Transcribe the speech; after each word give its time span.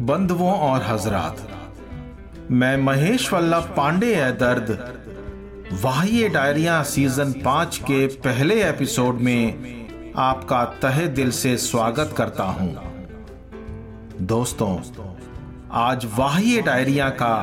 बंधुओं 0.00 0.52
और 0.52 0.82
हजरात, 0.82 1.36
मैं 2.50 2.76
महेश 2.76 3.32
वल्लभ 3.32 3.62
पांडे 3.76 4.14
है 4.14 4.32
दर्द। 4.32 4.70
वाह्य 5.82 6.28
डायरिया 6.28 6.82
सीज़न 6.82 7.32
पाँच 7.32 7.78
के 7.78 8.06
पहले 8.06 8.62
एपिसोड 8.68 9.14
में 9.14 10.12
आपका 10.16 10.64
तहे 10.64 11.06
दिल 11.08 11.30
से 11.30 11.56
स्वागत 11.56 12.14
करता 12.16 12.44
हूँ। 12.44 12.76
दोस्तों, 14.20 14.78
आज 15.72 16.06
वाह्य 16.18 16.62
डायरिया 16.62 17.08
का 17.08 17.34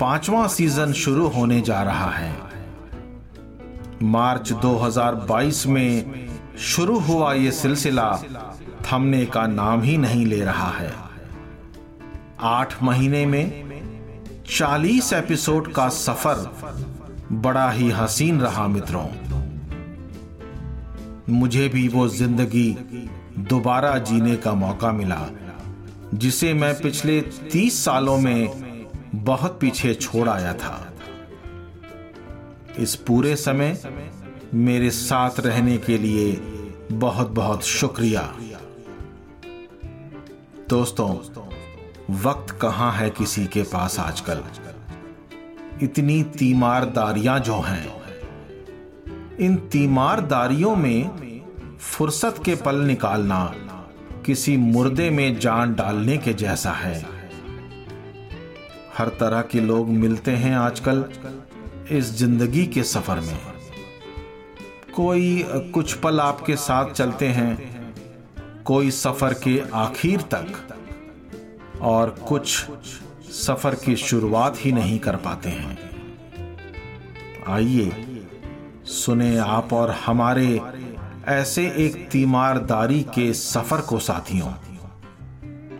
पांचवा 0.00 0.46
सीज़न 0.46 0.92
शुरू 0.92 1.26
होने 1.26 1.60
जा 1.60 1.82
रहा 1.82 2.10
है। 2.10 2.32
मार्च 4.02 4.52
2022 4.52 5.66
में 5.66 6.28
शुरू 6.58 6.98
हुआ 6.98 7.32
ये 7.32 7.52
सिलसिला 7.52 8.10
थमने 8.86 9.26
का 9.26 9.46
नाम 9.46 9.82
ही 9.82 9.96
नहीं 9.96 10.26
ले 10.26 10.40
रहा 10.40 10.70
है। 10.70 11.07
आठ 12.40 12.82
महीने 12.82 13.26
में 13.26 14.42
चालीस 14.50 15.12
एपिसोड 15.12 15.72
का 15.72 15.88
सफ़र 15.88 16.50
बड़ा 17.32 17.70
ही 17.70 17.90
हसीन 17.90 18.40
रहा 18.40 18.66
मित्रों। 18.68 19.06
मुझे 21.28 21.68
भी 21.68 21.88
वो 21.88 22.08
ज़िंदगी 22.08 22.70
दोबारा 23.38 23.98
जीने 23.98 24.36
का 24.36 24.52
मौका 24.54 24.92
मिला, 24.92 25.28
जिसे 26.14 26.54
मैं 26.54 26.74
पिछले 26.80 27.20
तीस 27.20 27.84
सालों 27.84 28.18
में 28.18 28.88
बहुत 29.14 29.58
पीछे 29.60 29.94
छोड़ 29.94 30.28
आया 30.28 30.52
था। 30.54 30.92
इस 32.78 32.94
पूरे 32.96 33.36
समय 33.36 33.78
मेरे 34.54 34.90
साथ 34.90 35.40
रहने 35.40 35.76
के 35.78 35.98
लिए 35.98 36.32
बहुत 36.92 37.30
बहुत 37.30 37.64
शुक्रिया। 37.64 38.22
दोस्तों 40.68 41.47
वक्त 42.08 42.50
कहाँ 42.60 42.92
है 42.92 43.08
किसी 43.10 43.44
के 43.46 43.62
पास 43.62 43.98
आजकल? 43.98 44.42
इतनी 45.82 46.22
तीमारदारियाँ 46.38 47.38
जो 47.40 47.60
हैं, 47.60 47.86
इन 49.40 49.56
तीमारदारियों 49.72 50.74
में 50.76 51.40
फुर्सत 51.80 52.40
के 52.44 52.54
पल 52.54 52.76
निकालना 52.76 53.44
किसी 54.26 54.56
मुर्दे 54.56 55.10
में 55.10 55.38
जान 55.38 55.74
डालने 55.74 56.16
के 56.16 56.32
जैसा 56.34 56.72
है। 56.72 56.94
हर 58.98 59.08
तरह 59.20 59.42
के 59.42 59.60
लोग 59.60 59.88
मिलते 59.88 60.30
हैं 60.30 60.54
आजकल 60.56 61.04
इस 61.90 62.12
ज़िंदगी 62.14 62.66
के 62.66 62.82
सफ़र 62.84 63.20
में। 63.20 63.38
कोई 64.94 65.44
कुछ 65.74 65.92
पल 65.94 66.20
आपके 66.20 66.56
साथ 66.56 66.92
चलते 66.92 67.28
हैं, 67.28 67.56
कोई 68.64 68.90
सफ़र 68.90 69.34
के 69.34 69.60
आखिर 69.74 70.22
तक। 70.34 70.77
और 71.80 72.10
कुछ 72.10 72.66
सफ़र 73.30 73.74
की 73.74 73.96
शुरुआत 73.96 74.56
ही 74.58 74.72
नहीं 74.72 74.98
कर 74.98 75.16
पाते 75.16 75.48
हैं। 75.48 75.78
आइए, 77.48 78.06
सुने 78.84 79.38
आप 79.38 79.72
और 79.72 79.90
हमारे 79.90 80.60
ऐसे 81.26 81.64
एक 81.76 82.08
तीमारदारी 82.10 83.02
के 83.02 83.32
सफ़र 83.32 83.80
को 83.80 83.98
साथियों। 83.98 84.52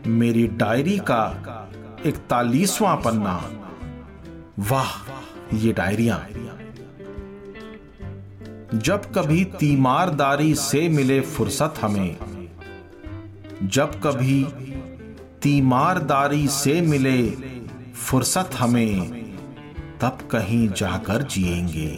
मेरी 0.06 0.46
डायरी 0.46 0.98
का 0.98 1.44
इकतालीसवां 2.06 2.96
पन्ना। 2.96 3.50
वाह, 4.58 5.10
ये 5.56 5.72
डायरिया। 5.72 6.26
जब 8.74 9.12
कभी 9.14 9.44
तीमारदारी 9.44 10.54
से 10.54 10.88
मिले 10.88 11.20
फुर्सत 11.20 11.74
हमें, 11.80 12.16
जब 13.62 14.00
कभी 14.00 14.44
तीमारदारी 15.42 16.48
से 16.48 16.80
मिले 16.80 17.30
फुर्सत 17.94 18.50
हमें, 18.58 19.10
तब 20.00 20.18
कहीं 20.30 20.68
जाकर 20.68 21.22
जिएँगे। 21.22 21.88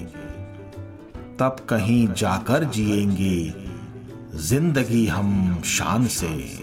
तब 1.39 1.57
कहीं 1.69 2.09
जाकर 2.13 2.65
जिएँगे 2.65 3.55
ज़िंदगी 4.39 5.07
हम 5.07 5.63
शान 5.65 6.07
से। 6.07 6.59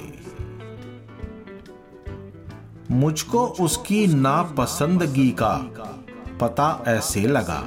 मुझको 2.92 3.46
उसकी 3.48 4.08
नापसंदगी 4.08 5.30
का 5.30 5.54
पता 6.42 6.84
ऐसे 6.88 7.22
लगा। 7.22 7.64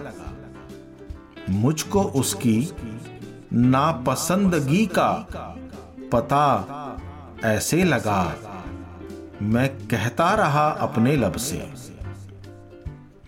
मुझको 1.50 2.02
उसकी 2.02 2.72
नापसंदगी 3.52 4.86
का 4.86 5.10
पता 6.12 6.46
ऐसे 7.44 7.84
लगा। 7.84 8.34
मैं 9.42 9.68
कहता 9.68 10.34
रहा 10.34 10.68
अपने 10.68 11.16
लब 11.16 11.32
से। 11.32 11.68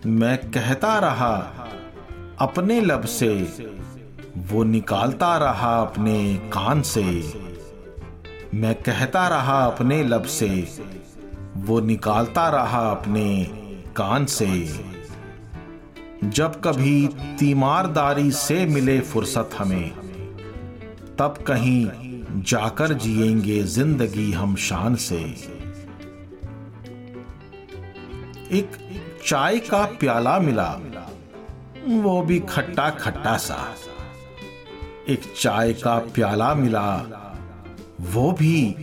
मैं 0.05 0.51
कहता 0.51 0.99
रहा 0.99 1.35
अपने 2.39 2.81
लब 2.81 3.05
से। 3.05 3.33
वो 4.37 4.63
निकालता 4.63 5.37
रहा 5.37 5.81
अपने 5.81 6.35
कान 6.35 6.81
से। 6.81 7.33
मैं 8.53 8.75
कहता 8.75 9.27
रहा 9.27 9.65
अपने 9.65 10.03
लब 10.03 10.23
से। 10.23 10.79
वो 11.57 11.79
निकालता 11.79 12.49
रहा 12.49 12.91
अपने 12.91 13.43
कान 13.95 14.25
से। 14.25 14.85
जब 16.23 16.61
कभी 16.61 17.07
तीमारदारी 17.39 18.31
से 18.31 18.65
मिले 18.65 18.99
फुर्सत 18.99 19.49
हमें, 19.57 19.91
तब 21.19 21.43
कहीं 21.47 21.89
जाकर 22.41 22.93
जिएँगे 22.93 23.63
ज़िंदगी 23.63 24.31
हम 24.31 24.55
शान 24.55 24.95
से। 24.95 25.52
एक 28.51 28.71
चाय 29.25 29.59
का 29.59 29.85
प्याला 29.85 30.39
मिला। 30.39 30.79
वो 31.87 32.21
भी 32.21 32.39
खट्टा 32.39 32.89
खट्टा 32.89 33.37
सा। 33.37 33.75
एक 35.09 35.21
चाय 35.39 35.73
का 35.73 35.99
प्याला 35.99 36.53
मिला। 36.53 36.95
वो 38.01 38.31
भी 38.31 38.75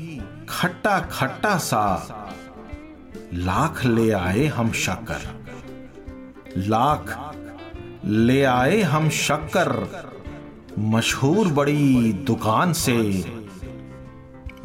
खट्टा 0.49 1.01
खट्टा 1.01 1.59
सा। 1.59 2.07
लाख 3.35 3.85
ले 3.85 4.11
आए 4.11 4.47
हम 4.47 4.73
शक्कर। 4.73 5.45
लाख 6.57 7.35
ले 8.05 8.45
आए 8.45 8.83
हम 8.83 9.11
शक्कर। 9.11 9.87
मशहूर 10.79 11.49
बड़ी 11.49 12.13
दुकान 12.13 12.73
से। 12.73 13.25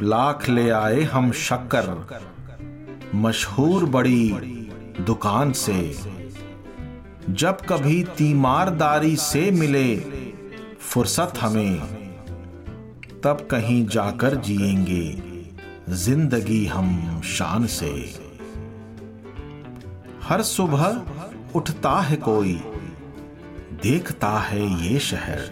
लाख 0.01 0.49
ले 0.49 0.69
आए 0.69 1.01
हम 1.01 1.31
शक्कर। 1.31 2.05
मशहूर 3.15 3.85
बड़ी 3.85 4.54
दुकान 5.01 5.51
से। 5.51 5.95
जब 7.29 7.57
कभी 7.61 8.03
तीमारदारी 8.03 9.15
से 9.15 9.51
मिले 9.51 9.95
फुर्सत 10.79 11.33
हमें, 11.41 11.79
तब 13.23 13.47
कहीं 13.51 13.87
जाकर 13.87 14.35
जिएँगे 14.35 15.17
ज़िंदगी 15.89 16.65
हम 16.65 17.21
शान 17.21 17.65
से। 17.65 18.19
हर 20.23 20.41
सुबह 20.41 21.01
उठता 21.55 21.99
है 22.01 22.15
कोई, 22.15 22.53
देखता 23.83 24.39
है 24.39 24.87
ये 24.87 24.99
शहर। 24.99 25.49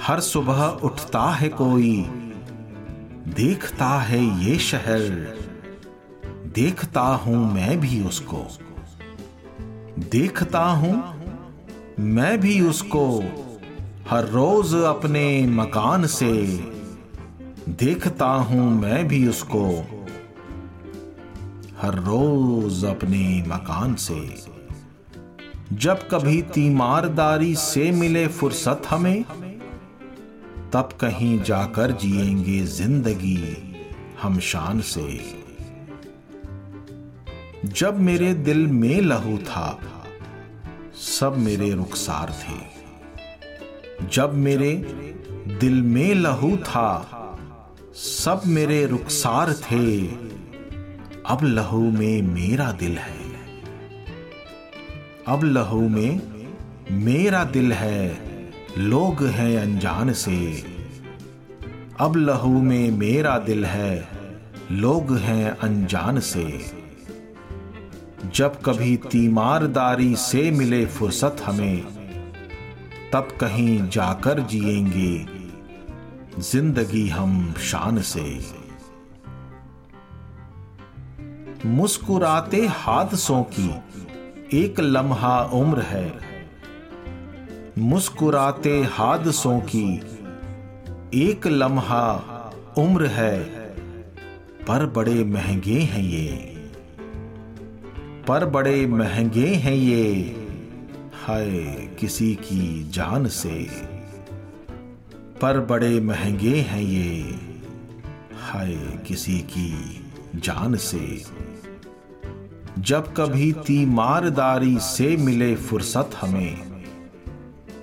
हर 0.00 0.20
सुबह 0.20 0.62
उठता 0.62 1.30
है 1.30 1.48
कोई, 1.48 2.02
देखता 3.28 3.88
है 3.88 4.44
ये 4.44 4.58
शहर। 4.58 5.34
देखता 6.54 7.00
हूँ 7.00 7.54
मैं 7.54 7.80
भी 7.80 8.02
उसको। 8.04 8.46
देखता 9.98 10.60
हूँ 10.60 11.20
मैं 12.00 12.40
भी 12.40 12.60
उसको 12.60 13.22
हर 14.10 14.24
रोज 14.24 14.74
अपने 14.74 15.46
मकान 15.46 16.06
से। 16.06 16.32
देखता 17.68 18.26
हूँ 18.26 18.70
मैं 18.80 19.08
भी 19.08 19.28
उसको 19.28 19.64
हर 21.82 21.94
रोज 21.94 22.84
अपने 22.84 23.44
मकान 23.48 23.94
से। 23.94 24.44
जब 25.72 26.08
कभी 26.08 26.42
तीमारदारी 26.42 27.54
से 27.54 27.90
मिले 27.90 28.26
फुर्सत 28.26 28.82
हमें, 28.90 29.22
तब 30.72 30.88
कहीं 31.00 31.42
जाकर 31.42 31.92
जिएँगे 31.92 32.60
ज़िंदगी 32.64 33.56
हम 34.22 34.38
शान 34.38 34.80
से। 34.80 35.43
जब 37.64 38.00
मेरे 38.00 38.34
दिल 38.34 38.66
में 38.66 39.00
लहू 39.00 39.38
था, 39.38 39.80
सब 40.94 41.38
मेरे 41.38 41.70
रुखसार 41.70 42.30
थे। 42.30 42.74
जब 44.08 44.34
मेरे 44.34 44.72
दिल 45.60 45.82
में 45.82 46.14
लहू 46.14 46.56
था, 46.56 47.10
सब 47.94 48.42
मेरे 48.46 48.86
रुखसार 48.86 49.52
थे। 49.52 50.06
अब 51.26 51.38
लहू 51.42 51.90
में 51.90 52.22
मेरा 52.22 52.72
दिल 52.72 52.98
है। 52.98 53.18
अब 55.28 55.44
लहू 55.44 55.88
में 55.88 56.20
मेरा 56.90 57.44
दिल 57.44 57.72
है, 57.72 58.20
लोग 58.78 59.24
हैं 59.24 59.58
अनजान 59.58 60.12
से। 60.12 60.64
अब 62.00 62.16
लहू 62.16 62.62
में 62.62 62.90
मेरा 62.90 63.38
दिल 63.38 63.64
है, 63.64 64.08
लोग 64.72 65.16
हैं 65.16 65.50
अनजान 65.50 66.20
से। 66.20 66.83
जब 68.32 68.62
कभी 68.62 68.96
तीमारदारी 68.96 70.16
से 70.16 70.50
मिले 70.50 70.86
फुर्सत 70.86 71.36
हमें, 71.44 71.82
तब 73.12 73.28
कहीं 73.40 73.88
जाकर 73.88 74.40
जिएँगे 74.40 75.26
ज़िंदगी 76.42 77.08
हम 77.08 77.52
शान 77.52 78.00
से। 78.00 78.40
मुस्कुराते 81.66 82.66
हादसों 82.66 83.42
की 83.42 83.74
एक 84.62 84.80
लम्हा 84.80 85.44
उम्र 85.44 85.80
है। 85.80 86.12
मुस्कुराते 87.78 88.82
हादसों 88.82 89.60
की 89.60 90.02
एक 91.14 91.46
लम्हा 91.46 92.12
उम्र 92.78 93.06
है। 93.06 93.44
पर 94.68 94.86
बड़े 94.86 95.24
महँगे 95.24 95.78
हैं 95.78 96.02
ये। 96.02 96.53
पर 98.28 98.46
बड़े 98.46 98.86
महँगे 98.86 99.46
हैं 99.46 99.74
ये। 99.74 100.12
हाय, 101.24 101.48
किसी 102.00 102.34
की 102.34 102.90
जान 102.90 103.26
से। 103.26 103.70
पर 105.40 105.60
बड़े 105.60 106.00
महँगे 106.00 106.56
हैं 106.56 106.82
ये। 106.82 107.38
हाय, 108.40 108.74
किसी 109.08 109.38
की 109.38 110.04
जान 110.34 110.76
से। 110.76 111.24
जब 112.78 113.14
कभी 113.14 113.52
तीमारदारी 113.52 114.78
से 114.78 115.16
मिले 115.16 115.56
फुर्सत 115.56 116.10
हमें, 116.20 116.84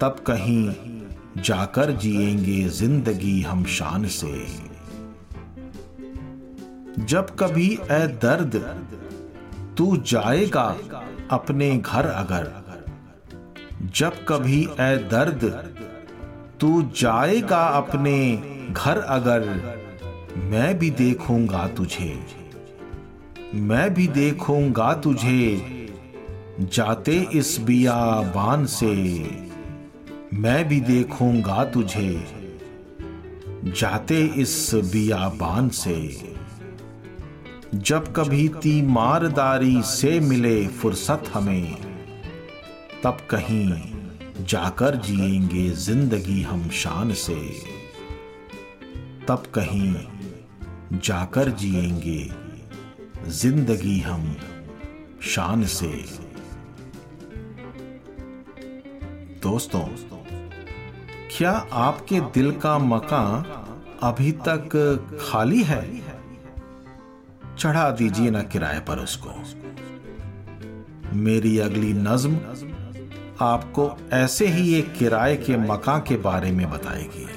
तब 0.02 0.16
कहीं 0.28 0.74
जाकर 1.42 1.92
जिएँगे 1.92 2.70
ज़िंदगी 2.70 3.42
हम 3.42 3.66
शान 3.66 4.08
से। 4.08 4.46
जब 7.00 7.36
कभी 7.40 7.80
ए 7.92 8.08
दर्द 8.08 8.82
तू 9.78 9.98
जाएगा 9.98 10.78
अपने 11.32 11.78
घर 11.78 12.06
अगर। 12.06 12.52
जब 13.96 14.26
कभी 14.28 14.62
ए 14.62 14.96
दर्द, 15.12 15.44
तू 16.60 16.82
जाएगा 16.82 17.68
अपने 17.68 18.36
घर 18.72 18.98
अगर। 18.98 19.48
मैं 20.38 20.80
भी 20.80 20.90
देखूँगा 20.90 21.68
तुझे, 21.68 22.20
मैं 23.54 23.94
भी 23.94 24.08
देखूँगा 24.08 24.94
तुझे। 24.94 25.78
जाते 26.62 27.18
इस 27.34 27.58
बियाबान 27.62 28.66
से, 28.66 28.94
मैं 30.34 30.68
भी 30.68 30.80
देखूँगा 30.82 31.64
तुझे। 31.66 32.26
जाते 33.66 34.24
इस 34.26 34.72
बियाबान 34.76 35.70
से। 35.70 36.31
जब 37.74 38.12
कभी 38.14 38.48
तीमारदारी 38.62 39.82
से 39.82 40.20
मिले 40.20 40.68
फुर्सत 40.68 41.24
हमें, 41.34 41.76
तब 43.04 43.18
कहीं 43.30 44.46
जाकर 44.46 44.96
जिएँगे 44.96 45.70
ज़िंदगी 45.70 46.42
हम 46.42 46.70
शान 46.70 47.14
से। 47.14 47.36
तब 49.28 49.44
कहीं 49.54 49.96
जाकर 50.94 51.50
जिएँगे 51.52 52.30
ज़िंदगी 53.30 54.00
हम 54.00 54.36
शान 55.26 55.66
से। 55.66 55.94
दोस्तों, 59.44 59.86
क्या 61.38 61.52
आपके 61.74 62.20
दिल 62.20 62.52
का 62.52 62.78
मकान 62.78 63.44
अभी 64.04 64.32
तक 64.32 64.70
खाली 65.22 65.64
है? 65.64 66.11
चढ़ा 67.58 67.92
दीजिए 67.92 68.30
ना 68.32 68.42
किराए 68.44 68.80
पर 68.80 69.00
उसको। 69.00 69.34
मेरी 71.18 71.58
अगली 71.60 71.94
नज्म 71.94 72.40
आपको 73.42 73.98
ऐसे 74.14 74.48
ही 74.48 74.74
एक 74.76 74.94
किराए 74.94 75.36
के 75.36 75.58
मकान 75.58 76.02
के 76.02 76.18
बारे 76.18 76.52
में 76.52 76.70
बताएगी। 76.72 77.28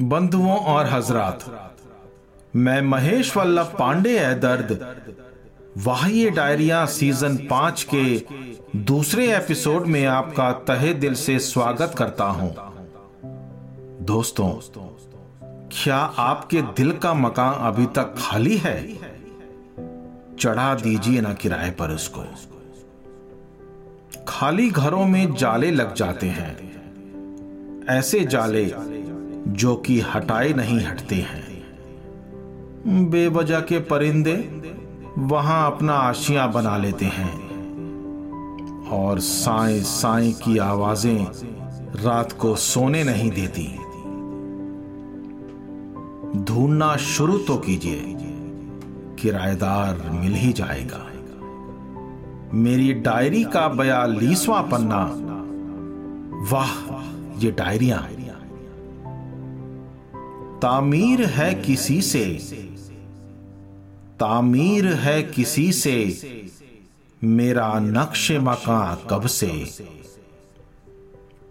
बंधुओं 0.00 0.56
और 0.56 0.86
हजरात 0.86 1.44
मैं 2.56 2.82
महेश 2.82 3.36
वल्लभ 3.36 3.76
पांडे 3.78 4.18
है 4.18 4.40
दर्द। 4.40 4.96
वाह्य 5.78 6.30
डायरिया 6.30 6.86
सीज़न 6.86 7.36
पाँच 7.36 7.86
के 7.94 8.22
दूसरे 8.78 9.36
एपिसोड 9.36 9.86
में 9.86 10.06
आपका 10.06 10.52
तहे 10.52 10.94
दिल 10.94 11.14
से 11.14 11.38
स्वागत 11.38 11.94
करता 11.98 12.24
हूँ। 12.24 12.56
दोस्तों, 14.04 14.48
क्या 15.72 15.96
आपके 15.96 16.62
दिल 16.62 16.92
का 16.92 17.14
मकान 17.14 17.54
अभी 17.54 17.86
तक 17.86 18.14
खाली 18.18 18.56
है? 18.56 18.98
चढ़ा 20.38 20.74
दीजिए 20.74 21.20
ना 21.20 21.32
किराए 21.32 21.70
पर 21.70 21.90
उसको। 21.90 22.24
खाली 24.28 24.70
घरों 24.70 25.06
में 25.06 25.34
जाले 25.34 25.70
लग 25.70 25.94
जाते 25.94 26.26
हैं। 26.26 26.56
ऐसे 27.88 28.24
जाले 28.24 28.72
जो 29.48 29.76
कि 29.76 30.00
हटाए 30.00 30.52
नहीं 30.52 30.80
हटते 30.80 31.14
हैं। 31.14 31.45
बेवजह 32.86 33.60
के 33.60 33.78
परिंदे 33.78 34.62
वहाँ 35.18 35.66
अपना 35.66 35.92
आशियाँ 35.92 36.52
बना 36.52 36.76
लेते 36.76 37.04
हैं 37.04 37.46
और 38.88 39.18
साए 39.18 39.80
साए 39.80 40.32
की 40.32 40.58
आवाज़ें 40.58 41.26
रात 42.02 42.32
को 42.32 42.56
सोने 42.56 43.04
नहीं 43.04 43.30
देती। 43.30 43.76
ढूंढना 46.44 46.96
शुरू 46.96 47.38
तो 47.38 47.56
कीजिए। 47.56 48.16
किराएदार 49.18 50.10
मिल 50.10 50.34
ही 50.34 50.52
जाएगा। 50.52 51.10
मेरी 52.54 52.92
डायरी 52.92 53.44
का 53.44 53.68
बयालीसवां 53.68 54.62
पन्ना। 54.62 55.12
वाह, 56.52 57.04
ये 57.44 57.50
डायरिया। 57.50 58.08
तामीर 60.62 61.24
है 61.24 61.54
किसी 61.54 62.02
से। 62.02 62.38
तामीर 64.20 64.86
है 64.86 65.22
किसी 65.22 65.72
से? 65.72 66.18
मेरा 67.24 67.78
नक्श 67.78 68.32
मका 68.32 69.06
कब 69.10 69.26
से? 69.26 69.64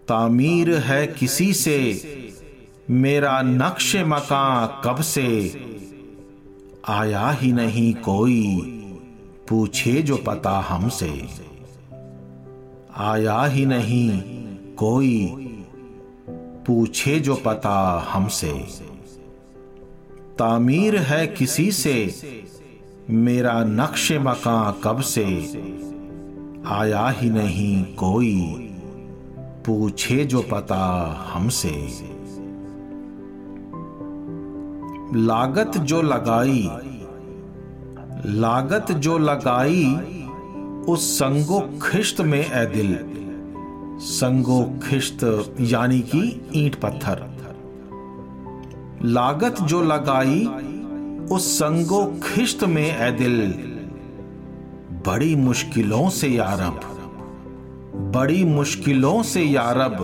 तामीर 0.08 0.74
है 0.74 1.06
किसी 1.06 1.52
से? 1.52 2.02
मेरा 2.90 3.42
नक्श 3.42 3.96
मका 3.96 4.66
कब 4.84 5.00
से? 5.00 5.60
आया 6.88 7.30
ही 7.30 7.52
नहीं 7.52 7.94
कोई, 7.94 8.56
पूछे 9.48 10.02
जो 10.02 10.16
पता 10.16 10.60
हमसे। 10.60 11.28
आया 12.96 13.44
ही 13.44 13.66
नहीं 13.66 14.22
कोई, 14.74 15.26
पूछे 16.66 17.20
जो 17.20 17.34
पता 17.34 18.06
हमसे। 18.10 18.52
तामीर 20.38 20.96
है 20.96 21.26
किसी 21.26 21.72
से? 21.72 22.12
मेरा 23.10 23.64
नक्श 23.64 24.12
मका 24.12 24.76
कब 24.84 25.00
से 25.00 25.24
आया 26.66 27.08
ही 27.08 27.30
नहीं 27.30 27.84
कोई। 27.84 28.40
पूछे 29.38 30.24
जो 30.24 30.42
पता 30.42 31.06
हमसे। 31.32 31.88
लागत 35.14 35.78
जो 35.78 36.02
लगाई, 36.02 36.70
लागत 38.26 38.92
जो 38.92 39.18
लगाई, 39.18 39.84
उस 40.88 41.18
संगो 41.18 41.78
खिश्त 41.82 42.20
में 42.20 42.52
ए 42.52 42.66
दिल। 42.66 42.98
संगो 44.00 44.78
खिश्त 44.88 45.54
यानी 45.60 46.00
कि 46.00 46.50
ईंट 46.54 46.74
पत्थर। 46.74 47.24
लागत 49.02 49.62
जो 49.62 49.82
लगाई 49.82 50.72
उस 51.30 51.56
संगो 51.56 52.20
खिश्त 52.24 52.64
में 52.64 52.98
ए 52.98 53.10
दिल। 53.10 53.52
बड़ी 55.06 55.36
मुश्किलों 55.36 56.08
से 56.08 56.28
यारब 56.28 56.92
बड़ी 57.96 58.44
मुश्किलों 58.44 59.22
से 59.22 59.42
यारब 59.42 59.96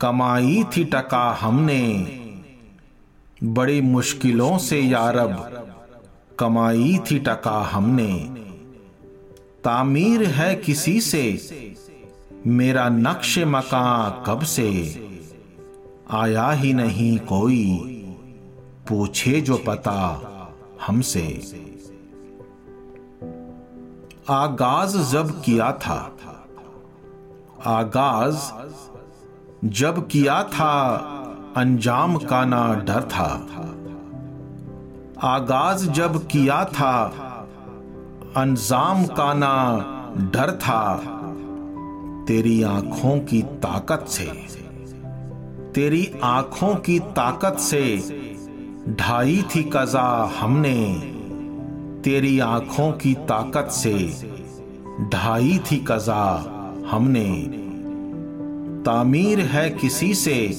कमाई 0.00 0.64
थी 0.76 0.84
टका 0.84 1.38
हमने। 1.40 2.06
बड़ी 3.44 3.80
मुश्किलों 3.80 4.58
से 4.58 4.80
यारब 4.80 5.56
कमाई 6.38 7.00
थी 7.10 7.18
टका 7.18 7.62
हमने। 7.62 8.18
तामीर 9.64 10.24
है 10.24 10.54
किसी 10.54 11.00
से। 11.00 11.38
मेरा 12.46 12.88
नक्श 12.88 13.38
मका 13.38 14.10
कब 14.26 14.40
से। 14.40 14.70
आया 16.10 16.50
ही 16.50 16.72
नहीं 16.72 17.18
कोई। 17.18 17.96
पूछे 18.90 19.40
जो 19.40 19.56
पता 19.56 20.20
हमसे। 20.86 21.42
आगाज़ 24.30 25.12
जब 25.12 25.42
किया 25.42 25.72
था। 25.72 26.12
आगाज़ 27.66 28.38
जब 29.64 30.08
किया 30.08 30.42
था 30.42 30.96
अंजाम 31.56 32.16
का 32.16 32.44
ना 32.44 32.74
डर 32.74 33.02
था। 33.02 33.46
आगाज़ 35.22 35.90
जब 35.90 36.26
किया 36.26 36.64
था 36.64 37.06
अंजाम 38.36 39.06
का 39.06 39.34
ना 39.34 39.76
डर 40.18 40.52
था। 40.52 40.96
तेरी 42.28 42.62
आँखों 42.62 43.20
की 43.20 43.42
ताकत 43.42 44.06
से 44.08 44.60
तेरी 45.74 46.14
आँखों 46.22 46.74
की 46.74 46.98
ताकत 46.98 47.58
से 47.58 48.20
ढाई 48.88 49.44
थी 49.56 49.70
कजा 49.72 50.36
हमने। 50.40 51.00
तेरी 52.04 52.38
आँखों 52.38 52.92
की 52.92 53.14
ताकत 53.14 53.70
से 53.70 53.94
ढाई 55.12 55.58
थी 55.58 55.84
कजा 55.88 56.24
हमने। 56.90 57.46
तामीर 58.82 59.40
है 59.40 59.70
किसी 59.70 60.14
से, 60.14 60.56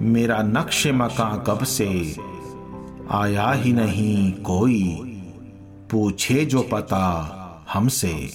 मेरा 0.00 0.42
नक्श 0.42 0.86
मका 0.86 1.36
कब 1.36 1.64
से। 1.64 2.16
आया 3.10 3.52
ही 3.52 3.72
नहीं 3.72 4.32
कोई, 4.32 4.84
पूछे 5.90 6.44
जो 6.44 6.62
पता 6.62 7.36
हमसे। 7.72 8.30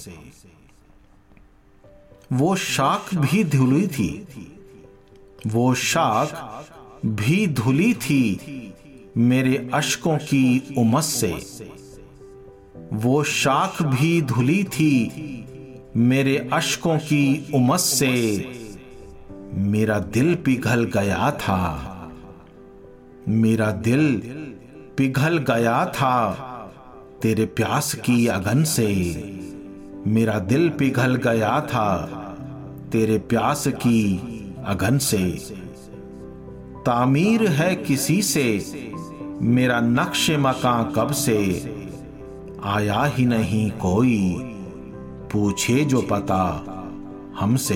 वो 2.32 2.56
शाख 2.56 3.14
भी 3.14 3.44
धुली 3.44 3.86
थी, 3.86 4.28
वो 5.46 5.74
शाख 5.74 6.64
भी 7.06 7.46
धुली 7.46 7.94
थी 7.94 8.40
मेरे 9.16 9.70
अशकों 9.74 10.18
की 10.18 10.74
उमस 10.78 11.04
से। 11.04 11.34
वो 12.92 13.22
शाख 13.24 13.82
भी 13.82 14.22
धुली 14.22 14.64
थी 14.64 15.12
मेरे 15.96 16.50
अशकों 16.52 16.98
की 16.98 17.52
उमस 17.54 17.80
से। 17.80 18.46
मेरा 19.54 19.98
दिल 19.98 20.34
पिघल 20.34 20.84
गया 20.84 21.30
था। 21.30 21.82
मेरा 23.28 23.70
दिल 23.70 24.18
पिघल 24.96 25.38
गया 25.38 25.86
था 25.86 26.32
तेरे 27.22 27.46
प्यास 27.46 27.94
की 27.94 28.26
अगन 28.26 28.64
से। 28.64 28.88
मेरा 30.06 30.38
दिल 30.38 30.68
पिघल 30.68 31.14
गया 31.14 31.60
था 31.60 32.06
तेरे 32.92 33.18
प्यास 33.18 33.68
की 33.68 34.20
अगन 34.66 34.98
से। 34.98 35.56
तामीर 36.86 37.46
है 37.46 37.76
किसी 37.76 38.22
से 38.22 38.76
मेरा 39.42 39.80
नक्श 39.80 40.30
मकां 40.30 40.84
कब 40.84 41.12
से 41.12 41.62
आया 42.64 43.04
ही 43.04 43.26
नहीं 43.26 43.70
कोई। 43.70 44.34
पूछे 45.32 45.84
जो 45.84 46.02
पता 46.02 46.64
हमसे। 47.38 47.74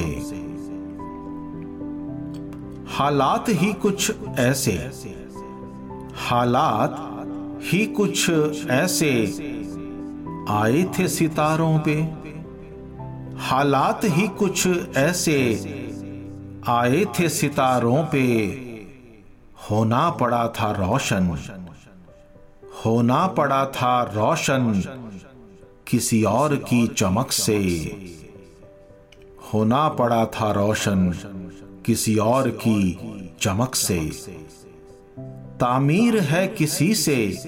हालात 2.88 3.44
ही 3.48 3.72
कुछ 3.72 4.12
ऐसे। 4.38 4.90
हालात 6.14 6.96
ही 7.62 7.86
कुछ 7.86 8.30
ऐसे। 8.70 9.24
आए 10.50 10.90
थे 10.98 11.08
सितारों 11.08 11.78
पे। 11.78 11.94
हालात 13.38 14.00
ही 14.04 14.28
कुछ 14.28 14.68
ऐसे। 14.96 15.54
आए 16.68 17.04
थे 17.04 17.28
सितारों 17.28 18.04
पे। 18.04 18.69
होना 19.60 20.10
पड़ा 20.10 20.48
था 20.48 20.72
रोशन। 20.72 21.38
होना 22.84 23.26
पड़ा 23.26 23.66
था 23.66 24.02
रोशन 24.02 24.82
किसी 25.86 26.22
और 26.22 26.56
की 26.56 26.88
चमक 26.88 27.32
से। 27.32 27.58
होना 29.54 29.88
पड़ा 29.88 30.26
था 30.26 30.52
रोशन 30.52 31.12
किसी 31.86 32.16
और 32.16 32.50
की 32.50 32.98
चमक 33.40 33.74
से। 33.74 34.00
तामीर 35.60 36.18
है 36.20 36.48
किसी 36.48 36.94
से, 36.94 37.38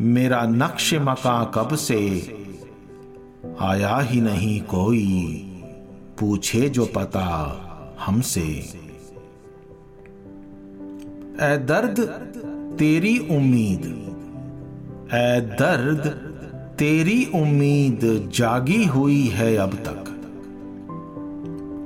मेरा 0.00 0.42
नक्श 0.42 0.94
मका 0.94 1.44
कब 1.44 1.74
से। 1.74 2.00
आया 3.60 3.98
ही 3.98 4.20
नहीं 4.20 4.60
कोई, 4.60 5.26
पूछे 6.20 6.68
जो 6.68 6.86
पता 6.86 7.26
हमसे। 8.00 8.81
ए 11.32 11.56
दर्द 11.56 12.00
तेरी 12.78 13.18
उम्मीद। 13.18 13.84
ए 15.14 15.40
दर्द 15.40 16.06
तेरी 16.78 17.24
उम्मीद 17.34 18.30
जागी 18.34 18.84
हुई 18.84 19.22
है 19.26 19.56
अब 19.56 19.74
तक। 19.74 20.10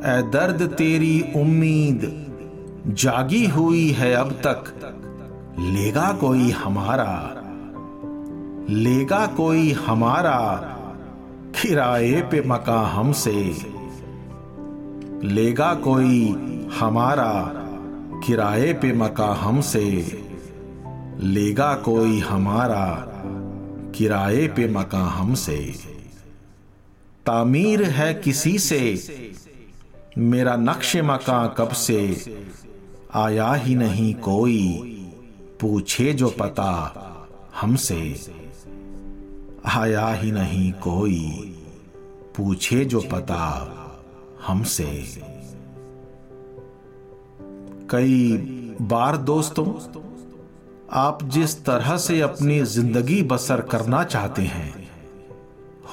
ए 0.06 0.22
दर्द 0.30 0.62
तेरी 0.68 1.20
उम्मीद 1.36 2.26
जागी 2.88 3.44
हुई 3.46 3.88
है 3.90 4.12
अब 4.14 4.32
तक। 4.46 4.72
लेगा 5.58 6.12
कोई 6.12 6.50
हमारा, 6.50 7.12
लेगा 8.70 9.26
कोई 9.26 9.72
हमारा 9.72 10.38
किराए 11.54 12.20
पे 12.30 12.42
मका 12.46 12.80
हमसे। 12.86 13.54
लेगा 15.24 15.74
कोई 15.74 16.18
हमारा 16.78 17.32
किराए 18.24 18.72
पे 18.72 18.92
मका 18.92 19.26
हमसे, 19.26 19.84
लेगा 21.20 21.74
कोई 21.74 22.18
हमारा 22.18 23.12
किराए 23.94 24.46
पे 24.46 24.68
मका 24.68 25.04
हमसे। 25.04 25.74
तामीर 27.26 27.82
है 27.82 28.14
किसी 28.14 28.58
से, 28.58 28.98
मेरा 30.18 30.56
नक्श 30.56 30.96
मका 30.96 31.46
कब 31.46 31.68
से, 31.68 32.16
आया 33.14 33.52
ही 33.54 33.74
नहीं 33.74 34.14
कोई, 34.14 34.72
पूछे 35.60 36.12
जो 36.12 36.30
पता 36.30 37.02
हमसे। 37.60 38.20
आया 39.66 40.08
ही 40.08 40.32
नहीं 40.32 40.72
कोई, 40.72 41.22
पूछे 42.36 42.84
जो 42.84 43.00
पता 43.00 43.72
हमसे। 44.46 45.25
कई 47.90 48.36
बार 48.82 49.16
दोस्तों, 49.16 49.66
आप 50.90 51.18
जिस 51.24 51.64
तरह 51.64 51.96
से 51.96 52.20
अपनी 52.20 52.60
ज़िंदगी 52.64 53.22
बसर 53.22 53.60
करना 53.60 54.02
चाहते 54.04 54.42
हैं, 54.42 54.88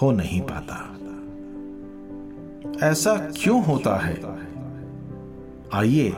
हो 0.01 0.11
नहीं 0.11 0.41
पाता। 0.41 0.79
ऐसा 2.87 3.15
क्यों 3.37 3.63
होता 3.65 3.95
है? 3.95 4.15
आइए 5.73 6.13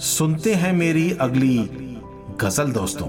सुनते 0.00 0.54
हैं 0.54 0.72
मेरी 0.72 1.10
अगली 1.20 1.58
गज़ल 2.40 2.72
दोस्तों। 2.72 3.08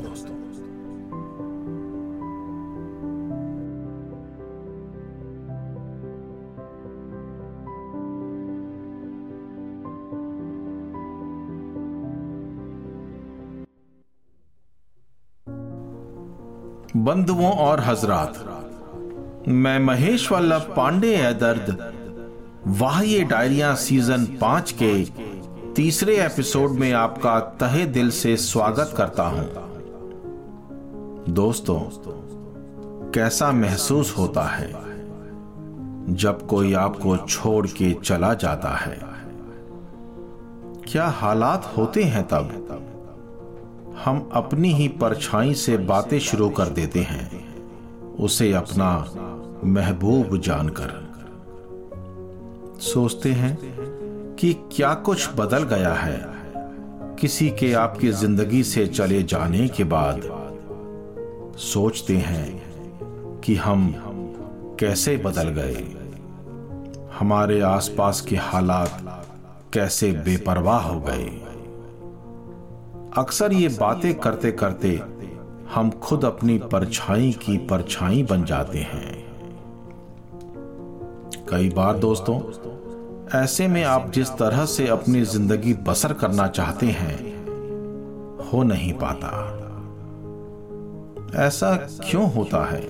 बंधुओं 17.05 17.51
और 17.51 17.79
हजरात, 17.79 18.33
मैं 19.47 19.79
महेश 19.79 20.31
वल्लभ 20.31 20.61
पांडे 20.77 21.15
है 21.15 21.33
दर्द 21.33 21.93
वाह 22.67 23.01
ये 23.01 23.23
डायरिया 23.23 23.75
सीज़न 23.75 24.25
पाँच 24.41 24.75
के 24.81 25.05
तीसरे 25.73 26.25
एपिसोड 26.25 26.71
में 26.71 26.93
आपका 26.93 27.39
तहे 27.39 27.85
दिल 27.85 28.09
से 28.11 28.37
स्वागत 28.37 28.93
करता 28.97 29.23
हूँ। 29.23 29.45
दोस्तों, 31.29 31.79
कैसा 33.11 33.51
महसूस 33.51 34.17
होता 34.17 34.43
है 34.43 34.71
जब 36.15 36.47
कोई 36.47 36.73
आपको 36.73 37.17
छोड़ 37.17 37.67
के 37.67 37.93
चला 37.93 38.33
जाता 38.33 38.69
है? 38.69 38.99
क्या 40.91 41.07
हालात 41.07 41.73
होते 41.77 42.03
हैं 42.03 42.27
तब 42.27 42.67
तब? 42.69 42.94
हम 44.05 44.29
अपनी 44.33 44.73
ही 44.73 44.87
परछाई 44.87 45.53
से 45.53 45.77
बातें 45.77 46.19
शुरू 46.19 46.49
कर 46.49 46.65
देते 46.65 46.99
हैं। 46.99 47.55
उसे 48.15 48.53
अपना 48.53 49.07
महबूब 49.63 50.37
जानकर। 50.37 51.05
सोचते 52.79 53.31
हैं 53.31 53.57
कि 54.35 54.53
क्या 54.53 54.93
कुछ 54.93 55.29
बदल 55.35 55.63
गया 55.63 55.93
है। 55.93 56.25
किसी 57.19 57.49
के 57.49 57.73
आपकी 57.73 58.11
ज़िंदगी 58.11 58.63
से 58.63 58.87
चले 58.87 59.23
जाने 59.23 59.67
के 59.67 59.83
बाद 59.83 60.21
सोचते 61.57 62.17
हैं 62.17 62.63
कि 63.39 63.55
हम 63.55 63.93
कैसे 64.79 65.17
बदल 65.17 65.49
गए। 65.49 65.95
हमारे 67.19 67.61
आसपास 67.61 68.21
के 68.21 68.35
हालात 68.35 69.01
कैसे 69.73 70.11
बेपरवाह 70.11 70.81
हो 70.81 70.99
गए। 70.99 71.44
अक्सर 73.17 73.53
ये 73.53 73.67
बातें 73.67 74.13
करते 74.19 74.51
करते 74.51 74.89
हम 75.73 75.89
खुद 76.03 76.25
अपनी 76.25 76.57
परछाई 76.57 77.31
की 77.31 77.57
परछाई 77.57 78.23
बन 78.23 78.43
जाते 78.45 78.79
हैं। 78.79 79.13
कई 81.49 81.69
बार 81.69 81.97
दोस्तों, 81.97 82.39
ऐसे 83.41 83.67
में 83.67 83.83
आप 83.83 84.11
जिस 84.11 84.29
तरह 84.29 84.65
से 84.65 84.87
अपनी 84.87 85.21
ज़िंदगी 85.21 85.73
बसर 85.73 86.13
करना 86.13 86.47
चाहते 86.47 86.85
हैं, 86.85 87.17
हो 88.45 88.63
नहीं 88.63 88.93
पाता। 88.93 89.31
ऐसा 91.45 91.75
क्यों 91.75 92.31
होता 92.33 92.65
है? 92.65 92.81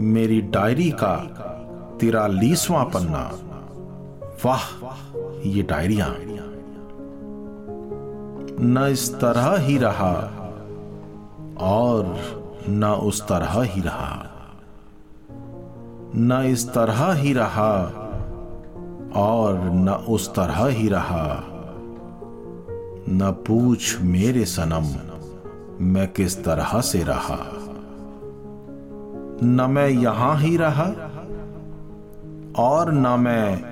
मेरी 0.00 0.40
डायरी 0.40 0.90
का 0.90 1.16
तिरालीसवां 2.00 2.84
पन्ना। 2.84 3.30
वाह, 4.44 4.62
ये 5.48 5.62
डायरिया। 5.62 6.14
न 8.64 8.78
इस 8.78 9.14
तरह 9.14 9.56
ही 9.56 9.78
रहा 9.78 10.12
और 11.58 12.18
न 12.68 12.84
उस 12.84 13.22
तरह 13.22 13.62
ही 13.62 13.80
रहा। 13.80 14.26
न 16.16 16.44
इस 16.46 16.68
तरह 16.68 17.12
ही 17.12 17.32
रहा 17.32 17.72
और 19.16 19.60
न 19.64 19.88
उस 19.88 20.34
तरह 20.34 20.66
ही 20.66 20.88
रहा। 20.88 21.44
न 23.08 23.34
पूछ 23.46 24.00
मेरे 24.00 24.44
सनम, 24.44 24.84
मैं 25.84 26.12
किस 26.12 26.44
तरह 26.44 26.80
से 26.80 27.02
रहा। 27.02 27.38
न 29.42 29.66
मैं 29.70 29.88
यहाँ 29.88 30.36
ही 30.36 30.56
रहा 30.56 30.86
और 32.58 32.92
न 32.92 33.20
मैं 33.20 33.62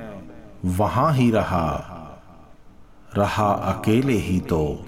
वहाँ 0.64 1.12
ही 1.12 1.30
रहा। 1.30 1.89
रहा 3.16 3.52
अकेले 3.52 4.12
ही 4.12 4.40
तो 4.40 4.78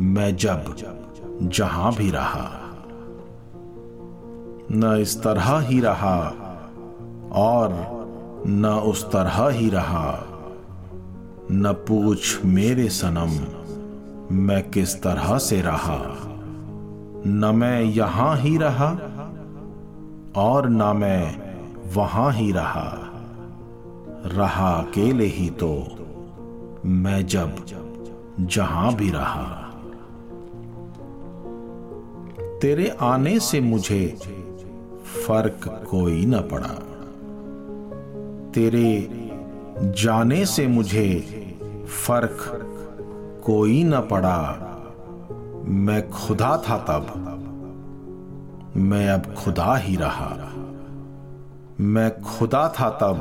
मैं 0.00 0.36
जब 0.36 0.76
जहाँ 1.42 1.94
भी 1.94 2.10
रहा। 2.10 2.50
न 4.72 4.98
इस 5.00 5.22
तरह 5.22 5.58
ही 5.58 5.80
रहा 5.80 6.20
और 7.32 7.74
न 8.46 8.66
उस 8.66 9.04
तरह 9.12 9.48
ही 9.48 9.70
रहा। 9.70 10.24
न 11.52 11.72
पूछ 11.88 12.44
मेरे 12.44 12.88
सनम, 12.88 13.32
मैं 14.36 14.70
किस 14.70 15.02
तरह 15.02 15.38
से 15.38 15.60
रहा। 15.60 15.98
न 17.26 17.52
मैं 17.54 17.82
यहाँ 17.82 18.36
ही 18.36 18.56
रहा 18.56 18.88
और 20.36 20.68
न 20.68 20.96
मैं 20.96 21.36
वहाँ 21.94 22.32
ही 22.32 22.52
रहा। 22.52 22.98
रहा 24.26 24.72
अकेले 24.74 25.26
ही 25.26 25.50
तो 25.50 25.86
मैं 26.84 27.26
जब 27.26 27.66
जहाँ 28.40 28.94
भी 28.94 29.10
रहा, 29.10 29.70
तेरे 32.62 32.96
आने 33.00 33.38
से 33.38 33.60
मुझे 33.60 34.18
फ़र्क 35.26 35.86
कोई 35.90 36.26
न 36.26 36.38
पड़ा। 36.38 36.74
तेरे 38.50 39.08
जाने 39.80 40.46
से 40.46 40.66
मुझे 40.66 41.20
फ़र्क 42.06 42.36
कोई 43.44 43.84
न 43.84 44.00
पड़ा। 44.00 44.70
मैं 45.64 46.10
खुदा 46.10 46.62
था 46.68 46.76
तब, 46.78 47.04
मैं 48.76 49.08
अब 49.08 49.34
खुदा 49.34 49.76
ही 49.76 49.96
रहा। 49.96 50.52
मैं 51.80 52.20
खुदा 52.20 52.68
था 52.68 52.90
तब, 52.90 53.16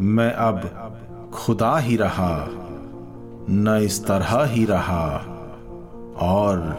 मैं 0.00 0.32
अब 0.32 0.60
खुदा 1.34 1.78
ही 1.78 1.96
रहा। 1.96 2.48
न 3.48 3.80
इस 3.82 4.06
तरह 4.06 4.44
ही 4.44 4.64
रहा 4.64 5.06
और 6.20 6.78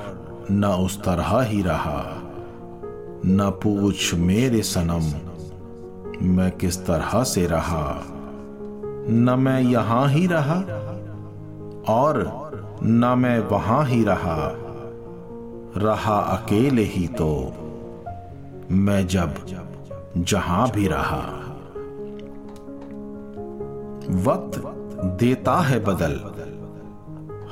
न 0.51 0.65
उस 0.65 1.03
तरह 1.03 1.41
ही 1.41 1.61
रहा। 1.61 2.21
न 3.25 3.59
पूछ 3.63 4.13
मेरे 4.13 4.61
सनम, 4.61 5.03
मैं 6.27 6.51
किस 6.51 6.85
तरह 6.85 7.23
से 7.23 7.47
रहा? 7.47 8.03
न 9.09 9.35
मैं 9.39 9.61
यहाँ 9.61 10.07
ही 10.07 10.27
रहा 10.27 10.59
और 11.93 12.41
न 12.83 13.15
मैं 13.17 13.39
वहाँ 13.39 13.85
ही 13.85 14.03
रहा। 14.03 14.51
रहा 15.77 16.19
अकेले 16.19 16.81
ही 16.81 17.07
तो 17.07 17.53
मैं 18.71 19.07
जब 19.07 19.33
जहाँ 20.17 20.71
भी 20.71 20.87
रहा। 20.87 21.37
वक्त 24.09 24.61
देता 25.19 25.55
है 25.55 25.79
बदल 25.83 26.30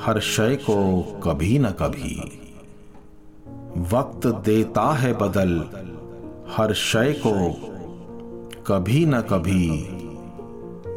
हर 0.05 0.19
शय 0.19 0.55
को 0.55 1.01
कभी 1.01 1.59
न 1.59 1.69
कभी। 1.69 2.41
वक्त 3.77 4.27
देता 4.27 4.93
है 4.93 5.13
बदल, 5.13 5.65
हर 6.49 6.73
शय 6.73 7.21
को 7.27 7.53
कभी 8.67 9.05
न 9.05 9.21
कभी। 9.21 9.87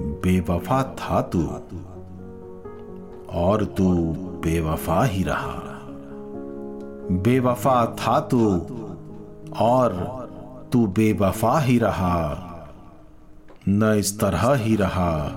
बेवफा 0.00 0.82
था 0.82 1.22
तू, 1.22 1.46
और 3.30 3.64
तू 3.64 4.12
बेवफा 4.18 5.04
ही 5.04 5.22
रहा। 5.22 5.80
बेवफा 7.10 7.86
था 7.86 8.20
तू, 8.20 8.56
और 9.60 9.92
तू 10.72 10.86
बेवफा 10.86 11.58
ही 11.58 11.78
रहा। 11.78 12.38
न 13.68 13.84
इस 13.84 14.20
तरह 14.20 14.54
ही 14.54 14.76
रहा, 14.76 15.30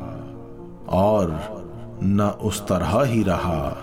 और 0.90 1.56
न 2.04 2.22
उस 2.44 2.68
तरह 2.68 3.04
ही 3.04 3.24
रहा। 3.24 3.78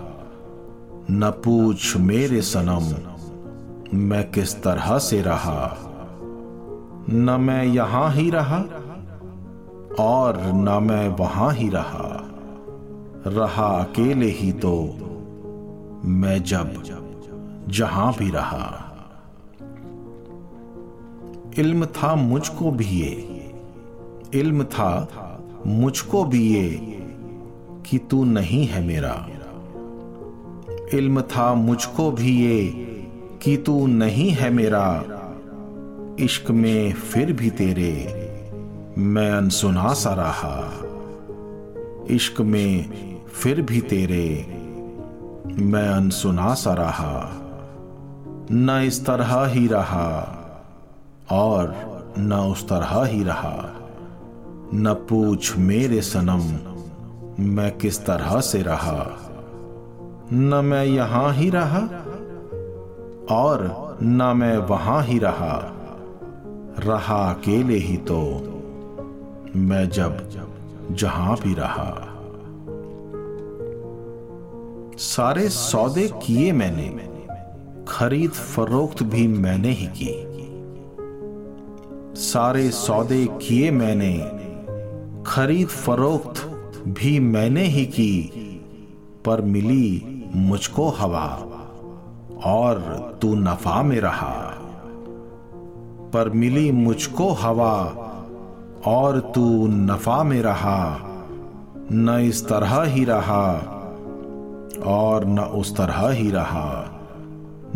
न 1.11 1.31
पूछ 1.45 1.97
मेरे 1.97 2.43
सनम, 2.43 2.85
मैं 3.99 4.31
किस 4.31 4.63
तरह 4.63 4.99
से 4.99 5.23
रहा। 5.23 5.77
न 7.11 7.37
मैं 7.41 7.65
यहाँ 7.65 8.11
ही 8.11 8.31
रहा, 8.31 8.59
और 10.01 10.41
न 10.43 10.79
मैं 10.83 11.09
वहाँ 11.09 11.53
ही 11.53 11.69
रहा। 11.69 12.29
रहा 13.27 13.67
अकेले 13.67 14.27
ही 14.27 14.53
तो 14.53 14.73
मैं 16.05 16.43
जब 16.43 16.83
जहाँ 17.69 18.15
भी 18.15 18.31
रहा। 18.31 18.89
इल्म 21.59 21.87
था 21.87 22.15
मुझको 22.15 22.71
भी 22.71 22.85
ये, 22.85 23.55
इल्म 24.35 24.65
था 24.65 25.09
मुझको 25.67 26.25
भी 26.25 26.55
ये। 26.55 27.02
कि 27.87 27.99
तू 27.99 28.25
नहीं 28.25 28.67
है 28.67 28.87
मेरा। 28.87 29.29
इल्म 30.95 31.23
था 31.23 31.55
मुझको 31.55 32.11
भी 32.11 32.45
ये 32.45 32.67
कि 33.43 33.57
तू 33.57 33.87
नहीं 33.87 34.31
है 34.31 34.51
मेरा। 34.51 35.05
इश्क 36.21 36.51
में 36.51 36.93
फिर 36.93 37.33
भी 37.33 37.51
तेरे 37.51 37.93
मैं 38.99 39.31
अनसुना 39.31 39.93
सा 39.93 40.15
रहा। 40.15 40.73
इश्क 42.11 42.41
में 42.41 42.91
फिर 43.27 43.63
भी 43.63 43.81
तेरे 43.81 44.47
मैं 45.47 45.89
अनसुना 45.89 46.55
सा 46.55 46.75
रहा। 46.75 47.39
न 48.53 48.83
इस 48.87 49.07
तरह 49.07 49.47
ही 49.47 49.67
रहा 49.67 50.39
और 51.31 51.75
न 52.19 52.33
उस 52.33 52.69
तरह 52.69 53.05
ही 53.05 53.23
रहा। 53.23 53.71
न 54.75 54.95
पूछ 55.09 55.57
मेरे 55.57 56.03
सनम 56.03 56.72
मैं 57.41 57.79
किस 57.79 58.07
तरह 58.07 58.41
से 58.41 58.63
रहा? 58.63 59.19
न 60.33 60.63
मैं 60.65 60.85
यहाँ 60.85 61.33
ही 61.33 61.51
रहा, 61.51 61.81
और 63.31 63.99
न 64.03 64.33
मैं 64.37 64.57
वहाँ 64.59 65.03
ही 65.03 65.19
रहा। 65.19 65.73
रहा 66.79 67.33
अकेले 67.33 67.75
ही 67.75 67.97
तो 67.97 68.21
मैं 69.57 69.89
जब 69.89 70.31
जहाँ 70.91 71.37
भी 71.37 71.55
रहा। 71.55 72.09
सारे 74.99 75.49
सौदे 75.49 76.09
किए 76.09 76.53
मैंने, 76.53 77.13
खरीद 77.89 78.31
फरोख्त 78.31 79.03
भी 79.03 79.29
मैंने 79.29 79.71
ही 79.71 79.87
की। 79.87 80.33
सारे 82.21 82.71
सौदे 82.71 83.27
किए 83.27 83.71
मैंने, 83.71 84.19
खरीद 85.27 85.69
फरोख्त 85.69 86.52
भी 86.89 87.21
मैंने 87.21 87.63
ही 87.63 87.87
की, 87.87 88.33
पर 89.25 89.41
मिली 89.41 90.25
मुझको 90.35 90.89
हवा, 90.89 91.29
और 92.45 92.79
तू 93.23 93.35
नफा 93.35 93.83
में 93.83 94.01
रहा। 94.01 94.59
पर 96.13 96.29
मिली 96.29 96.73
मुझको 96.73 97.33
हवा, 97.33 97.85
और 98.87 99.33
तू 99.35 99.67
नफा 99.67 100.23
में 100.23 100.43
रहा। 100.43 100.99
न 101.93 102.09
इस 102.09 102.49
तरह 102.49 102.83
ही 102.83 103.05
रहा, 103.05 103.53
और 104.87 105.25
न 105.25 105.39
उस 105.39 105.77
तरह 105.77 106.09
ही 106.09 106.31
रहा। 106.31 106.89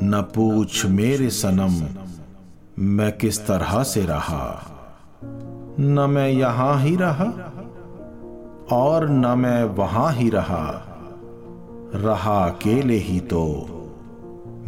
न 0.02 0.22
पूछ 0.22 0.86
मेरे 0.86 1.30
सनम, 1.30 2.02
मैं 2.78 3.12
किस 3.12 3.46
तरह 3.46 3.82
से 3.82 4.06
रहा। 4.06 4.66
न 5.80 6.06
मैं 6.10 6.28
यहाँ 6.28 6.80
ही 6.80 6.96
रहा। 6.96 7.45
और 8.70 9.08
न 9.08 9.26
मैं 9.26 9.64
वहाँ 9.64 10.12
ही 10.12 10.30
रहा 10.30 10.82
रहा 11.94 12.48
अकेले 12.48 12.94
ही 12.94 13.20
तो 13.20 13.44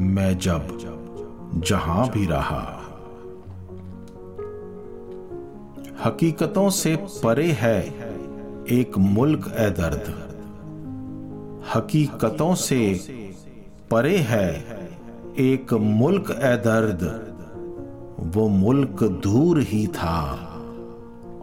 मैं 0.00 0.38
जब 0.38 0.68
जहाँ 1.54 2.08
भी 2.10 2.26
रहा। 2.26 2.80
हकीकतों 6.04 6.70
से 6.70 6.96
परे 7.24 7.52
है 7.52 7.80
एक 8.70 8.98
मुल्क 8.98 9.54
ए 9.58 9.70
दर्द। 9.70 10.34
हकीकतों 11.74 12.54
से 12.54 13.00
परे 13.90 14.18
है 14.18 14.64
एक 15.38 15.72
मुल्क 15.72 16.30
ए 16.30 16.56
दर्द। 16.56 17.24
वो 18.20 18.48
मुल्क 18.48 19.02
दूर 19.02 19.60
ही 19.60 19.86
था 19.86 20.44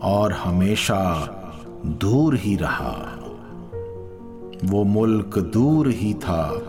और 0.02 0.34
हमेशा 0.34 1.32
दूर 1.86 2.36
ही 2.36 2.56
रहा। 2.56 3.20
वो 4.66 4.84
मुल्क 4.84 5.40
दूर 5.40 5.88
ही 5.88 6.14
था 6.14 6.62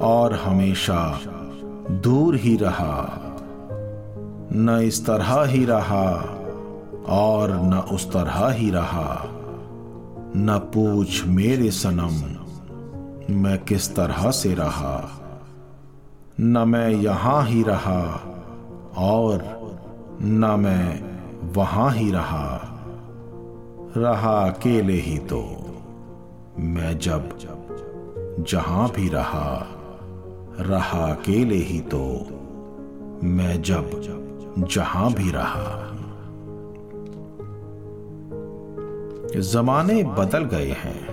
और 0.00 0.34
हमेशा 0.34 1.20
दूर 1.90 2.36
ही 2.36 2.56
रहा। 2.56 3.20
न 4.52 4.80
इस 4.84 5.06
तरह 5.06 5.44
ही 5.44 5.64
रहा 5.64 6.10
और 7.08 7.50
न 7.50 7.74
उस 7.74 8.12
तरह 8.12 8.48
ही 8.48 8.70
रहा। 8.70 9.26
न 10.36 10.60
पूछ 10.74 11.26
मेरे 11.26 11.70
सनम, 11.70 12.44
मैं 13.34 13.58
किस 13.58 13.96
तरह 13.96 14.30
से 14.30 14.54
रहा। 14.54 15.10
न 16.40 16.68
मैं 16.68 16.90
यहाँ 16.90 17.44
ही 17.44 17.62
रहा 17.62 18.20
और 18.96 19.60
न 20.22 20.60
मैं 20.60 21.04
वहाँ 21.54 21.90
ही 21.90 22.10
रहा। 22.10 22.73
रहा 23.96 24.50
अकेले 24.50 24.92
ही 24.92 25.18
तो। 25.18 25.66
मैं 26.58 26.98
जब 26.98 27.28
जहाँ 28.48 28.90
भी 28.90 29.08
रहा 29.08 29.66
रहा 30.60 31.12
अकेले 31.12 31.54
ही 31.54 31.80
तो। 31.80 32.26
मैं 33.22 33.62
जब 33.62 33.90
जहाँ 34.58 35.12
भी 35.12 35.30
रहा। 35.30 35.90
जमाने 39.40 40.02
बदल 40.02 40.44
गए 40.44 40.70
हैं। 40.70 41.06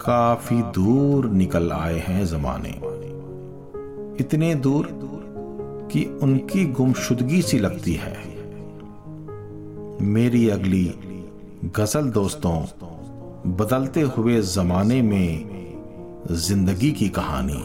काफ़ी 0.00 0.62
दूर 0.62 1.26
निकल 1.26 1.72
आए 1.72 1.98
हैं 1.98 2.26
जमाने। 2.26 2.80
इतने 4.20 4.54
दूर 4.54 4.88
कि 5.92 6.18
उनकी 6.22 6.64
गुमशुदगी 6.64 7.42
सी 7.42 7.58
लगती 7.58 7.94
है। 7.94 8.35
मेरी 10.02 10.48
अगली 10.48 10.84
गज़ल 11.76 12.10
दोस्तों, 12.10 12.54
बदलते 13.56 14.00
हुए 14.00 14.40
जमाने 14.42 15.00
में 15.02 16.26
ज़िंदगी 16.30 16.90
की 16.92 17.08
कहानी। 17.08 17.62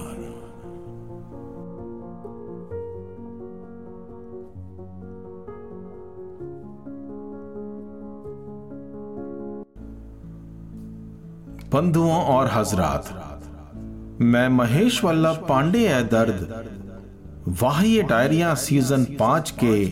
बंधुओं 11.73 12.21
और 12.25 12.49
हजरात, 12.53 13.09
मैं 14.21 14.47
महेश 14.49 15.03
वल्लभ 15.03 15.45
पांडे 15.49 15.87
है 15.87 16.03
दर्द 16.07 16.47
वाह 17.61 17.81
ये 17.81 18.01
डायरिया 18.03 18.53
सीज़न 18.55 19.05
पाँच 19.19 19.53
के 19.63 19.85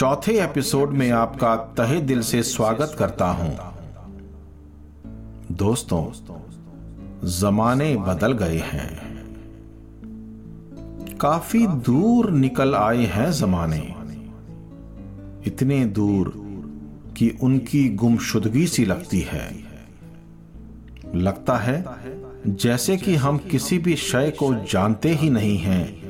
चौथे 0.00 0.40
एपिसोड 0.40 0.90
में 0.90 1.10
आपका 1.10 1.56
तहे 1.56 2.00
दिल 2.00 2.20
से 2.20 2.42
स्वागत 2.42 2.96
करता 2.98 3.30
हूँ। 3.30 3.58
दोस्तों, 5.52 6.12
जमाने 7.28 7.96
बदल 7.96 8.32
गए 8.32 8.58
हैं। 8.58 9.00
काफ़ी 11.20 11.66
दूर 11.66 12.30
निकल 12.30 12.74
आए 12.74 13.04
हैं 13.04 13.32
जमाने। 13.32 13.94
इतने 15.46 15.84
दूर 15.84 16.32
कि 17.16 17.38
उनकी 17.42 17.88
गुमशुदगी 17.88 18.66
सी 18.66 18.84
लगती 18.84 19.20
है। 19.20 19.56
लगता 21.14 21.56
है 21.56 21.84
जैसे 22.46 22.96
कि 22.96 23.14
हम 23.14 23.38
किसी 23.38 23.78
भी 23.78 23.96
शय 23.96 24.30
को 24.30 24.54
जानते 24.54 25.14
ही 25.14 25.30
नहीं 25.30 25.58
हैं 25.58 26.02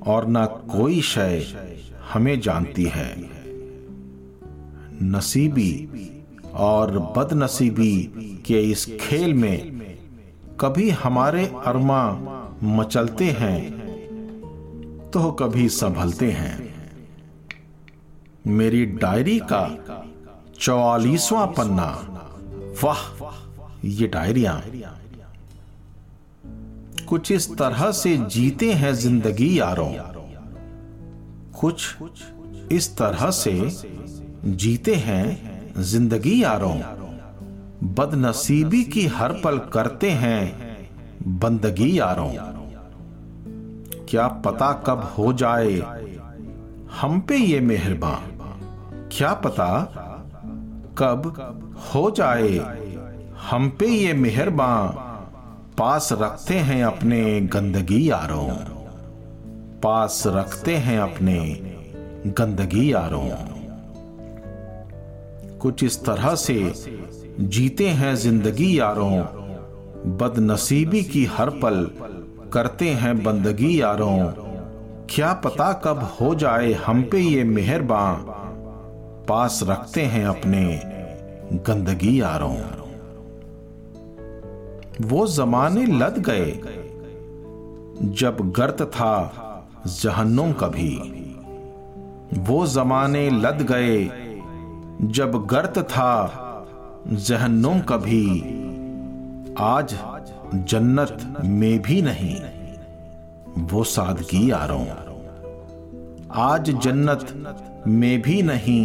और 0.00 0.26
ना 0.26 0.46
कोई 0.46 1.00
शय 1.00 1.70
हमें 2.12 2.40
जानती 2.40 2.84
है। 2.84 3.10
नसीबी 5.02 5.72
और 6.60 6.98
बदनसीबी 7.16 7.96
के 8.46 8.60
इस 8.70 8.84
खेल 9.00 9.34
में 9.34 9.80
कभी 10.60 10.90
हमारे 10.90 11.44
अरमा 11.66 12.02
मचलते 12.62 13.30
हैं 13.30 13.60
तो 15.10 15.30
कभी 15.32 15.68
संभलते 15.68 16.30
हैं। 16.32 16.56
मेरी 18.46 18.84
डायरी 18.86 19.38
का 19.52 19.64
चौवालीसवां 20.60 21.46
पन्ना। 21.46 21.88
वाह, 22.84 23.00
ये 23.84 24.06
डायरिया। 24.06 24.62
कुछ 27.08 27.32
इस 27.32 27.50
तरह 27.54 27.90
से 27.92 28.16
जीते 28.16 28.72
हैं 28.72 28.92
ज़िंदगी 28.94 29.58
यारों। 29.58 29.92
कुछ 31.60 31.96
इस 32.72 32.96
तरह 32.96 33.30
से 33.30 33.52
जीते 34.44 34.94
हैं 34.94 35.72
ज़िंदगी 35.82 36.42
यारों। 36.42 36.76
बदनसीबी 37.94 38.82
की 38.84 39.06
हर 39.06 39.32
पल 39.32 39.58
करते 39.58 40.10
हैं 40.10 40.88
बंदगी 41.38 41.98
यारों। 41.98 42.30
क्या 44.08 44.28
पता 44.28 44.72
कब 44.86 45.02
हो 45.18 45.32
जाए 45.32 45.76
हम 47.00 47.20
पे 47.20 47.36
ये 47.36 47.60
मेहरबान। 47.60 48.38
क्या 49.12 49.32
पता 49.34 49.68
कब 50.98 51.74
हो 51.94 52.10
जाए 52.10 52.58
हम 53.50 53.68
पे 53.70 53.86
ये 53.86 54.12
मेहरबान। 54.12 54.88
पास 55.78 56.08
रखते 56.12 56.54
हैं 56.54 56.84
अपने 56.84 57.40
गंदगी 57.40 58.10
यारों। 58.10 58.48
पास 59.82 60.22
रखते 60.26 60.76
हैं 60.76 60.98
अपने 60.98 61.38
गंदगी 62.26 62.92
यारों। 62.92 63.30
कुछ 65.58 65.84
इस 65.84 66.04
तरह 66.04 66.34
से 66.34 66.72
जीते 67.40 67.88
हैं 67.88 68.14
ज़िंदगी 68.14 68.78
यारों। 68.78 69.20
बदनसीबी 70.16 71.02
की 71.02 71.24
हर 71.24 71.50
पल 71.50 71.90
करते 72.52 72.88
हैं 72.88 73.22
बंदगी 73.22 73.80
यारों। 73.80 74.18
क्या 75.10 75.32
पता 75.32 75.72
कब 75.72 76.16
हो 76.20 76.34
जाए 76.34 76.72
हम 76.72 77.02
पे 77.02 77.18
ये 77.18 77.44
मेहरबान 77.44 78.14
पास 79.28 79.60
रखते 79.62 80.02
हैं 80.02 80.26
अपने 80.26 80.80
गंदगी 81.54 82.20
यारों। 82.20 82.56
वो 85.02 85.26
जमाने 85.26 85.86
लद 85.86 86.18
गए 86.18 86.50
जब 88.04 88.52
गर्त 88.56 88.82
था 88.82 89.46
जहन्नुम 89.86 90.52
कभी 90.52 90.94
वो 92.38 92.66
जमाने 92.66 93.28
लद 93.30 93.62
गए, 93.70 94.04
जब 95.02 95.46
गर्त 95.46 95.78
था, 95.78 96.66
जहन्नुम 97.08 97.80
कभी 97.80 98.26
आज 99.58 99.94
जन्नत 100.54 101.42
में 101.44 101.82
भी 101.82 102.02
नहीं, 102.02 102.36
वो 103.66 103.84
सादगी 103.84 104.50
यारों 104.50 104.84
आज 106.42 106.70
जन्नत 106.70 107.84
में 107.86 108.22
भी 108.22 108.42
नहीं, 108.42 108.84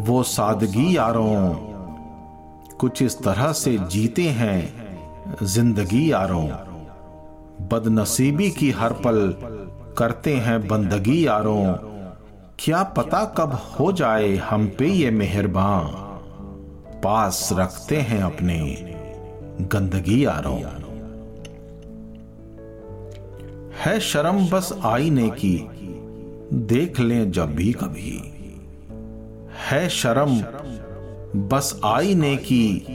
वो 0.00 0.22
सादगी 0.22 0.96
यारों 0.96 1.54
कुछ 2.80 3.02
इस 3.02 3.18
तरह 3.18 3.52
से 3.52 3.78
जीते 3.78 4.22
हैं, 4.22 4.58
ज़िंदगी 5.42 6.12
यारों 6.12 6.46
बदनसीबी 7.68 8.50
की 8.50 8.70
हर 8.70 8.92
पल 8.92 9.36
करते 9.98 10.34
हैं 10.34 10.68
बंदगी 10.68 11.26
यारों। 11.26 11.72
क्या 12.58 12.82
पता 12.82 13.24
कब 13.24 13.52
हो 13.52 13.92
जाए 13.92 14.36
हम 14.36 14.72
पे 14.78 14.88
ये 14.88 15.10
मेहरबान। 15.10 15.84
पास 17.04 17.48
रखते 17.52 17.96
हैं 17.96 18.22
अपने 18.22 18.58
गंदगी 19.60 20.24
यारों। 20.24 20.58
है 23.84 24.00
शर्म 24.00 24.48
बस 24.48 24.78
आईने 24.84 25.30
की, 25.30 25.68
देख 26.52 27.00
लें 27.00 27.32
जब 27.32 27.54
भी 27.54 27.72
कभी। 27.72 28.32
है 29.70 29.88
शर्म 29.88 30.44
बस 31.48 31.80
आईने 31.84 32.36
की, 32.36 32.86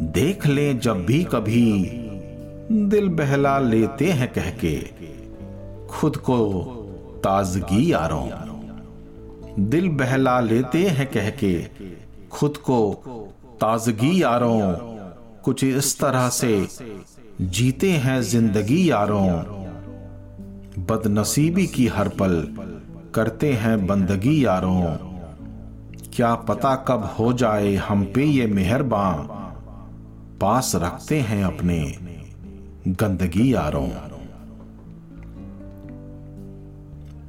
देख 0.00 0.46
लें 0.46 0.78
जब 0.78 1.06
भी 1.06 1.24
कभी। 1.24 1.90
दिल 2.72 3.08
बहला 3.08 3.58
लेते 3.58 4.04
हैं 4.04 4.32
कह 4.32 4.50
के 4.50 4.95
खुद 5.90 6.16
को 6.16 6.38
ताजगी 7.24 7.92
यारों। 7.92 8.30
दिल 9.60 9.88
बहला 9.88 10.40
लेते 10.40 10.86
हैं 10.86 11.06
कह 11.06 11.30
के 11.30 11.66
खुद 12.32 12.56
को 12.56 12.94
ताजगी 13.60 14.22
यारों। 14.22 14.72
कुछ 15.44 15.64
इस 15.64 15.98
तरह 16.00 16.28
से 16.28 16.68
जीते 17.40 17.90
हैं 17.90 18.22
ज़िंदगी 18.22 18.90
यारों। 18.90 19.28
बदनसीबी 20.84 21.66
की 21.66 21.86
हर 21.86 22.08
पल 22.08 22.56
करते 23.14 23.52
हैं 23.52 23.86
बंदगी 23.86 24.44
यारों। 24.44 24.82
क्या 26.14 26.34
पता 26.34 26.74
कब 26.88 27.16
हो 27.18 27.32
जाए 27.32 27.74
हम 27.74 28.04
पे 28.04 28.24
ये 28.24 28.46
मेहरबान। 28.46 29.16
पास 30.40 30.72
रखते 30.74 31.20
हैं 31.20 31.44
अपने 31.44 31.98
गंदगी 32.88 33.54
यारों। 33.54 34.15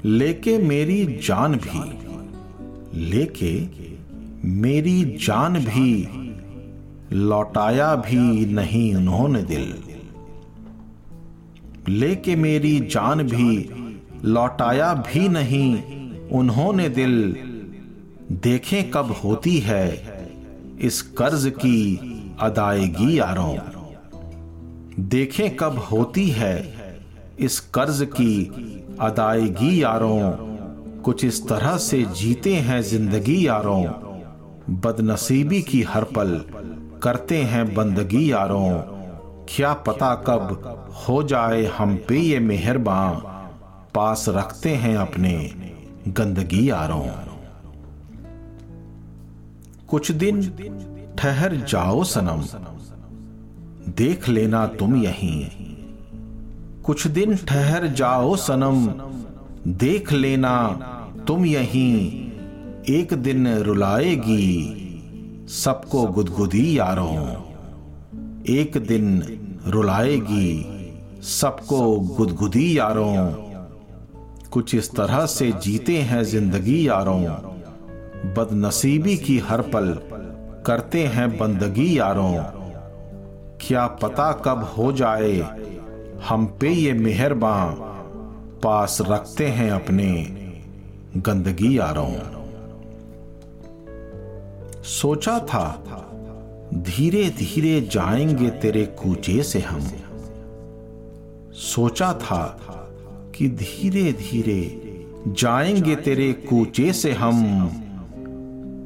लेके 0.07 0.57
मेरी 0.57 1.05
जान 1.05 1.55
भी, 1.55 1.79
लेके 3.09 3.53
मेरी 4.47 5.03
जान 5.03 5.53
भी, 5.53 6.07
लौटाया 7.11 7.95
भी 7.95 8.45
नहीं 8.45 8.95
उन्होंने 8.95 9.41
दिल। 9.43 9.73
लेके 11.89 12.35
मेरी 12.35 12.79
जान 12.79 13.23
भी, 13.23 13.69
लौटाया 14.25 14.93
भी 14.93 15.29
नहीं 15.29 15.81
उन्होंने 16.29 16.89
दिल। 16.89 17.35
देखें 18.31 18.91
कब 18.91 19.11
होती 19.23 19.57
है 19.59 19.85
इस 20.81 21.01
कर्ज 21.01 21.53
की 21.55 21.99
अदायगी 22.39 23.19
यारों। 23.19 23.57
देखें 24.99 25.55
कब 25.55 25.77
होती 25.91 26.27
है 26.29 26.55
इस 27.39 27.59
कर्ज 27.59 28.07
की 28.11 28.33
अदायगी 29.01 29.83
यारों, 29.83 30.31
कुछ 31.01 31.23
इस 31.25 31.47
तरह 31.47 31.77
से 31.77 32.01
जीते 32.15 32.53
हैं 32.55 32.81
ज़िंदगी 32.81 33.47
यारों। 33.47 33.83
बदनसीबी 34.75 35.61
की 35.61 35.81
हर 35.83 36.03
पल 36.03 36.41
करते 37.03 37.37
हैं 37.43 37.73
बंदगी 37.75 38.31
यारों। 38.31 38.69
क्या 39.49 39.73
पता 39.73 40.13
कब 40.27 40.95
हो 41.07 41.21
जाए 41.23 41.63
हम 41.65 41.95
पे 42.07 42.19
ये 42.19 42.39
मेहरबान। 42.39 43.15
पास 43.95 44.25
रखते 44.29 44.75
हैं 44.75 44.95
अपने 44.97 45.33
गंदगी 46.07 46.69
यारों। 46.69 47.05
कुछ 49.87 50.11
दिन 50.11 50.41
ठहर 51.17 51.55
जाओ 51.69 52.03
सनम, 52.03 52.43
देख 53.91 54.29
लेना 54.29 54.65
तुम 54.67 54.95
यहीं। 54.95 55.66
कुछ 56.87 57.07
दिन 57.07 57.35
ठहर 57.35 57.87
जाओ 57.87 58.35
सनम, 58.35 58.87
देख 59.71 60.13
लेना 60.13 60.67
तुम 61.27 61.45
यहीं, 61.45 62.31
एक 62.89 63.13
दिन 63.13 63.47
रुलाएगी 63.57 64.53
सबको 65.49 66.07
गुदगुदी 66.07 66.79
यारों। 66.79 67.17
एक 68.49 68.77
दिन 68.77 69.23
रुलाएगी 69.67 70.65
सबको 71.21 71.99
गुदगुदी 71.99 72.77
यारों। 72.77 73.31
कुछ 74.51 74.75
इस 74.75 74.91
तरह 74.91 75.25
से 75.25 75.51
जीते 75.51 75.97
हैं 75.97 76.23
ज़िंदगी 76.23 76.87
यारों। 76.87 77.23
बदनसीबी 78.33 79.17
की 79.17 79.39
हर 79.39 79.61
पल 79.61 79.99
करते 80.65 81.03
हैं 81.03 81.37
बंदगी 81.37 81.99
यारों। 81.99 82.33
क्या 83.61 83.87
पता 83.87 84.31
कब 84.45 84.73
हो 84.77 84.91
जाए 84.91 85.67
हम 86.23 86.57
पे 86.61 86.69
ये 86.69 86.93
मेहरबान, 86.93 87.75
पास 88.63 88.97
रखते 89.01 89.47
हैं 89.47 89.71
अपने 89.71 90.13
गंदगी 91.17 91.77
यारों। 91.77 92.13
सोचा 94.83 95.39
था 95.39 95.83
धीरे 96.73 97.29
धीरे 97.29 97.81
जाएँगे 97.81 98.49
तेरे 98.49 98.85
कूचे 98.85 99.43
से 99.43 99.59
हम। 99.59 99.81
सोचा 101.53 102.13
था 102.13 102.57
कि 103.35 103.47
धीरे 103.47 104.11
धीरे 104.13 104.81
जाएँगे 105.27 105.95
तेरे 105.95 106.33
कूचे 106.33 106.93
से 106.93 107.11
हम। 107.11 107.69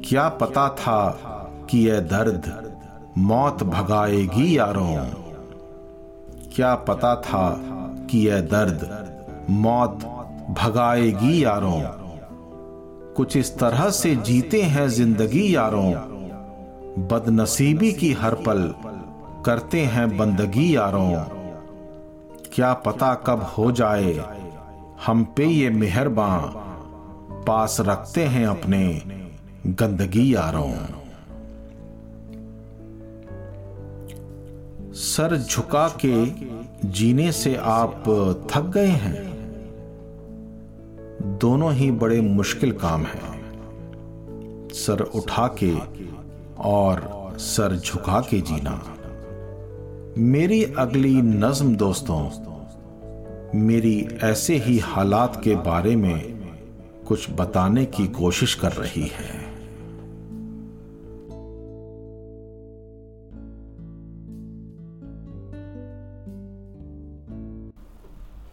क्या 0.04 0.28
पता 0.28 0.68
था 0.68 1.10
कि 1.70 1.88
यह 1.88 2.00
दर्द 2.00 2.72
मौत 3.18 3.62
भगाएगी 3.62 4.58
यारों। 4.58 5.21
क्या 6.54 6.74
पता 6.74 7.14
था 7.16 7.60
कि 8.10 8.28
यह 8.28 8.40
दर्द 8.40 9.46
मौत 9.50 10.04
भगाएगी 10.50 11.44
यारों। 11.44 11.80
कुछ 13.14 13.36
इस 13.36 13.58
तरह 13.58 13.90
से 13.90 14.14
जीते 14.16 14.62
हैं 14.62 14.88
ज़िंदगी 14.88 15.54
यारों। 15.54 15.92
बदनसीबी 17.08 17.92
की 17.92 18.12
हर 18.12 18.34
पल 18.34 18.74
करते 19.46 19.80
हैं 19.80 20.16
बंदगी 20.16 20.76
यारों। 20.76 21.10
क्या 22.54 22.72
पता 22.74 23.14
कब 23.14 23.42
हो 23.58 23.70
जाए, 23.72 24.24
हम 25.06 25.24
पे 25.36 25.46
ये 25.46 25.70
मेहरबान, 25.70 26.40
पास 27.46 27.76
रखते 27.80 28.24
हैं 28.24 28.46
अपने 28.46 29.02
गंदगी 29.66 30.34
यारों। 30.34 30.72
सर 34.94 35.36
झुका 35.36 35.88
के 36.04 36.26
जीने 36.88 37.32
से 37.32 37.56
आप 37.56 38.04
थक 38.54 38.62
गए 38.62 38.86
हैं। 38.86 39.32
दोनों 41.38 41.72
ही 41.72 41.90
बड़े 41.90 42.20
मुश्किल 42.20 42.72
काम 42.72 43.02
हैं। 43.02 43.32
सर 44.72 45.00
उठा 45.00 45.54
के 45.62 45.74
और 46.58 47.10
सर 47.38 47.76
झुका 47.76 48.20
के 48.20 48.40
जीना। 48.40 48.84
मेरी 50.18 50.64
अगली 50.64 51.22
नज्म 51.22 51.76
दोस्तों, 51.76 52.30
मेरी 53.58 54.08
ऐसे 54.22 54.56
ही 54.56 54.78
हालात 54.78 55.40
के 55.44 55.54
बारे 55.54 55.96
में 55.96 56.48
कुछ 57.08 57.30
बताने 57.30 57.84
की 57.84 58.08
कोशिश 58.08 58.54
कर 58.54 58.72
रही 58.72 59.10
है। 59.14 59.41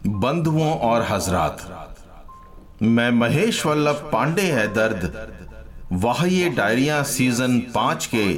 बंधुओं 0.08 0.74
और 0.80 1.02
हजरात। 1.04 1.96
मैं 2.82 3.12
महेश 3.12 3.66
वल्लभ 3.66 4.10
पांडे 4.14 4.42
है 4.42 4.74
दर्द। 4.74 5.34
वाह, 5.92 6.26
ये 6.26 6.50
डायरिया 6.50 7.04
सीज़न 7.04 7.60
पाँच 7.60 8.06
के 8.06 8.34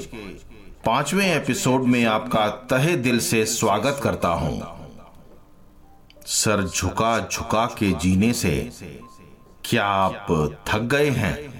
पाँचवें 0.85 1.35
एपिसोड 1.35 1.83
में 1.83 2.05
आपका 2.05 2.47
तहे 2.47 2.95
दिल 2.95 3.19
से 3.19 3.45
स्वागत 3.45 3.99
करता 4.03 4.27
हूँ। 4.27 4.61
सर 6.25 6.67
झुका 6.67 7.27
झुका 7.31 7.65
के 7.65 7.91
जीने 7.91 8.33
से 8.33 8.71
क्या 9.65 9.85
आप 9.85 10.27
थक 10.67 10.79
गए 10.79 11.09
हैं? 11.09 11.51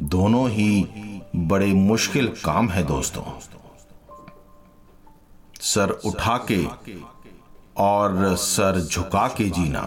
दोनों 0.00 0.50
ही 0.50 0.84
बड़े 1.36 1.66
मुश्किल 1.66 2.28
काम 2.44 2.68
है 2.68 2.82
दोस्तों। 2.82 3.22
सर 5.60 5.90
उठा 5.90 6.46
के 6.50 6.64
और 7.78 8.34
सर 8.36 8.80
झुका 8.80 9.26
के 9.28 9.48
जीना। 9.50 9.80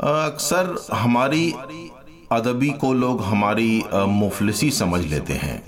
अक्सर 0.00 0.74
हमारी 0.92 1.52
अदबी 2.32 2.70
को 2.70 2.92
लोग 2.92 3.22
हमारी 3.22 3.84
मुफलिसी 3.94 4.70
समझ 4.70 5.04
लेते 5.04 5.32
हैं। 5.32 5.62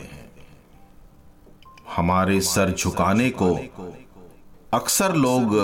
हमारे 1.97 2.41
सर 2.41 2.73
झुकाने 2.73 3.31
को 3.31 3.55
अक्सर 4.73 5.15
लोग 5.15 5.57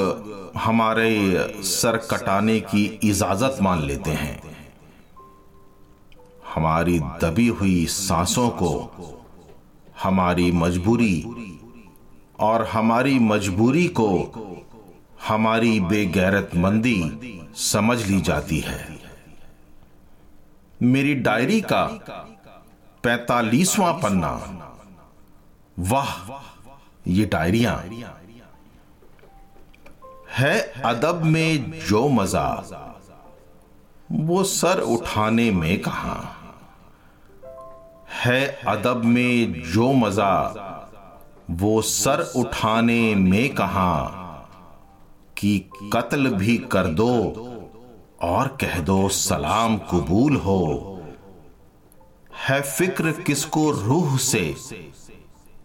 हमारे 0.56 1.12
सर 1.64 1.96
कटाने 2.10 2.58
की 2.60 2.84
इजाज़त 3.04 3.58
मान 3.62 3.82
लेते 3.82 4.10
हैं। 4.10 4.40
हमारी 6.54 6.98
दबी 7.22 7.46
हुई 7.48 7.84
सांसों 7.86 8.48
को 8.62 8.70
हमारी 10.02 10.50
मजबूरी 10.52 11.16
और 12.40 12.64
हमारी 12.66 13.18
मजबूरी 13.18 13.86
को 14.00 14.08
हमारी 15.28 15.80
बेगैरतमंदी 15.80 17.00
समझ 17.54 18.06
ली 18.06 18.20
जाती 18.20 18.60
है। 18.60 18.98
मेरी 20.82 21.14
डायरी 21.14 21.60
का 21.60 21.84
पैतालीसवां 23.02 23.94
पन्ना। 23.94 24.32
वाह, 25.78 26.42
ये 27.06 27.26
डायरिया। 27.26 27.84
है 30.30 30.82
अदब 30.82 31.22
में 31.24 31.80
जो 31.86 32.08
मज़ा, 32.08 32.48
वो 34.12 34.44
सर 34.44 34.80
उठाने 34.80 35.50
में 35.50 35.82
कहा। 35.82 36.36
है 38.08 38.46
अदब 38.68 39.04
में 39.04 39.62
जो 39.72 39.92
मज़ा, 39.92 40.38
वो 41.50 41.82
सर 41.82 42.32
उठाने 42.36 43.14
में 43.14 43.54
कहा। 43.54 44.21
कि 45.42 45.70
कत्ल 45.92 46.28
भी 46.28 46.58
कर 46.58 46.86
दो 46.86 47.14
और 48.22 48.48
कह 48.48 48.78
दो 48.78 49.08
सलाम 49.08 49.78
कबूल 49.78 50.36
हो। 50.36 50.88
है 52.48 52.62
फ़िक्र 52.62 53.12
किसको 53.12 53.70
रूह 53.70 54.16
से? 54.16 54.54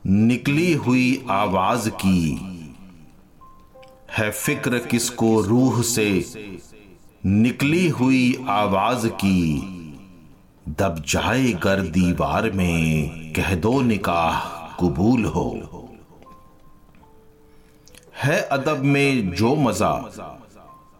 निकली 0.08 0.74
हुई 0.74 1.26
आवाज़ 1.30 1.90
की। 1.90 2.38
है 4.18 4.32
फ़िक्र 4.32 4.78
किसको 4.78 5.42
रूह 5.42 5.82
से? 5.82 6.26
निकली 7.26 7.90
हुई 7.90 8.46
आवाज़ 8.50 9.08
की। 9.08 9.60
दब 10.70 11.04
जाए 11.08 11.52
कर 11.52 11.82
दीवार 11.82 12.52
में, 12.52 13.10
कह 13.34 13.56
दो 13.56 13.82
निकाह 13.82 14.40
कबूल 14.80 15.26
हो। 15.26 15.77
है 18.24 18.42
अदब 18.42 18.78
में 18.78 19.32
जो 19.32 19.56
मज़ा, 19.56 19.94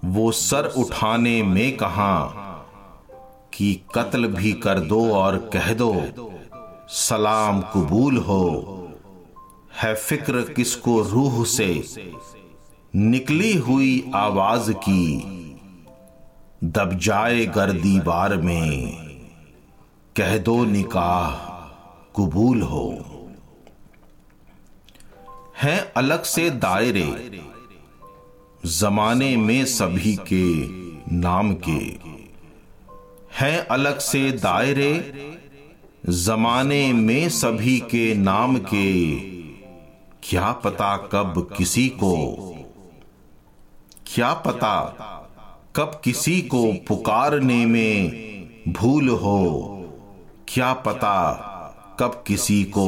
वो 0.06 0.32
सर 0.32 0.66
उठाने 0.66 1.44
में 1.44 1.78
कहा, 1.78 2.26
कि 3.54 3.82
कत्ल 3.96 4.28
भी 4.28 4.54
कर 4.54 4.80
दो 4.80 5.12
और 5.12 5.38
कह 5.54 5.74
दो, 5.74 6.06
सलाम 6.90 7.62
कबूल 7.62 8.18
हो। 8.18 8.84
है 9.82 9.96
फ़िक्र 9.96 10.42
किसको 10.54 11.02
रूह 11.02 11.46
से, 11.46 11.84
निकली 12.96 13.54
हुई 13.54 14.12
आवाज़ 14.16 14.72
की, 14.72 15.18
दब 16.64 17.00
जाए 17.00 17.46
गर 17.46 17.72
दीवार 17.72 18.38
में, 18.38 18.98
कह 20.16 20.38
दो 20.38 20.66
निकाह 20.66 21.32
कबूल 22.18 22.62
हो। 22.62 23.04
हैं 25.62 25.80
अलग 25.94 26.24
से 26.24 26.50
दायरे, 26.50 27.32
जमाने 28.66 29.36
में 29.38 29.66
सभी 29.66 30.16
के 30.34 30.46
नाम 31.16 31.54
के। 31.54 31.80
हैं 33.40 33.58
अलग 33.68 34.00
से 34.00 34.32
दायरे, 34.32 34.92
जमाने 36.10 36.94
में 36.94 37.30
सभी 37.30 37.80
के 37.80 38.14
नाम 38.16 38.58
के। 38.58 39.16
क्या 40.24 40.52
पता 40.52 40.96
कब 40.98 41.50
किसी 41.58 41.88
को, 41.90 42.16
क्या 44.08 44.34
पता 44.34 44.76
कब 45.76 46.02
किसी 46.04 46.42
को 46.42 46.74
पुकारने 46.88 47.66
में 47.66 48.74
भूल 48.74 49.10
हो। 49.10 49.42
क्या 50.48 50.74
पता 50.74 51.18
कब 52.00 52.24
किसी 52.28 52.64
को 52.64 52.88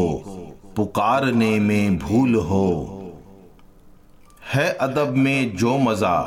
पुकारने 0.80 1.60
में 1.60 1.98
भूल 1.98 2.36
हो। 2.36 2.68
है 4.54 4.74
अदब 4.74 5.10
में 5.14 5.56
जो 5.56 5.78
मज़ा, 5.78 6.20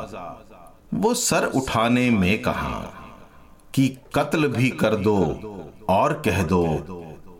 वो 0.93 1.13
सर 1.13 1.45
उठाने 1.45 2.09
में 2.09 2.41
कहा, 2.41 2.79
कि 3.73 3.97
कत्ल 4.15 4.47
भी 4.47 4.69
कर 4.69 4.95
दो 4.95 5.17
और 5.89 6.13
कह 6.13 6.43
दो, 6.43 6.65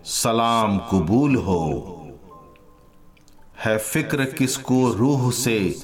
सलाम 0.05 0.77
कबूल 0.77 1.35
हो। 1.35 1.63
है 3.65 3.77
फ़िक्र 3.77 4.25
किसको 4.25 4.89
रूह 4.89 5.31
से 5.31 5.75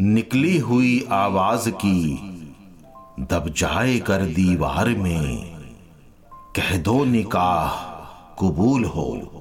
निकली 0.00 0.58
हुई 0.58 1.08
आवाज़ 1.12 1.70
की, 1.70 2.14
दब 3.20 3.54
जाए 3.56 3.98
कर 3.98 4.22
दीवार 4.22 4.88
में, 4.88 5.56
कह 6.56 6.76
दो 6.76 7.04
निकाह 7.04 7.92
कबूल 8.40 8.84
हो। 8.84 9.31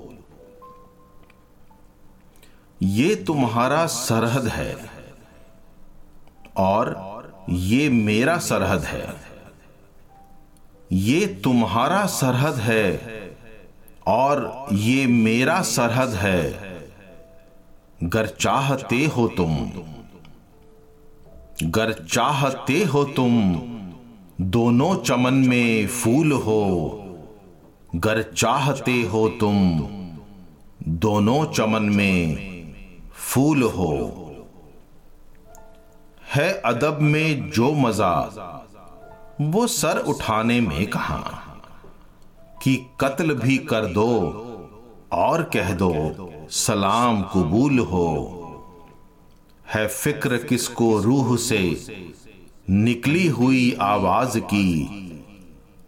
ये 2.83 3.15
तुम्हारा 3.15 3.85
सरहद 3.85 4.47
है 4.47 4.75
और 6.57 7.45
ये 7.49 7.89
मेरा 7.89 8.37
सरहद 8.37 8.83
है। 8.83 9.15
ये 10.91 11.27
तुम्हारा 11.43 12.05
सरहद 12.05 12.55
है 12.55 12.99
और 14.07 14.67
ये 14.73 15.05
मेरा 15.07 15.61
सरहद 15.61 16.09
है। 16.09 16.51
गर 18.03 18.27
चाहते 18.27 19.05
हो 19.05 19.27
तुम, 19.27 19.71
गर 21.63 21.93
चाहते 21.93 22.83
हो 22.83 23.03
तुम, 23.03 23.55
दोनों 24.41 24.95
चमन 24.95 25.33
में 25.33 25.87
फूल 25.87 26.31
हो। 26.31 26.63
गर 27.95 28.21
चाहते 28.21 29.01
हो 29.03 29.29
तुम, 29.29 29.79
दोनों 30.87 31.45
चमन 31.45 31.83
में 31.83 32.50
फूल 33.31 33.63
हो। 33.63 33.93
है 36.33 36.61
अदब 36.65 36.97
में 37.01 37.49
जो 37.49 37.71
मज़ा, 37.73 38.13
वो 39.41 39.67
सर 39.67 39.97
उठाने 39.97 40.61
में 40.61 40.87
कहा, 40.87 41.17
कि 42.63 42.75
कत्ल 42.99 43.33
भी 43.33 43.57
कर 43.57 43.85
दो 43.85 44.07
और 45.11 45.43
कह 45.43 45.73
दो, 45.73 45.93
सलाम 46.49 47.21
कबूल 47.21 47.79
हो। 47.79 48.07
है 49.73 49.87
फ़िक्र 49.87 50.37
किसको 50.37 50.97
रूह 50.99 51.37
से 51.37 51.87
निकली 52.69 53.27
हुई 53.27 53.77
आवाज़ 53.81 54.39
की, 54.39 54.83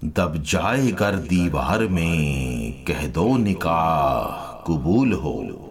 दब 0.04 0.38
जाए 0.38 0.92
गर 0.92 1.16
दीवार 1.16 1.88
में, 1.88 2.86
कह 2.86 3.08
दो 3.08 3.38
निकाह 3.38 4.64
कबूल 4.64 5.14
हो। 5.14 5.63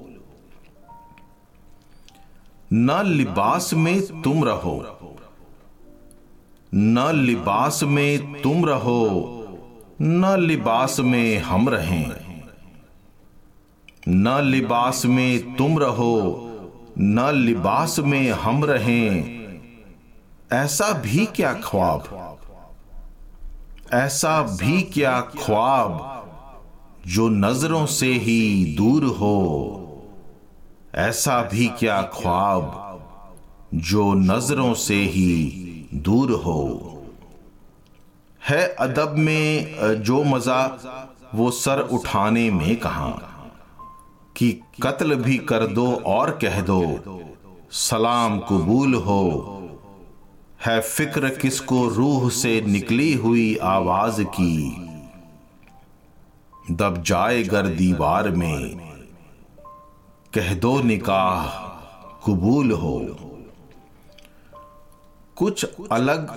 न 2.73 3.03
लिबास 3.07 3.75
में 3.75 4.23
तुम 4.23 4.45
रहो। 4.45 4.85
न 6.75 7.13
लिबास 7.15 7.83
में 7.83 8.43
तुम 8.43 8.67
रहो, 8.67 9.39
न 10.03 10.37
लिबास 10.41 11.01
में 11.01 11.39
हम 11.39 11.69
रहें। 11.69 12.33
न 14.09 14.41
लिबास 14.43 15.07
में 15.07 15.57
तुम 15.57 15.79
रहो, 15.79 16.49
न 16.99 17.31
लिबास 17.35 17.99
में 17.99 18.31
हम 18.31 18.65
रहें। 18.65 19.43
ऐसा 20.53 20.93
भी 20.93 21.27
क्या 21.27 21.55
ख्वाब? 21.55 22.39
ऐसा 23.93 24.43
भी 24.43 24.83
क्या 24.83 25.21
ख्वाब 25.21 26.09
जो 27.07 27.29
नज़रों 27.29 27.87
से 27.87 28.13
ही 28.13 28.75
दूर 28.79 29.05
हो? 29.05 29.79
ऐसा 30.95 31.43
भी 31.43 31.67
क्या 31.69 32.03
ख्वाब 32.03 32.79
जो 33.75 34.15
नज़रों 34.15 34.75
से 34.75 34.95
ही 34.95 35.45
दूर 35.95 36.33
हो? 36.33 36.89
है 38.49 38.69
अदब 38.75 39.15
में 39.19 39.75
जो 40.03 40.25
मज़ा, 40.25 40.79
वो 41.35 41.51
सर 41.51 41.81
उठाने 41.81 42.51
में 42.51 42.77
कहा? 42.77 43.11
कि 44.37 44.61
कत्ल 44.83 45.15
भी 45.15 45.39
कर 45.39 45.67
दो 45.67 45.93
और 45.93 46.31
कह 46.31 46.61
दो, 46.61 47.01
सलाम 47.71 48.39
कबूल 48.39 48.95
हो। 48.95 49.59
है 50.67 50.81
फ़िक्र 50.81 51.29
किसको 51.29 51.89
रूह 51.89 52.31
से 52.31 52.61
निकली 52.61 53.15
हुई 53.15 53.57
आवाज़ 53.57 54.23
की? 54.23 54.89
दब 56.71 57.03
जाए 57.03 57.43
गर 57.43 57.67
दीवार 57.67 58.31
में 58.31 58.92
कह 60.35 60.55
दो 60.55 60.81
निकाह, 60.83 61.47
कबूल 62.27 62.73
हो। 62.73 62.93
कुछ 65.37 65.65
अलग 65.93 66.31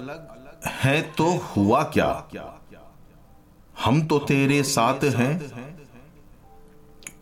है 0.66 1.02
तो 1.02 1.28
हुआ 1.48 1.84
क्या? 1.84 2.10
हम 3.86 4.02
तो 4.08 4.20
तेरे 4.20 4.64
साथ 4.64 5.04
हैं। 5.16 5.32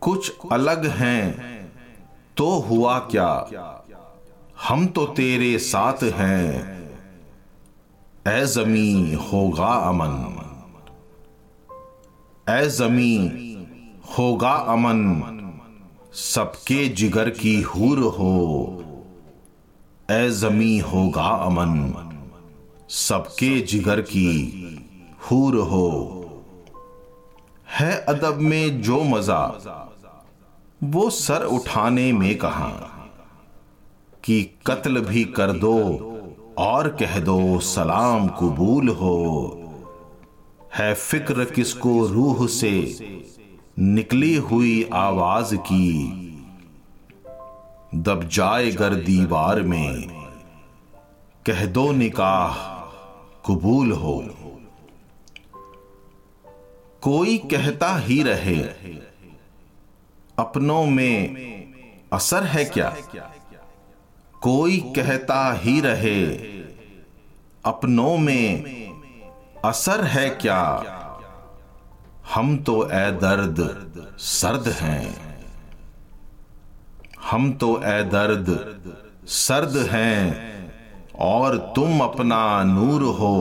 कुछ 0.00 0.32
अलग 0.52 0.86
हैं 0.86 1.24
तो 2.36 2.50
हुआ 2.60 2.98
क्या? 3.14 3.30
हम 4.68 4.86
तो 4.86 5.06
तेरे 5.06 5.58
साथ 5.58 6.02
हैं। 6.14 6.48
ए 8.28 8.44
जमी 8.46 9.14
होगा 9.22 9.72
अमन। 9.88 10.12
ए 12.48 12.66
जमी 12.70 13.16
होगा 14.18 14.52
अमन। 14.72 15.43
सबके 16.14 16.88
जिगर 16.88 17.30
की 17.30 17.62
हूर 17.62 17.98
हो। 17.98 18.84
ए 20.10 20.30
जमी 20.30 20.78
होगा 20.78 21.22
अमन, 21.22 21.94
सबके 22.88 23.60
जिगर 23.60 24.00
की 24.00 24.34
हूर 25.30 25.56
हो। 25.56 26.20
है 27.68 28.00
अदब 28.00 28.34
में 28.34 28.82
जो 28.82 29.04
मज़ा, 29.04 29.42
वो 30.84 31.10
सर 31.10 31.44
उठाने 31.44 32.12
में 32.12 32.38
कहा। 32.38 32.90
कि 34.24 34.50
कत्ल 34.66 35.00
भी 35.00 35.24
कर 35.24 35.52
दो 35.52 35.82
और 36.58 36.88
कह 36.88 37.20
दो 37.20 37.58
सलाम 37.58 38.28
कबूल 38.28 38.88
हो। 38.88 39.58
है 40.74 40.94
फ़िक्र 40.94 41.44
किसको 41.44 42.06
रूह 42.06 42.46
से 42.46 42.80
निकली 43.78 44.36
हुई 44.36 44.90
आवाज़ 44.92 45.56
की। 45.56 46.06
दब 47.94 48.28
जाए 48.28 48.70
गर 48.70 48.94
दीवार 48.94 49.62
में। 49.62 50.08
कह 51.46 51.66
दो 51.66 51.92
निकाह, 51.92 52.54
कबूल 53.46 53.92
हो। 53.92 54.24
कोई 57.02 57.38
कहता 57.38 57.98
ही 57.98 58.22
रहे, 58.22 58.58
अपनों 60.38 60.86
में 60.86 61.34
असर 62.12 62.44
है 62.44 62.64
क्या? 62.64 62.96
कोई 64.42 64.78
कहता 64.96 65.52
ही 65.52 65.80
रहे, 65.80 66.26
अपनों 67.64 68.16
में 68.18 68.64
असर 69.64 70.04
है 70.04 70.30
क्या? 70.30 71.00
हम 72.24 72.56
तो 72.56 72.74
ए 72.84 73.10
दर्द 73.12 73.58
सर्द 74.18 74.68
हैं। 74.68 75.14
हम 77.30 77.52
तो 77.52 77.68
ए 77.84 78.02
दर्द 78.04 78.48
सर्द 79.28 79.76
हैं 79.90 80.72
और 81.20 81.56
तुम 81.76 82.00
अपना 82.00 82.62
नूर 82.64 83.02
हो। 83.02 83.36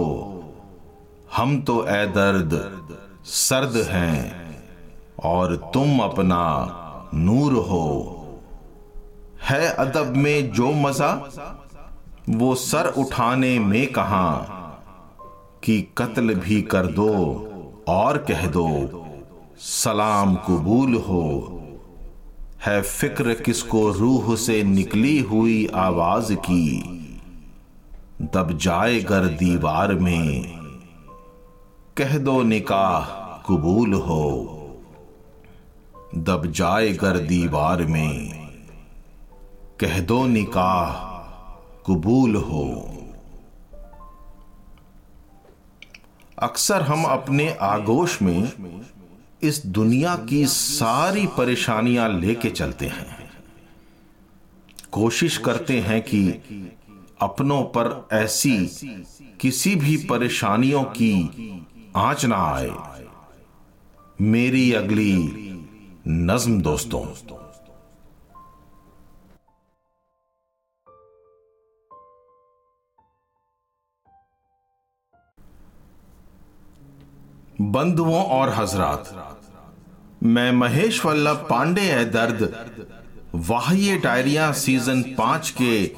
हम 1.35 1.61
तो 1.61 1.85
ए 1.87 2.05
दर्द 2.07 2.57
सर्द 3.25 3.77
हैं 3.89 4.21
और 5.23 5.55
तुम 5.73 5.99
अपना 5.99 6.41
नूर 7.13 7.53
हो। 7.69 7.89
है 9.41 9.67
अदब 9.75 10.15
में 10.15 10.51
जो 10.51 10.71
मज़ा, 10.71 11.13
वो 12.29 12.53
सर 12.55 12.87
उठाने 12.97 13.57
में 13.59 13.85
कहा, 13.93 14.29
कि 15.63 15.81
कत्ल 15.97 16.35
भी 16.35 16.61
कर 16.61 16.85
दो। 16.85 17.09
और 17.87 18.17
कह 18.17 18.47
दो, 18.47 19.05
सलाम 19.57 20.35
कबूल 20.35 20.95
हो। 20.95 21.59
है 22.65 22.81
फ़िक्र 22.81 23.33
किसको 23.33 23.89
रूह 23.89 24.35
से 24.35 24.63
निकली 24.63 25.19
हुई 25.19 25.67
आवाज़ 25.67 26.33
की? 26.33 26.81
दब 28.21 28.57
जाए 28.57 28.99
गर 28.99 29.25
दीवार 29.25 29.93
में। 29.93 30.57
कह 31.97 32.17
दो 32.17 32.43
निकाह 32.43 33.05
कबूल 33.49 33.93
हो। 33.93 34.49
दब 36.15 36.45
जाए 36.45 36.89
गर 36.89 37.17
दीवार 37.17 37.85
में। 37.85 38.47
कह 39.79 39.99
दो 39.99 40.25
निकाह 40.25 41.13
कबूल 41.91 42.35
हो। 42.35 42.92
अक्सर 46.43 46.81
हम 46.81 47.03
अपने 47.03 47.49
आगोश 47.61 48.21
में 48.21 48.51
इस 49.43 49.65
दुनिया 49.65 50.15
की 50.15 50.45
सारी 50.47 51.27
परेशानियाँ 51.27 52.19
लेके 52.19 52.49
चलते 52.49 52.85
हैं। 52.85 53.31
कोशिश 54.91 55.37
करते 55.37 55.79
हैं 55.79 56.01
कि 56.01 56.21
अपनों 57.21 57.61
पर 57.63 58.07
ऐसी 58.13 58.57
किसी 59.39 59.75
भी 59.75 59.97
परेशानियों 59.97 60.83
की 60.83 61.13
आँच 61.95 62.25
ना 62.25 62.35
आए। 62.35 62.71
मेरी 64.21 64.73
अगली 64.73 65.13
नज्म 66.07 66.61
दोस्तों। 66.61 67.42
बंधुओं 77.71 78.23
और 78.23 78.49
हजरात। 78.49 79.37
मैं 80.23 80.51
महेश 80.51 81.05
वल्लभ 81.05 81.47
पांडे 81.49 81.81
है 81.81 82.11
दर्द। 82.11 82.65
वाह्य 83.35 83.97
डायरिया 83.97 84.51
सीज़न 84.51 85.01
पाँच 85.01 85.53
के 85.61 85.91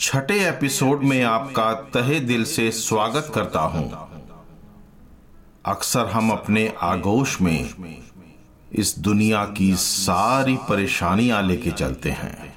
छठे 0.00 0.48
एपिसोड 0.48 1.02
में 1.02 1.22
आपका 1.22 1.72
तहे 1.72 2.20
दिल 2.20 2.44
से 2.44 2.70
स्वागत 2.70 3.32
करता 3.34 3.60
हूँ। 3.60 4.08
अक्सर 5.66 6.06
हम 6.06 6.30
अपने 6.30 6.72
आगोश 6.82 7.40
में 7.40 7.70
इस 8.72 8.98
दुनिया 8.98 9.44
की 9.44 9.74
सारी 9.74 10.56
परेशानियाँ 10.68 11.42
लेके 11.42 11.70
चलते 11.70 12.10
हैं। 12.10 12.54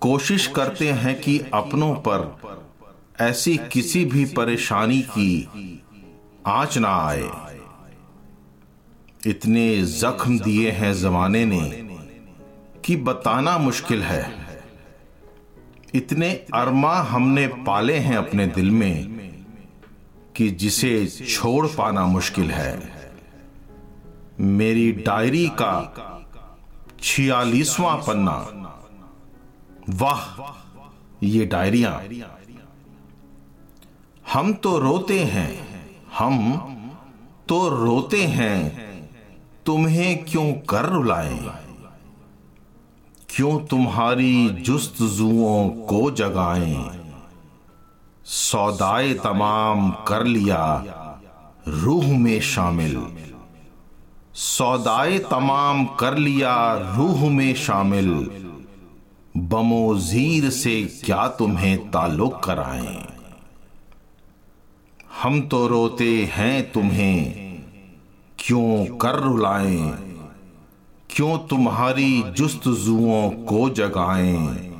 कोशिश 0.00 0.46
करते 0.46 0.90
हैं 0.92 1.20
कि 1.20 1.38
अपनों 1.54 1.94
पर 1.94 2.38
ऐसी 3.20 3.56
किसी 3.56 4.04
भी 4.04 4.24
परेशानी 4.24 5.00
की 5.02 5.82
आँच 6.46 6.78
ना 6.78 6.88
आए। 6.88 7.30
इतने 9.26 9.82
जख्म 9.82 10.38
दिए 10.38 10.70
हैं 10.70 10.94
जमाने 10.94 11.44
ने 11.44 11.70
कि 12.84 12.96
बताना 12.96 13.58
मुश्किल 13.58 14.02
है। 14.02 14.46
इतने 15.94 16.32
अरमा 16.54 16.94
हमने 16.94 17.46
पाले 17.46 17.96
हैं 17.98 18.16
अपने 18.16 18.46
दिल 18.46 18.70
में 18.70 19.16
कि 20.36 20.50
जिसे 20.50 21.06
छोड़ 21.06 21.66
पाना 21.66 22.06
मुश्किल 22.06 22.50
है। 22.50 22.90
मेरी 24.40 24.92
डायरी 24.92 25.48
का 25.48 25.72
छियालीसवां 27.02 27.96
पन्ना। 27.98 28.36
वाह, 29.90 30.52
ये 31.22 31.46
डायरिया। 31.46 32.04
हम 34.32 34.52
तो 34.52 34.78
रोते 34.78 35.20
हैं। 35.20 35.65
हम 36.18 36.58
तो 37.48 37.68
रोते 37.68 38.24
हैं, 38.24 38.72
तुम्हें 39.66 40.24
क्यों 40.24 40.52
कर 40.52 40.84
रुलाए? 40.84 41.38
क्यों 43.28 43.60
तुम्हारी 43.60 44.48
जुस्त 44.48 45.02
जुओं 45.02 45.68
को 45.68 46.10
जगाएँ? 46.10 47.00
सौदाए 48.24 49.14
तमाम 49.14 49.90
कर 49.90 50.24
लिया 50.24 50.84
रूह 51.68 52.18
में 52.18 52.40
शामिल। 52.40 53.06
सौदाए 54.34 55.18
तमाम 55.18 55.84
कर 55.84 56.18
लिया 56.18 56.74
रूह 56.96 57.30
में 57.30 57.54
शामिल। 57.54 58.10
बमोजीर 59.36 60.50
से 60.50 60.82
क्या 61.04 61.28
तुम्हें 61.28 61.90
ताल्लुक 61.90 62.44
कराएँ? 62.44 63.15
हम 65.22 65.40
तो 65.40 65.66
रोते 65.66 66.24
हैं 66.24 66.72
तुम्हें। 66.72 67.32
क्यों 68.38 68.96
कर 68.96 69.14
रुलाएँ? 69.14 69.90
क्यों 71.10 71.38
तुम्हारी 71.38 72.22
जुस्तजुओं 72.22 73.30
को 73.30 73.70
जगाएँ? 73.70 74.72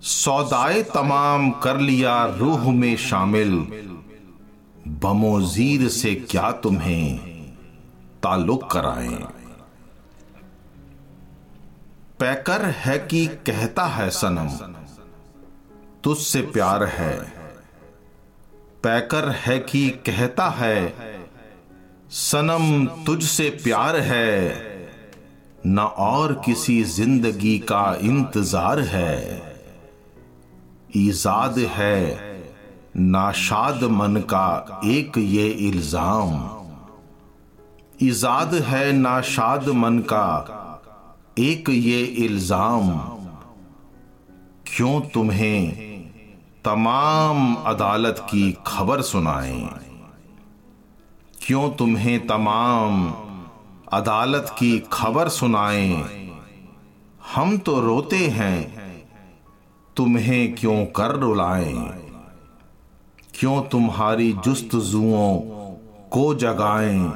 सौदाए 0.00 0.82
तमाम 0.82 1.50
कर 1.50 1.78
लिया 1.78 2.26
रूह 2.26 2.72
में 2.72 2.96
शामिल। 2.96 3.54
बमोजीर 4.88 5.88
से 5.88 6.14
क्या 6.14 6.52
तुम्हें 6.52 7.18
ताल्लुक 8.22 8.70
कराएँ? 8.70 9.26
पैकर 12.20 12.64
है 12.64 12.98
कि 12.98 13.26
कहता 13.26 13.86
है 13.86 14.10
सनम, 14.10 14.48
तुझसे 16.04 16.42
प्यार 16.42 16.84
है। 16.84 17.35
पैकर 18.86 19.28
है 19.28 19.58
कि 19.58 19.88
कहता 20.06 20.48
है, 20.48 20.94
सनम 22.10 22.86
तुझसे 23.06 23.48
प्यार 23.64 23.96
है, 23.96 24.52
न 25.66 25.78
और 25.78 26.32
किसी 26.44 26.82
ज़िंदगी 26.84 27.58
का 27.58 27.98
इंतज़ार 28.02 28.80
है। 28.80 29.42
ईजाद 30.96 31.58
है, 31.58 32.00
नाशाद 32.96 33.82
मन 33.84 34.16
का 34.30 34.80
एक 34.84 35.18
ये 35.18 35.48
इल्ज़ाम। 35.68 36.38
ईजाद 38.02 38.54
है, 38.54 38.92
नाशाद 38.92 39.68
मन 39.68 39.98
का 39.98 40.28
एक 41.38 41.70
ये 41.70 42.02
इल्ज़ाम। 42.02 42.96
क्यों 44.66 45.00
तुम्हें 45.00 45.95
तमाम 46.66 47.54
अदालत 47.54 48.16
की 48.18 48.56
खबर 48.66 49.00
सुनाएँ। 49.02 49.68
क्यों 51.46 51.70
तुम्हें 51.70 52.26
तमाम 52.26 53.14
अदालत 53.92 54.46
की 54.58 54.82
खबर 54.92 55.28
सुनाएँ? 55.28 56.04
हम 57.34 57.58
तो 57.58 57.80
रोते 57.80 58.16
हैं। 58.16 58.86
तुम्हें 59.96 60.54
क्यों 60.54 60.86
कर 60.86 61.16
रुलाएँ? 61.16 61.74
क्यों 63.34 63.62
तुम्हारी 63.62 64.32
जुस्त 64.32 64.76
जुओं 64.76 65.38
को 66.10 66.34
जगाएँ? 66.34 67.12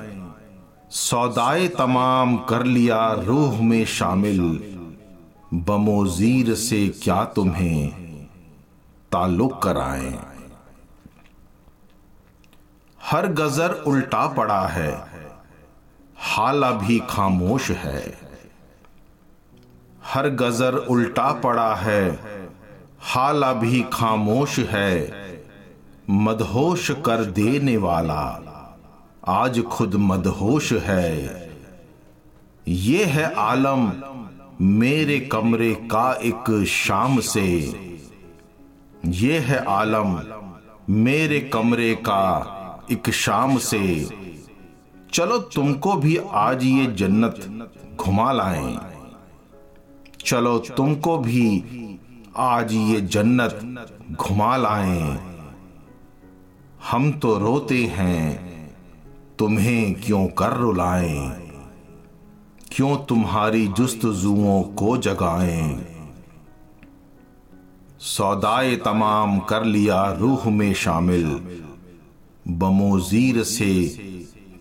सौदाए 0.91 1.69
तमाम 1.69 2.37
कर 2.37 2.65
लिया 2.65 3.13
रूह 3.13 3.63
में 3.63 3.85
शामिल। 3.85 4.41
बमोजीर 5.55 6.55
से 6.55 6.89
क्या 6.89 7.25
तुम्हें 7.25 8.10
ताल्लुक 9.13 9.63
कराएँ। 9.63 10.19
हर 13.03 13.27
गजर 13.27 13.73
उल्टा 13.87 14.27
पड़ा 14.27 14.61
है, 14.67 14.91
हाला 16.17 16.71
भी 16.73 16.99
खामोश 17.11 17.71
है। 17.71 18.03
हर 20.05 20.29
गजर 20.29 20.75
उल्टा 20.75 21.33
पड़ा 21.33 21.75
है, 21.75 22.05
हाला 23.01 23.53
भी 23.53 23.85
खामोश 23.93 24.59
है। 24.59 25.39
मदहोश 26.11 26.91
कर 26.91 27.25
देने 27.25 27.77
वाला 27.77 28.23
आज 29.29 29.63
खुद 29.63 29.95
मदहोश 29.95 30.73
है। 30.73 31.51
ये 32.69 33.05
है 33.05 33.35
आलम, 33.35 33.93
मेरे 34.61 35.21
कमरे 35.21 35.75
का 35.75 36.13
एक 36.13 36.65
शाम 36.69 37.21
से। 37.21 37.90
ये 39.05 39.39
है 39.39 39.65
आलम, 39.65 40.21
मेरे 40.91 41.41
कमरे 41.41 41.95
का 41.95 42.87
एक 42.93 43.11
शाम 43.11 43.59
से। 43.59 44.09
चलो 45.13 45.39
तुमको 45.39 45.95
भी 45.97 46.17
आज 46.17 46.65
ये 46.65 46.87
जन्नत 46.87 47.69
घुमा 47.97 48.33
लाएँ। 48.33 48.79
चलो 50.27 50.59
तुमको 50.59 51.19
भी 51.19 51.63
आज 52.37 52.73
ये 52.73 53.01
जन्नत 53.01 53.89
घुमा 54.13 54.57
लाएँ। 54.57 55.19
हम 56.91 57.13
तो 57.13 57.39
रोते 57.39 57.85
हैं, 57.85 58.51
तुम्हें 59.39 59.95
क्यों 59.95 60.27
कर 60.27 60.53
रुलाएँ? 60.53 61.31
क्यों 62.73 62.97
तुम्हारी 62.97 63.67
जुस्तजुओं 63.67 64.63
को 64.63 64.97
जगाएँ? 64.97 65.90
सौदाए 68.01 68.77
तमाम 68.77 69.39
कर 69.39 69.65
लिया 69.65 70.13
रूह 70.13 70.51
में 70.51 70.75
शामिल। 70.75 71.59
बमोजीर 72.49 73.43
से 73.43 73.89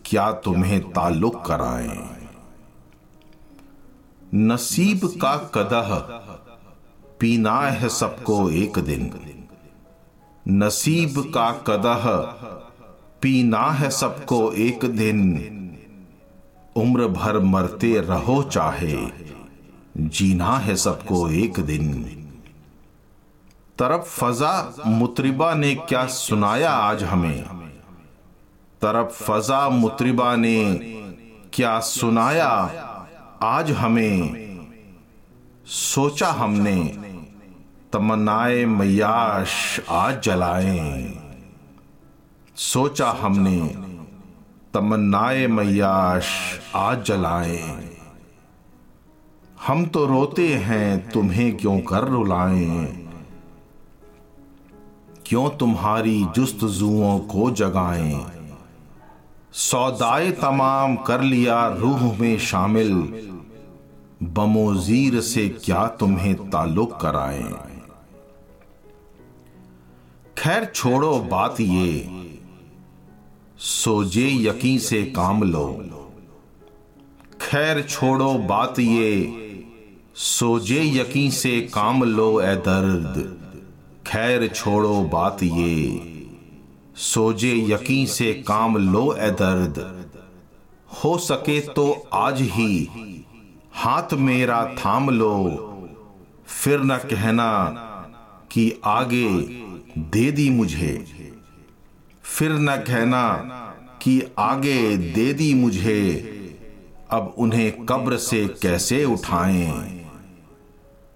क्या 0.05 0.31
तुम्हें 0.31 0.91
ताल्लुक 0.91 1.45
कराएँ? 1.45 2.09
नसीब 4.35 4.99
का 5.05 5.37
कदह 5.37 5.95
पीना 7.19 7.61
है 7.61 7.89
सबको 7.89 8.49
एक 8.49 8.79
दिन। 8.79 9.11
नसीब 10.47 11.31
का 11.33 11.51
कदह 11.51 12.05
पीना 13.21 13.71
है 13.71 13.89
सबको 13.89 14.51
एक 14.51 14.85
दिन। 14.85 15.19
उम्र 16.75 17.07
भर 17.07 17.39
मरते 17.39 17.99
रहो 17.99 18.43
चाहे, 18.43 18.97
जीना 19.97 20.57
है 20.57 20.75
सबको 20.75 21.29
एक 21.29 21.59
दिन। 21.59 22.15
तरफ़ 23.79 24.01
फजा, 24.01 24.75
मुतरिबा 24.87 25.53
ने 25.53 25.75
क्या 25.75 26.05
सुनाया 26.05 26.71
आज 26.71 27.03
हमें? 27.03 27.43
तरफ़ 28.81 29.23
फजा, 29.23 29.69
मुतरिबा 29.69 30.35
ने 30.35 30.75
क्या 31.53 31.79
सुनाया 31.79 32.47
आज 33.43 33.71
हमें? 33.71 34.49
सोचा 35.65 36.27
हमने, 36.27 36.83
तमन्नाए 37.93 38.65
मैयाश 38.65 39.81
आज 39.89 40.23
जलाएँ। 40.23 41.19
सोचा 42.55 43.09
हमने, 43.09 43.59
तमन्नाए 44.73 45.47
मैयाश 45.47 46.59
आज 46.75 47.05
जलाए। 47.05 47.89
हम 49.67 49.85
तो 49.85 50.05
रोते 50.05 50.47
हैं, 50.47 51.09
तुम्हें 51.09 51.57
क्यों 51.57 51.79
कर 51.79 52.03
रुलाएँ? 52.03 52.98
क्यों 55.29 55.49
तुम्हारी 55.49 56.25
जुस्तजुओं 56.35 57.19
को 57.19 57.51
जगाएँ? 57.51 58.25
सौदाए 59.53 60.31
तमाम 60.31 60.95
कर 60.95 61.21
लिया 61.21 61.67
रूह 61.67 62.19
में 62.19 62.39
शामिल। 62.39 62.93
बमोजीर 64.23 65.21
से 65.21 65.49
क्या 65.49 65.87
तुम्हें 65.87 66.49
ताल्लुक 66.49 67.01
कराएँ? 67.01 67.53
खैर 70.37 70.71
छोड़ो 70.75 71.19
बात 71.19 71.59
ये। 71.59 72.25
सोजे 73.57 74.29
यकीन 74.31 74.79
से 74.79 75.03
काम 75.03 75.43
लो। 75.43 75.65
खैर 77.41 77.81
छोड़ो 77.81 78.33
बात 78.33 78.79
ये। 78.79 79.35
सोजे 80.15 80.83
यकीन 80.83 81.31
से 81.31 81.61
काम 81.61 82.03
लो 82.03 82.41
ए 82.41 82.55
दर्द। 82.55 83.38
खैर 84.09 84.47
छोड़ो 84.47 85.01
बात 85.03 85.41
ये, 85.43 85.81
सोजे 86.97 87.53
यकीन 87.67 88.05
से 88.05 88.31
काम 88.47 88.77
लो 88.77 89.13
ए 89.15 89.29
दर्द। 89.31 89.77
हो 90.89 91.17
सके 91.17 91.59
तो 91.69 91.85
आज 92.13 92.41
ही 92.41 92.71
हाथ 93.73 94.13
मेरा 94.19 94.63
थाम 94.75 95.09
लो, 95.09 95.35
फिर 96.47 96.79
न 96.81 96.97
कहना 97.05 97.51
कि 98.51 98.71
आगे 98.85 99.29
दे 100.09 100.31
दी 100.31 100.49
मुझे। 100.49 100.93
फिर 102.23 102.51
न 102.51 102.75
कहना 102.87 103.23
कि 104.01 104.21
आगे 104.39 104.97
दे 104.97 105.31
दी 105.33 105.53
मुझे, 105.53 106.01
अब 107.11 107.33
उन्हें 107.37 107.85
कब्र 107.85 108.17
से 108.17 108.45
कैसे 108.61 109.03
उठाएँ? 109.05 109.69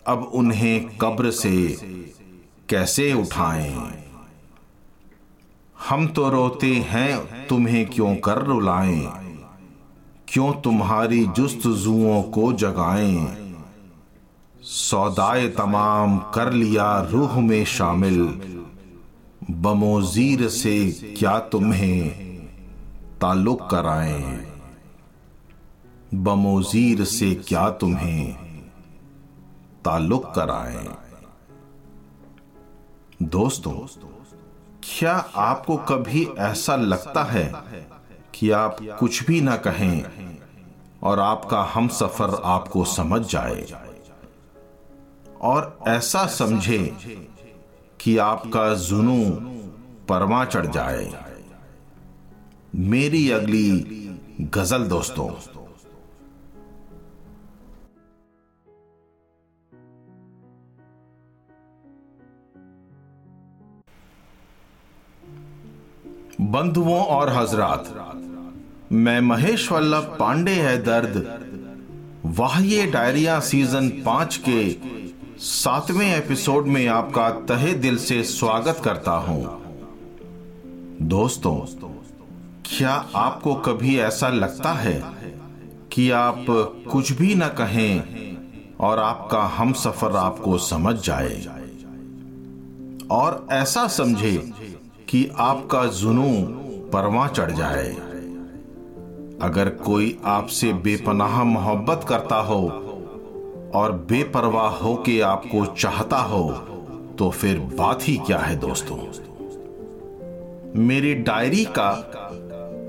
अब 0.08 0.32
उन्हें 0.34 0.98
कब्र 0.98 1.32
से 1.32 1.58
कैसे 2.70 3.14
उठाएँ? 3.14 4.04
हम 5.90 6.08
तो 6.08 6.30
रोते 6.30 6.74
हैं, 6.74 7.48
तुम्हें 7.48 7.86
क्यों 7.86 8.16
कर 8.16 8.38
रुलाएँ? 8.38 9.12
क्यों 10.28 10.54
तुम्हारी 10.54 11.26
जुस्त 11.26 11.68
जुओं 11.68 12.22
को 12.24 12.54
जगाएँ? 12.54 13.28
सौदाए 14.62 15.48
तमाम 15.48 16.18
कर 16.18 16.54
लिया 16.54 17.02
रूह 17.02 17.40
में 17.40 17.66
शामिल। 17.66 18.42
बमोजीर 19.52 20.48
से 20.48 20.92
क्या 21.18 21.40
तुम्हें 21.40 22.10
ताल्लुक 23.22 23.70
कराएँ? 23.72 24.46
बमोजीर 26.14 27.04
से 27.04 27.36
क्या 27.36 27.70
तुम्हें 27.70 28.34
ताल्लुक 29.86 30.34
कराएँ? 30.36 30.88
दोस्तों, 33.22 33.72
क्या 34.84 35.14
आपको 35.36 35.78
कभी 35.78 36.28
ऐसा 36.40 36.76
लगता 36.76 37.24
है 37.24 37.54
कि 38.36 38.52
आप 38.52 38.78
कुछ 39.00 39.24
भी 39.24 39.42
ना 39.42 39.56
कहें 39.56 40.06
और 41.04 41.20
आपका 41.20 41.62
हम 41.64 41.88
सफ़र 41.88 42.42
आपको 42.44 42.86
समझ 42.86 43.22
जाए? 43.22 43.66
और 45.42 45.80
ऐसा 45.88 46.26
समझे 46.28 46.98
कि 48.00 48.18
आपका 48.18 48.74
जुनू 48.74 49.30
परमा 50.10 50.46
चढ़ 50.46 50.68
जाए। 50.68 51.26
मेरी 52.76 53.32
अगली 53.32 53.72
गज़ल 54.42 54.84
दोस्तों। 54.84 55.30
बंधुओं 66.44 67.04
और 67.06 67.30
हजरात, 67.30 68.14
मैं 68.92 69.22
महेश 69.22 69.72
वल्लभ 69.72 70.18
पांडे 70.20 70.52
है 70.52 70.84
दर्द 70.84 71.40
वाह 72.26 72.60
ये 72.62 72.86
डायरिया 72.86 73.40
सीज़न 73.40 73.90
पाँच 73.90 74.42
के 74.50 74.76
सातवें 75.40 76.18
एपिसोड 76.18 76.68
में 76.68 76.88
आपका 76.88 77.30
तहे 77.30 77.74
दिल 77.74 77.98
से 77.98 78.24
स्वागत 78.24 78.82
करता 78.84 79.12
हूँ। 79.12 79.44
दोस्तों, 81.02 81.56
क्या 82.66 82.94
आपको 83.16 83.56
कभी 83.56 83.98
ऐसा 84.00 84.30
लगता 84.30 84.74
है 84.74 85.04
कि 85.92 86.12
आप 86.12 86.46
कुछ 86.92 87.12
भी 87.12 87.36
न 87.36 87.48
कहें 87.48 88.04
और 88.80 89.00
आपका 89.00 89.44
हम 89.44 89.74
सफ़र 89.74 90.16
आपको 90.16 90.58
समझ 90.58 90.96
जाए? 90.96 91.46
और 93.12 93.48
ऐसा 93.52 93.88
समझे 93.88 94.54
कि 95.14 95.30
आपका 95.38 95.86
जुनू 95.86 96.30
परवा 96.90 97.28
चढ़ 97.28 97.52
जाए। 97.52 97.90
अगर 99.42 99.70
कोई 99.70 100.20
आपसे 100.26 100.74
बेपनाह 100.74 101.44
मोहब्बत 101.44 102.06
करता 102.10 102.36
हो 102.36 102.68
और 103.76 103.92
बेपरवाह 103.92 104.72
हो 104.72 104.96
के 104.96 105.22
आपको 105.22 105.66
चाहता 105.66 106.18
हो 106.18 106.52
तो 107.20 107.30
फिर 107.30 107.60
बात 107.60 108.00
ही 108.02 108.18
क्या 108.18 108.38
है 108.38 108.56
दोस्तों? 108.56 108.98
मेरी 110.80 111.16
डायरी 111.16 111.66
का 111.66 111.92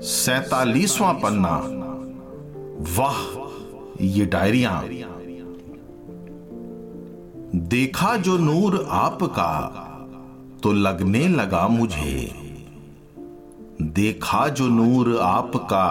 सैतालीसवां 0.01 1.13
पन्ना। 1.13 1.55
वाह, 2.97 3.17
ये 4.01 4.25
डायरिया। 4.25 4.83
देखा 7.55 8.15
जो 8.17 8.37
नूर 8.37 8.87
आपका 8.89 9.81
तो 10.65 10.71
लगने 10.73 11.27
लगा 11.27 11.67
मुझे। 11.67 12.31
देखा 13.81 14.47
जो 14.49 14.67
नूर 14.67 15.17
आपका 15.21 15.87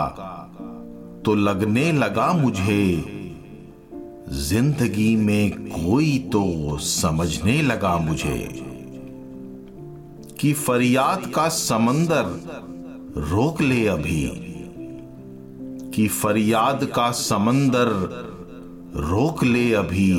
तो 1.25 1.35
लगने 1.35 1.93
लगा 1.93 2.33
मुझे। 2.33 2.87
ज़िंदगी 4.29 5.15
में 5.17 5.51
कोई 5.69 6.19
तो 6.33 6.77
समझने 6.79 7.61
लगा 7.63 7.97
मुझे 7.99 8.39
कि 10.41 10.53
फरियाद 10.53 11.27
का 11.27 11.49
समंदर 11.49 12.25
रोक 13.31 13.61
ले 13.63 13.87
अभी, 13.87 14.27
कि 15.91 16.09
फरियाद 16.09 16.85
का 16.85 17.11
समंदर 17.11 17.89
रोक 19.11 19.45
ले 19.45 19.73
अभी। 19.75 20.13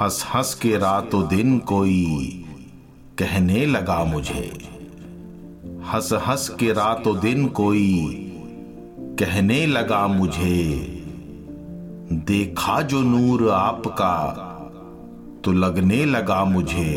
हंस 0.00 0.24
हंस 0.34 0.54
के 0.54 0.76
रातों 0.78 1.28
दिन 1.28 1.58
कोई 1.58 2.38
कहने 3.18 3.64
लगा 3.66 4.04
मुझे 4.04 4.50
हंस 5.84 6.12
हंस 6.26 6.48
के 6.60 6.72
रातों 6.72 7.18
दिन 7.20 7.46
कोई 7.48 7.98
कहने 9.18 9.66
लगा 9.66 10.06
मुझे, 10.06 10.64
देखा 12.26 12.80
जो 12.82 13.00
नूर 13.02 13.48
आपका 13.50 14.14
तो 15.44 15.52
लगने 15.52 16.04
लगा 16.04 16.44
मुझे, 16.44 16.94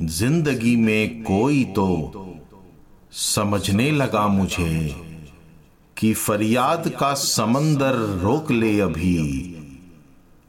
ज़िंदगी 0.00 0.76
में 0.76 1.22
कोई 1.22 1.64
तो 1.64 1.88
समझने 3.12 3.90
लगा 3.90 4.26
मुझे 4.28 4.94
कि 5.96 6.12
फरियाद 6.14 6.88
का 7.00 7.14
समंदर 7.14 7.94
रोक 8.22 8.50
ले 8.50 8.78
अभी। 8.80 9.53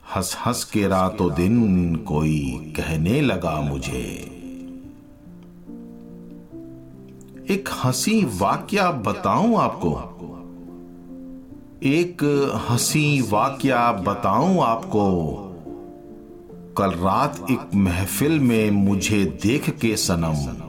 हंस 0.05 0.37
हंस 0.45 0.63
के 0.63 0.87
रातों 0.87 1.33
दिन 1.33 1.95
कोई 1.95 2.73
कहने 2.77 3.21
लगा 3.21 3.61
मुझे। 3.61 4.31
एक 7.49 7.69
हँसी 7.83 8.25
वाक्या 8.25 8.91
बताऊँ 8.91 9.57
आपको? 9.57 9.91
एक 11.83 12.23
हँसी 12.69 13.21
वाक्या 13.21 13.91
बताऊँ 13.91 14.59
आपको? 14.59 15.35
कल 16.77 16.91
रात 16.91 17.45
एक 17.51 17.75
महफिल 17.75 18.39
में 18.39 18.71
मुझे 18.71 19.25
देख 19.25 19.69
के 19.69 19.95
सनम। 19.95 20.65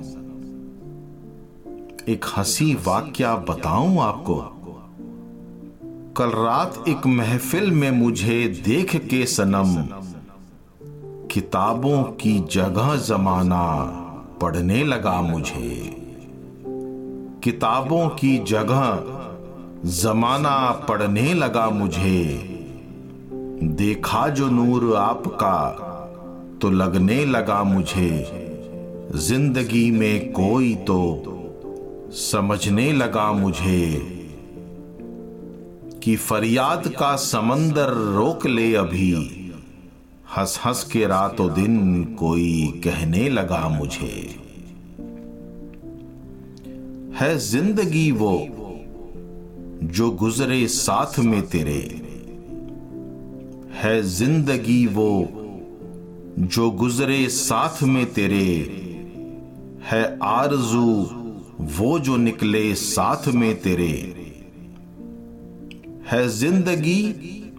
एक 2.09 2.25
हँसी 2.37 2.75
वाक्या 2.75 3.37
बताऊँ 3.37 4.01
आपको? 4.01 4.56
कल 6.17 6.29
रात 6.29 6.85
एक 6.89 7.07
महफिल 7.07 7.71
में 7.71 7.91
मुझे 7.91 8.49
देख 8.67 8.95
के 8.97 9.27
सनम, 9.27 9.75
किताबों 11.27 12.03
की 12.03 12.39
जगह 12.53 12.95
जमाना 12.97 13.65
पढ़ने 14.43 14.85
लगा 14.85 15.21
मुझे। 15.23 15.97
किताबों 17.45 18.09
की 18.09 18.39
जगह 18.39 19.03
जमाना 19.85 20.71
पढ़ने 20.89 21.35
लगा 21.35 21.69
मुझे। 21.71 22.25
देखा 23.63 24.29
जो 24.29 24.49
नूर 24.49 24.97
आपका 24.97 25.59
तो 26.63 26.71
लगने 26.71 27.25
लगा 27.25 27.63
मुझे। 27.65 28.11
ज़िंदगी 29.15 29.91
में 29.91 30.33
कोई 30.33 30.75
तो 30.75 31.01
समझने 32.11 32.93
लगा 32.93 33.33
मुझे। 33.33 34.16
कि 36.07 36.17
फरियाद 36.17 36.89
का 36.89 37.17
समंदर 37.17 37.89
रोक 37.89 38.47
ले 38.47 38.75
अभी। 38.75 39.13
हंस 40.37 40.61
हंस 40.65 40.85
के 40.85 41.07
रातों 41.07 41.55
दिन 41.55 42.05
कोई 42.05 42.81
कहने 42.85 43.29
लगा 43.29 43.69
मुझे। 43.69 44.41
है 47.21 47.39
ज़िंदगी 47.39 48.11
वो 48.13 48.49
जो 49.83 50.11
गुजरे 50.11 50.69
साथ 50.69 51.19
में 51.19 51.43
तेरे। 51.47 52.03
है 53.75 54.03
ज़िंदगी 54.03 54.87
वो 54.87 55.29
जो 56.39 56.71
गुजरे 56.71 57.29
साथ 57.29 57.83
में 57.83 58.13
तेरे। 58.13 58.49
है 59.91 60.19
आरज़ू 60.23 61.11
वो 61.61 61.99
जो 61.99 62.17
निकले 62.17 62.75
साथ 62.75 63.29
में 63.29 63.61
तेरे। 63.61 64.26
है 66.11 66.29
ज़िंदगी 66.29 67.03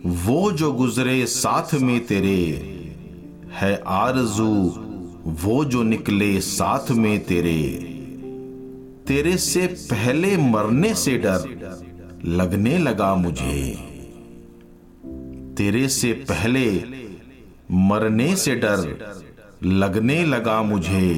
वो 0.05 0.51
जो 0.51 0.71
गुजरे 0.71 1.25
साथ 1.25 1.73
में 1.73 2.05
तेरे, 2.05 2.41
है 3.51 3.83
आरज़ू 3.87 4.47
वो 5.41 5.65
जो 5.65 5.83
निकले 5.83 6.39
साथ 6.41 6.91
में 6.91 7.19
तेरे। 7.25 7.61
तेरे 9.07 9.37
से 9.37 9.67
पहले 9.67 10.37
मरने 10.37 10.93
से 10.93 11.17
डर 11.17 11.49
लगने 12.25 12.77
लगा 12.77 13.15
मुझे। 13.15 13.71
तेरे 15.57 15.87
से 15.87 16.13
पहले 16.13 16.83
मरने 17.71 18.35
से 18.35 18.55
डर 18.55 18.95
लगने 19.63 20.23
लगा 20.25 20.61
मुझे। 20.61 21.13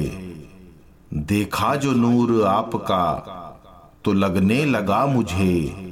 देखा 1.14 1.74
जो 1.76 1.92
नूर 1.92 2.44
आपका 2.46 3.06
तो 4.04 4.12
लगने 4.12 4.64
लगा 4.64 5.06
मुझे। 5.06 5.89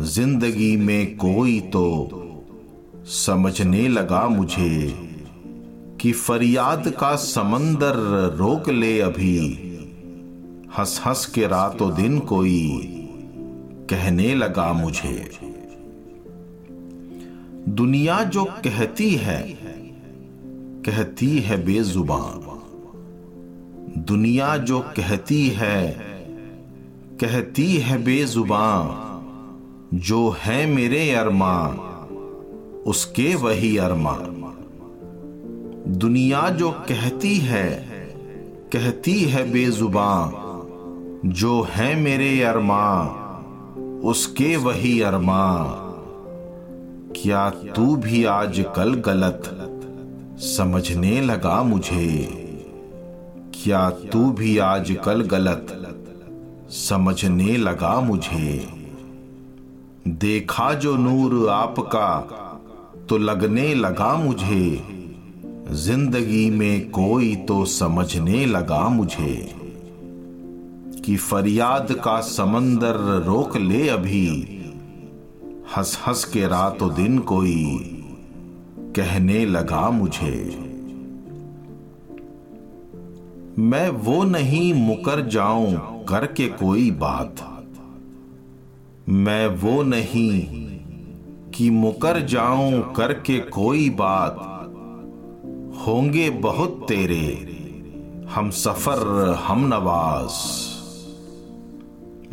ज़िंदगी 0.00 0.76
में 0.76 1.16
कोई 1.16 1.60
तो 1.60 1.84
समझने 3.06 3.88
लगा 3.88 4.28
मुझे 4.28 4.94
कि 6.00 6.12
फरियाद 6.12 6.88
का 6.88 7.16
समंदर 7.16 7.96
रोक 8.36 8.68
ले 8.68 9.00
अभी। 9.00 9.38
हंस 10.78 11.02
हंस 11.06 11.26
के 11.26 11.46
रातों 11.46 11.94
दिन 11.94 12.18
कोई 12.18 12.70
कहने 13.90 14.34
लगा 14.34 14.72
मुझे। 14.72 15.30
दुनिया 17.68 18.24
जो 18.24 18.44
कहती 18.44 19.14
है 19.14 19.40
कहती 20.86 21.38
है 21.38 21.64
बेजुबान। 21.64 22.40
दुनिया 23.98 24.56
जो 24.56 24.80
कहती 24.80 25.48
है 25.48 25.96
कहती 27.20 27.76
है 27.76 28.04
बेजुबान। 28.04 29.13
जो 29.94 30.36
है 30.38 30.66
मेरे 30.66 31.10
अरमा 31.10 31.68
उसके 32.86 33.34
वही 33.34 33.76
अरमा 33.76 34.18
दुनिया 35.88 36.50
जो 36.50 36.70
कहती 36.70 37.38
है 37.38 37.74
कहती 38.72 39.24
है 39.24 39.52
बेजुबान, 39.52 40.32
जो 41.26 41.62
है 41.62 41.94
मेरे 41.94 42.42
अरमा 42.42 43.02
उसके 44.04 44.56
वही 44.56 45.00
अरमा 45.00 45.64
क्या 47.16 47.50
तू 47.50 47.96
भी 47.96 48.24
आज 48.24 48.64
कल 48.76 48.94
गलत 48.94 49.42
समझने 50.38 51.20
लगा 51.20 51.62
मुझे? 51.62 52.40
क्या 53.54 53.90
तू 53.90 54.30
भी 54.30 54.58
आजकल 54.58 55.22
गलत 55.22 55.66
समझने 56.70 57.56
लगा 57.56 58.00
मुझे? 58.00 58.73
देखा 60.06 60.72
जो 60.74 60.96
नूर 60.96 61.48
आपका 61.50 62.08
तो 63.08 63.16
लगने 63.18 63.74
लगा 63.74 64.14
मुझे। 64.14 64.80
ज़िंदगी 65.70 66.48
में 66.50 66.90
कोई 66.90 67.34
तो 67.36 67.64
समझने 67.64 68.44
लगा 68.46 68.88
मुझे, 68.88 69.34
कि 71.04 71.16
फरियाद 71.16 71.92
का 71.92 72.20
समंदर 72.20 72.96
रोक 73.26 73.56
ले 73.56 73.88
अभी। 73.88 74.28
हंस 75.76 75.98
हंस 76.06 76.24
के 76.24 76.46
रातों 76.48 76.94
दिन 76.94 77.18
कोई 77.18 77.64
कहने 78.96 79.44
लगा 79.46 79.88
मुझे। 79.90 80.36
मैं 83.58 83.88
वो 83.88 84.22
नहीं 84.24 84.72
मुकर 84.74 85.26
जाऊँ 85.28 86.04
करके 86.04 86.48
कोई 86.48 86.90
बात। 86.90 87.50
मैं 89.08 89.46
वो 89.46 89.82
नहीं 89.82 90.40
कि 91.50 91.70
मुकर 91.70 92.20
जाऊँ 92.20 92.94
करके 92.94 93.38
कोई 93.38 93.90
बात। 93.90 94.36
होंगे 95.86 96.30
बहुत 96.30 96.86
तेरे, 96.88 97.50
हम 98.30 98.50
सफ़र, 98.50 99.30
हम 99.34 99.66
नवाज़। 99.74 100.32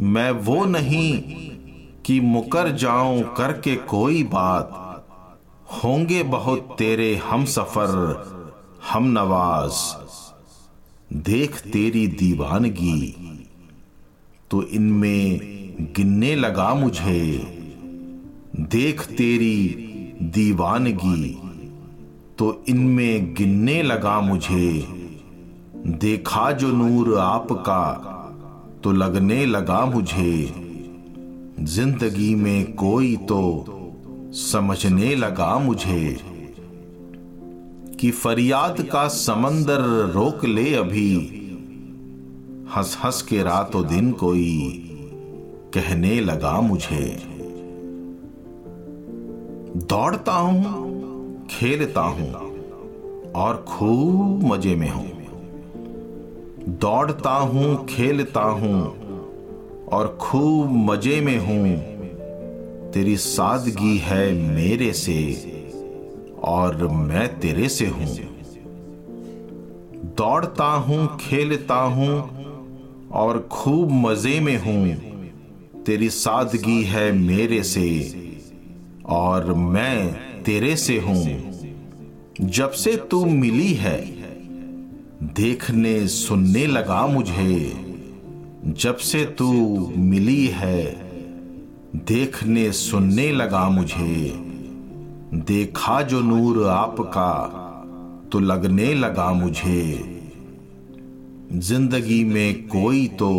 मैं 0.03 0.31
वो 0.31 0.65
नहीं 0.65 1.21
कि 2.05 2.19
मुकर 2.19 2.71
जाऊँ 2.71 3.23
करके 3.23 3.75
कोई 3.75 4.23
बात। 4.23 4.77
होंगे 5.83 6.23
बहुत 6.23 6.75
तेरे, 6.79 7.15
हम 7.15 7.45
सफ़र, 7.45 8.25
हम 8.91 9.03
नवाज़। 9.03 9.95
देख 11.13 11.59
तेरी 11.59 12.07
दीवानगी 12.07 13.15
तो 14.51 14.63
इनमें 14.63 15.60
गिनने 15.79 16.35
लगा 16.35 16.73
मुझे, 16.73 17.21
देख 18.71 19.01
तेरी 19.07 19.57
दीवानगी। 20.33 21.37
तो 22.37 22.63
इनमें 22.69 23.33
गिनने 23.33 23.81
लगा 23.83 24.19
मुझे, 24.21 24.71
देखा 25.99 26.51
जो 26.51 26.71
नूर 26.71 27.17
आपका 27.19 27.83
तो 28.83 28.91
लगने 28.91 29.45
लगा 29.45 29.85
मुझे। 29.85 30.33
ज़िंदगी 31.65 32.33
में 32.35 32.73
कोई 32.73 33.15
तो 33.29 33.41
समझने 34.35 35.15
लगा 35.15 35.57
मुझे, 35.59 36.17
कि 37.99 38.11
फरियाद 38.11 38.81
का 38.91 39.07
समंदर 39.07 39.81
रोक 40.13 40.45
ले 40.45 40.73
अभी 40.75 41.15
हंस 42.75 42.97
हंस 43.03 43.21
के 43.21 43.43
रातों 43.43 43.85
दिन 43.87 44.11
कोई। 44.11 44.90
कहने 45.73 46.19
लगा 46.19 46.61
मुझे, 46.61 47.17
दौड़ता 49.89 50.33
हूँ, 50.33 51.47
खेलता 51.51 52.01
हूँ 52.01 52.31
और 53.35 53.65
खूब 53.67 54.43
मज़े 54.43 54.75
में 54.75 54.89
हूँ। 54.89 55.07
दौड़ता 56.81 57.31
हूँ, 57.31 57.85
खेलता 57.85 58.41
हूँ 58.41 58.81
और 59.93 60.17
खूब 60.21 60.71
मज़े 60.89 61.21
में 61.21 61.37
हूँ। 61.37 61.75
तेरी 62.91 63.15
सादगी 63.17 63.97
है 63.97 64.31
मेरे 64.33 64.91
से 64.93 65.19
और 66.43 66.87
मैं 66.87 67.27
तेरे 67.39 67.69
से 67.69 67.87
हूँ। 67.87 68.15
दौड़ता 70.17 70.65
हूँ, 70.65 71.17
खेलता 71.17 71.75
हूँ 71.75 72.19
और 73.11 73.47
खूब 73.51 73.91
मज़े 73.91 74.39
में 74.39 74.57
हूँ। 74.57 75.10
तेरी 75.85 76.09
सादगी 76.09 76.83
है 76.83 77.11
मेरे 77.11 77.63
से, 77.63 77.89
और 79.05 79.53
मैं 79.53 80.13
तेरे 80.43 80.75
से 80.75 80.99
हूँ। 80.99 81.51
जब 82.41 82.71
से 82.71 82.95
तू 83.11 83.25
मिली 83.25 83.73
है, 83.73 83.97
देखने 85.23 86.07
सुनने 86.07 86.65
लगा 86.67 87.07
मुझे। 87.07 87.73
जब 88.67 88.97
से 88.97 89.25
तू 89.25 89.51
मिली 89.97 90.45
है, 90.47 90.83
देखने 91.95 92.71
सुनने 92.71 93.31
लगा 93.31 93.69
मुझे। 93.69 94.31
देखा 95.45 96.01
जो 96.01 96.21
नूर 96.21 96.67
आपका 96.67 97.33
तो 98.31 98.39
लगने 98.39 98.93
लगा 98.93 99.31
मुझे। 99.33 99.83
ज़िंदगी 101.53 102.23
में 102.23 102.67
कोई 102.67 103.07
तो 103.07 103.31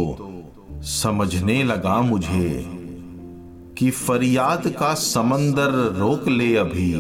समझने 0.82 1.62
लगा 1.62 2.00
मुझे 2.00 2.64
कि 3.78 3.90
फरियाद 3.90 4.68
का 4.68 4.94
समंदर 4.94 5.70
रोक 5.72 6.28
ले 6.28 6.56
अभी। 6.56 6.92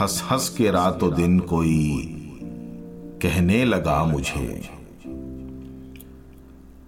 हंस 0.00 0.22
हंस 0.30 0.48
के 0.48 0.70
रातों 0.70 1.14
दिन 1.14 1.38
कोई 1.38 1.96
कहने 3.22 3.64
लगा 3.64 4.04
मुझे। 4.04 4.70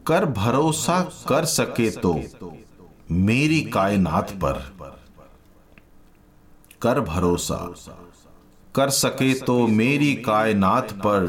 कर 0.06 0.24
भरोसा 0.24 1.00
कर 1.28 1.44
सके 1.44 1.90
तो 1.90 2.20
मेरी 3.10 3.60
कायनात 3.60 4.30
पर। 4.30 4.72
कर 6.82 7.00
भरोसा 7.00 7.74
कर 8.74 8.90
सके 8.90 9.34
तो 9.34 9.66
मेरी 9.66 10.14
कायनात 10.14 10.92
पर। 10.92 11.26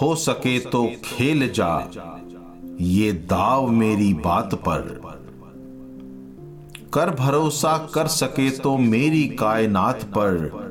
हो 0.00 0.14
सके 0.14 0.60
तो 0.60 0.92
खेल 1.04 1.52
जा। 1.52 1.90
ये 2.80 3.12
दाव 3.12 3.68
मेरी 3.68 4.14
बात 4.14 4.54
पर। 4.54 5.00
कर 6.94 7.10
भरोसा 7.10 7.88
कर 7.94 8.06
सके 8.06 8.50
तो 8.50 8.76
मेरी 8.76 9.22
कायनात 9.22 10.04
पर। 10.04 10.64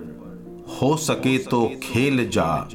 हो 0.82 0.98
सके 0.98 1.38
तो 1.38 1.72
खेल 1.84 2.30
जा। 2.30 2.70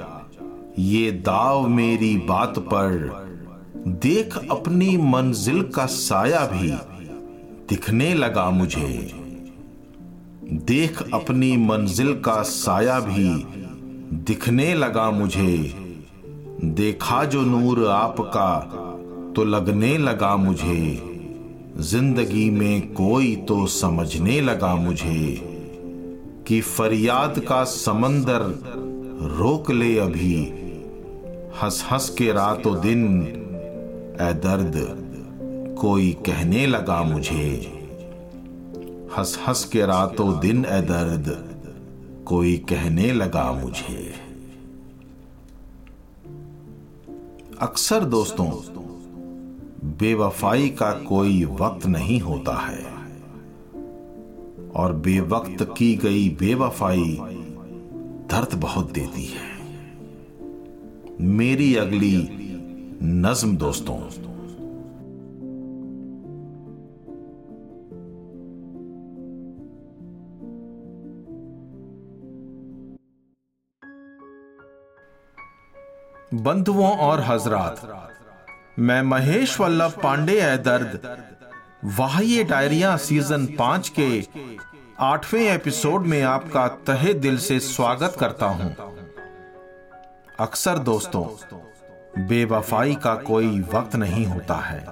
ये 0.78 1.12
दाव 1.12 1.68
मेरी 1.68 2.16
बात 2.16 2.58
पर। 2.58 3.28
देख 3.86 4.38
अपनी 4.50 4.96
मंजिल 4.96 5.62
का 5.62 5.86
साया 5.86 6.46
भी 6.46 6.70
दिखने 7.68 8.14
लगा 8.14 8.50
मुझे। 8.50 9.12
देख 10.52 11.14
अपनी 11.14 11.56
मंजिल 11.56 12.12
का 12.20 12.42
साया 12.42 13.00
भी 13.00 13.46
दिखने 14.16 14.74
लगा 14.74 15.10
मुझे। 15.10 15.74
देखा 16.64 17.24
जो 17.24 17.42
नूर 17.42 17.86
आपका 17.86 18.84
तो 19.38 19.44
लगने 19.44 19.96
लगा 19.98 20.36
मुझे। 20.36 21.02
ज़िंदगी 21.80 22.48
में 22.50 22.92
कोई 22.92 23.34
तो 23.36 23.66
समझने 23.66 24.40
लगा 24.40 24.74
मुझे 24.76 25.42
कि 26.46 26.60
फरियाद 26.60 27.38
का 27.38 27.62
समंदर 27.64 28.42
रोक 29.38 29.70
ले 29.70 29.98
अभी। 29.98 30.34
हंस 31.62 31.84
हंस 31.90 32.08
के 32.10 32.32
रातों 32.32 32.74
दिन 32.80 33.04
ए 34.20 34.32
दर्द 34.34 34.74
कोई 35.80 36.10
कहने 36.26 36.66
लगा 36.66 37.02
मुझे। 37.02 37.50
हंस 39.18 39.38
हंस 39.48 39.64
के 39.64 39.86
रातों 39.86 40.40
दिन 40.40 40.64
ए 40.64 40.80
दर्द 40.80 41.30
कोई 42.26 42.56
कहने 42.68 43.12
लगा 43.12 43.52
मुझे। 43.52 44.12
अक्सर 47.60 48.04
दोस्तों 48.04 48.77
बेवफाई 49.84 50.68
का 50.68 50.92
कोई 50.92 51.44
वक्त 51.44 51.86
नहीं 51.86 52.20
होता 52.20 52.56
है। 52.56 52.98
और 54.70 54.92
बेवक्त 54.92 55.74
की 55.78 55.96
गई 55.96 56.28
बेवफाई 56.28 57.18
दर्द 58.30 58.60
बहुत 58.60 58.92
देती 58.92 59.24
है। 59.24 59.58
मेरी 61.20 61.76
अगली 61.76 62.28
नज्म 63.02 63.56
दोस्तों। 63.56 64.00
बंधुओं 76.42 76.90
और 76.90 77.20
हजरात 77.20 78.04
मैं 78.78 79.02
महेश 79.02 79.60
वल्लभ 79.60 79.92
पांडे 80.02 80.40
है 80.40 80.58
दर्द। 80.58 81.00
वाह्य 81.84 82.44
डायरिया 82.44 82.96
सीज़न 82.96 83.46
पाँच 83.46 83.92
के 83.98 84.26
आठवें 85.00 85.42
एपिसोड 85.42 86.02
में 86.02 86.22
आपका 86.22 86.68
तहे 86.68 87.14
दिल 87.14 87.38
से 87.38 87.60
स्वागत 87.60 88.16
करता 88.20 88.46
हूँ। 88.46 88.76
अक्सर 90.40 90.78
दोस्तों, 90.78 91.26
बेवफाई 92.26 92.94
का 92.94 93.14
कोई 93.14 93.60
वक्त 93.60 93.96
नहीं 93.96 94.26
होता 94.26 94.54
है। 94.54 94.86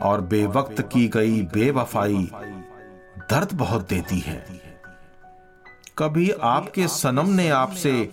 और 0.00 0.20
बेवक्त 0.20 0.82
की 0.82 1.08
गई 1.08 1.42
बेवफाई 1.42 2.30
दर्द 3.30 3.48
बहुत 3.52 3.88
देती 3.88 4.18
है। 4.18 4.46
कभी 5.98 6.30
आपके 6.30 6.88
सनम 6.88 7.28
ने 7.28 7.48
आपसे 7.48 8.10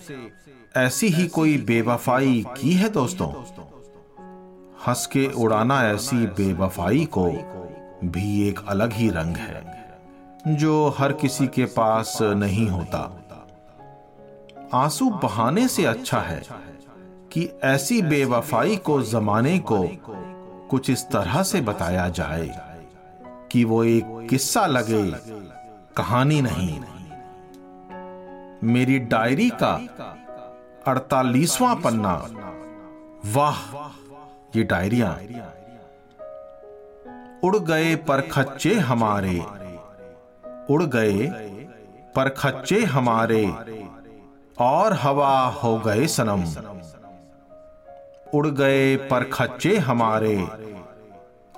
ऐसी 0.77 1.07
ही 1.07 1.27
कोई 1.27 1.57
बेवफाई 1.57 2.45
की 2.61 2.73
है 2.73 2.89
दोस्तों? 2.89 3.31
हंस 4.87 5.05
के 5.05 5.27
उड़ाना 5.27 5.83
ऐसी 5.87 6.15
बेवफाई 6.15 7.05
को 7.05 7.25
भी 8.05 8.47
एक 8.49 8.59
अलग 8.67 8.93
ही 8.93 9.09
रंग 9.09 9.37
है 9.37 9.89
जो 10.47 10.89
हर 10.89 11.13
किसी 11.13 11.47
के 11.47 11.65
पास 11.65 12.17
नहीं 12.21 12.67
होता। 12.69 12.99
आँसू 14.73 15.09
बहाने 15.09 15.67
से 15.67 15.85
अच्छा 15.85 16.19
है 16.19 16.41
कि 17.31 17.49
ऐसी 17.63 18.01
बेवफाई 18.01 18.75
को 18.75 19.01
जमाने 19.01 19.59
को 19.59 19.87
कुछ 20.69 20.89
इस 20.89 21.05
तरह 21.07 21.43
से 21.43 21.61
बताया 21.61 22.09
जाए 22.09 22.49
कि 23.51 23.63
वो 23.63 23.83
एक 23.83 24.27
किस्सा 24.29 24.65
लगे 24.65 25.03
कहानी 25.97 26.41
नहीं। 26.41 26.79
मेरी 28.63 28.99
डायरी 28.99 29.49
का 29.49 29.73
अड़तालीसवां 30.87 31.75
पन्ना। 31.75 32.15
वाह 33.25 33.57
ये 34.55 34.63
डायरिया। 34.63 35.19
उड़ 37.43 37.57
गए 37.57 37.95
पर 37.95 38.21
खच्चे 38.21 38.73
हमारे। 38.73 39.39
उड़ 40.69 40.83
गए 40.83 41.27
पर 42.15 42.29
खच्चे 42.29 42.83
हमारे। 42.85 43.53
और 44.59 44.93
हवा 44.93 45.47
हो 45.47 45.79
गए 45.79 46.07
सनम। 46.07 46.43
उड़ 48.33 48.47
गए 48.47 48.95
पर 48.95 49.23
खच्चे 49.23 49.77
हमारे। 49.77 50.47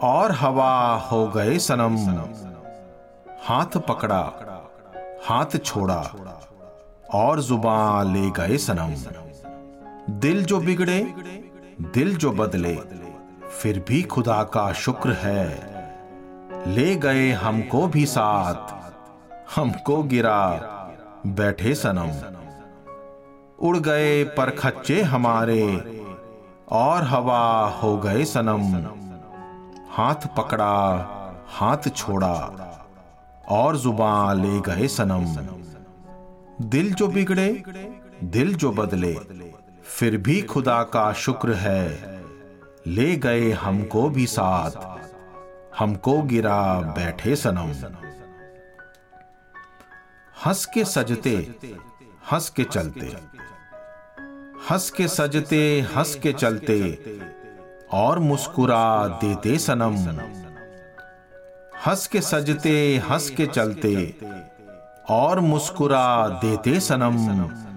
और 0.01 0.31
हवा 0.31 0.97
हो 0.97 1.27
गए 1.27 1.57
सनम। 1.57 1.97
हाथ 3.41 3.77
पकड़ा, 3.77 4.31
हाथ 5.23 5.57
छोड़ा, 5.65 6.13
और 7.13 7.41
ज़ुबान 7.41 8.13
ले 8.13 8.31
गए 8.31 8.57
सनम। 8.57 8.93
दिल 10.13 10.45
जो 10.45 10.59
बिगड़े 10.59 11.13
दिल 11.81 12.15
जो 12.15 12.31
बदले, 12.31 12.75
फिर 13.49 13.85
भी 13.87 14.01
खुदा 14.03 14.43
का 14.43 14.73
शुक्र 14.73 15.11
है। 15.11 15.47
ले 16.67 16.95
गए 16.95 17.31
हमको 17.31 17.87
भी 17.87 18.05
साथ, 18.05 18.73
हमको 19.55 20.03
गिरा, 20.03 20.49
बैठे 21.27 21.75
सनम। 21.75 22.11
उड़ 23.59 23.77
गए 23.77 24.23
पर 24.23 24.49
खच्चे 24.49 25.01
हमारे, 25.01 25.63
और 26.71 27.03
हवा 27.03 27.69
हो 27.69 27.97
गए 27.97 28.25
सनम। 28.25 28.61
हाथ 29.89 30.27
पकड़ा, 30.37 30.75
हाथ 31.47 31.89
छोड़ा, 31.95 32.35
और 33.49 33.77
ज़ुबान 33.77 34.41
ले 34.41 34.59
गए 34.61 34.87
सनम। 34.87 35.25
दिल 36.65 36.93
जो 36.93 37.07
बिगड़े, 37.07 37.63
दिल 38.23 38.55
जो 38.55 38.71
बदले 38.71 39.40
फिर 39.85 40.17
भी 40.17 40.41
खुदा 40.41 40.83
का 40.83 41.13
शुक्र 41.13 41.53
है। 41.53 42.21
ले 42.87 43.15
गए 43.15 43.51
हमको 43.51 44.09
भी 44.09 44.27
साथ। 44.27 44.71
हमको 45.79 46.21
गिरा 46.21 46.79
बैठे 46.79 47.35
सनम। 47.35 47.95
हंस 50.45 50.65
के 50.65 50.85
सजते 50.85 51.55
हंस 52.31 52.49
के 52.49 52.63
चलते। 52.63 53.17
हंस 54.69 54.89
के 54.89 55.07
सजते 55.07 55.81
हंस 55.81 56.15
के 56.15 56.33
चलते। 56.33 57.03
और 57.91 58.19
मुस्कुरा 58.19 59.07
देते 59.07 59.57
सनम। 59.57 59.95
हंस 61.87 62.07
के 62.07 62.21
सजते 62.21 62.97
हंस 62.97 63.29
के 63.29 63.45
चलते। 63.47 64.19
और 65.09 65.39
मुस्कुरा 65.39 66.29
देते 66.29 66.79
सनम। 66.79 67.70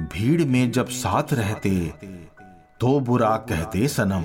भीड़ 0.00 0.44
में 0.44 0.70
जब 0.70 0.88
साथ 0.88 1.32
रहते 1.32 1.70
तो 2.80 3.00
बुरा 3.00 3.36
कहते 3.48 3.88
सनम। 3.88 4.24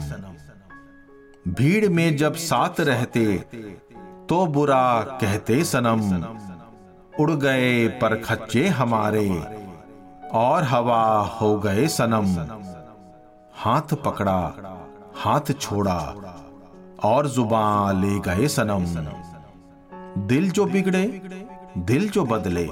भीड़ 1.53 1.89
में 1.89 2.17
जब 2.17 2.35
साथ 2.35 2.79
रहते 2.79 3.25
तो 4.29 4.45
बुरा 4.47 5.01
कहते 5.21 5.63
सनम। 5.63 6.01
उड़ 7.19 7.31
गए 7.31 7.87
पर 7.87 8.15
खच्चे 8.15 8.67
हमारे, 8.67 9.27
और 10.33 10.63
हवा 10.63 11.03
हो 11.21 11.57
गए 11.59 11.87
सनम। 11.87 12.25
हाथ 13.53 13.93
पकड़ा, 14.05 14.53
हाथ 15.15 15.51
छोड़ा, 15.61 15.99
और 17.03 17.27
ज़ुबान 17.27 18.01
ले 18.01 18.19
गए 18.19 18.47
सनम। 18.47 18.85
दिल 20.27 20.49
जो 20.51 20.65
बिगड़े, 20.65 21.05
दिल 21.77 22.09
जो 22.09 22.25
बदले 22.25 22.65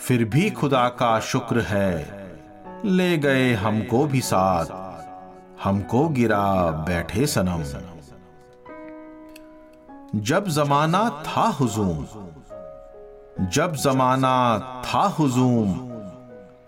फिर 0.00 0.24
भी 0.24 0.50
खुदा 0.50 0.88
का 0.88 1.20
शुक्र 1.20 1.60
है। 1.60 2.20
ले 2.84 3.18
गए 3.18 3.54
हमको 3.54 4.06
भी 4.06 4.20
साथ। 4.20 4.66
हमको 5.64 6.08
गिरा 6.08 6.70
बैठे 6.70 7.26
सनम। 7.26 7.62
जब 10.20 10.48
जमाना 10.48 11.24
था 11.26 11.42
हुजूम, 11.42 12.06
जब 13.46 13.72
जमाना 13.72 14.58
था 14.82 15.00
हुजूम, 15.00 15.72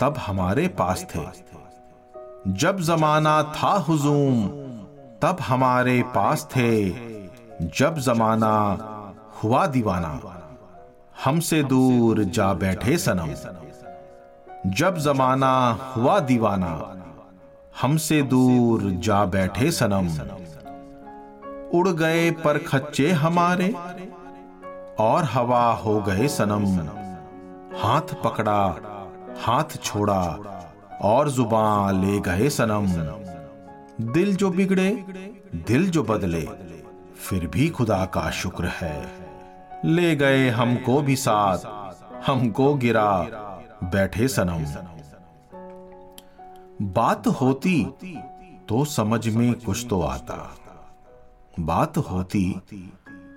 तब 0.00 0.14
हमारे 0.18 0.68
पास 0.68 1.06
थे। 1.14 1.20
जब 2.48 2.80
जमाना 2.80 3.42
था 3.42 3.70
हुजूम, 3.70 4.48
तब 5.22 5.36
हमारे 5.40 6.02
पास 6.02 6.48
थे। 6.56 6.90
जब 7.66 7.94
जमाना 7.98 8.78
हुआ 9.44 9.66
दीवाना। 9.66 10.31
हमसे 11.24 11.62
दूर 11.62 12.24
जा 12.24 12.52
बैठे 12.54 12.96
सनम। 12.98 13.32
जब 14.70 14.98
जमाना 14.98 15.52
हुआ 15.96 16.18
दीवाना 16.20 16.72
हमसे 17.80 18.22
दूर 18.22 18.82
जा 19.00 19.24
बैठे 19.24 19.70
सनम। 19.70 20.08
उड़ 21.78 21.88
गए 21.88 22.30
पर 22.30 22.58
खच्चे 22.58 23.10
हमारे 23.10 23.74
और 24.98 25.24
हवा 25.24 25.72
हो 25.74 26.00
गए 26.00 26.28
सनम। 26.28 26.66
हाथ 27.78 28.14
पकड़ा 28.24 28.62
हाथ 29.40 29.76
छोड़ा 29.84 30.22
और 31.02 31.30
ज़ुबान 31.30 32.04
ले 32.04 32.18
गए 32.20 32.48
सनम। 32.48 32.86
दिल 34.12 34.36
जो 34.36 34.50
बिगड़े 34.50 34.90
दिल 35.68 35.90
जो 35.90 36.02
बदले 36.02 36.48
फिर 37.16 37.46
भी 37.46 37.68
खुदा 37.68 38.04
का 38.04 38.30
शुक्र 38.30 38.66
है। 38.66 39.21
ले 39.84 40.16
गए 40.16 40.48
हमको 40.48 41.00
भी 41.02 41.16
साथ, 41.16 41.58
हमको 42.26 42.74
गिरा, 42.74 43.22
बैठे 43.84 44.28
सनम। 44.28 44.64
बात 46.86 47.26
होती 47.26 47.84
तो 48.68 48.84
समझ 48.84 49.28
में 49.28 49.52
कुछ 49.54 49.86
तो 49.90 50.02
आता। 50.02 50.56
बात 51.60 51.98
होती 51.98 52.62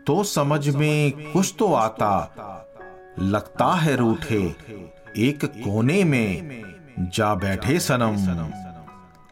तो 0.07 0.23
समझ 0.23 0.69
में 0.69 1.31
कुछ 1.31 1.55
तो 1.59 1.73
आता। 1.73 2.65
लगता 3.19 3.73
है 3.73 3.95
रूठे 3.95 4.41
एक 5.17 5.45
कोने 5.45 6.03
में 6.03 6.61
जा 6.99 7.35
बैठे 7.35 7.79
सनम। 7.79 8.51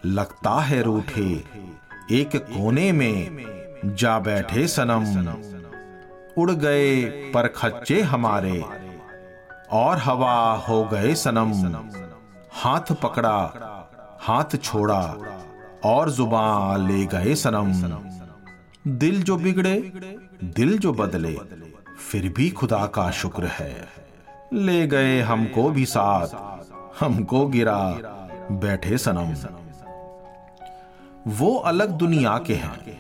लगता 0.06 0.60
है 0.62 0.82
रूठे 0.82 1.32
एक 2.12 2.36
कोने 2.36 2.92
में 2.92 3.38
जा 3.86 4.20
बैठे 4.20 4.68
सनम। 4.68 5.04
उड़ 6.38 6.52
गए 6.52 7.02
पर 7.06 7.48
खच्चे 7.48 8.02
हमारे। 8.02 8.66
और 9.72 9.98
हवा 9.98 10.54
हो 10.54 10.84
गए 10.84 11.16
सनम। 11.16 11.52
हाथ 12.52 12.94
पकड़ा, 12.94 13.38
हाथ 14.22 14.56
छोड़ा, 14.64 15.18
और 15.84 16.10
ज़ुबान 16.10 16.88
ले 16.88 17.06
गए 17.06 17.36
सनम। 17.36 17.72
दिल 18.88 19.24
जो 19.24 19.38
बिगड़े, 19.38 19.92
दिल 20.44 20.78
जो 20.78 20.94
बदले, 20.94 21.40
फिर 22.12 22.34
भी 22.34 22.50
खुदा 22.50 22.86
का 22.86 23.12
शुक्र 23.12 23.46
है। 23.46 23.88
ले 24.54 24.88
गए 24.88 25.22
हमको 25.22 25.70
भी 25.70 25.86
साथ, 25.86 26.28
हमको 27.00 27.48
गिरा, 27.48 27.80
बैठे 28.52 28.98
सनम। 28.98 29.34
वो 31.28 31.56
अलग 31.56 31.90
दुनिया 31.90 32.38
के 32.38 32.54
हैं, 32.54 33.00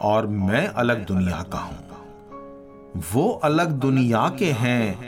और 0.00 0.26
मैं 0.26 0.66
अलग 0.68 1.06
दुनिया 1.06 1.42
का 1.42 1.58
हूँ। 1.58 1.93
वो 2.96 3.28
अलग 3.44 3.70
दुनिया 3.70 4.28
के 4.38 4.52
हैं 4.52 4.98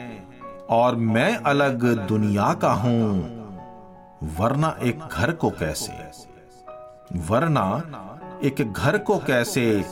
और 0.70 0.96
मैं 0.96 1.36
अलग 1.36 2.06
दुनिया 2.08 2.52
का 2.54 2.72
हूँ। 2.72 3.36
वरना 4.38 4.76
एक 4.82 4.98
घर 5.12 5.32
को 5.32 5.50
कैसे? 5.50 5.92
वरना 7.16 7.82
एक 8.44 8.72
घर 8.72 8.98
को 8.98 9.18
कैसे 9.18 9.84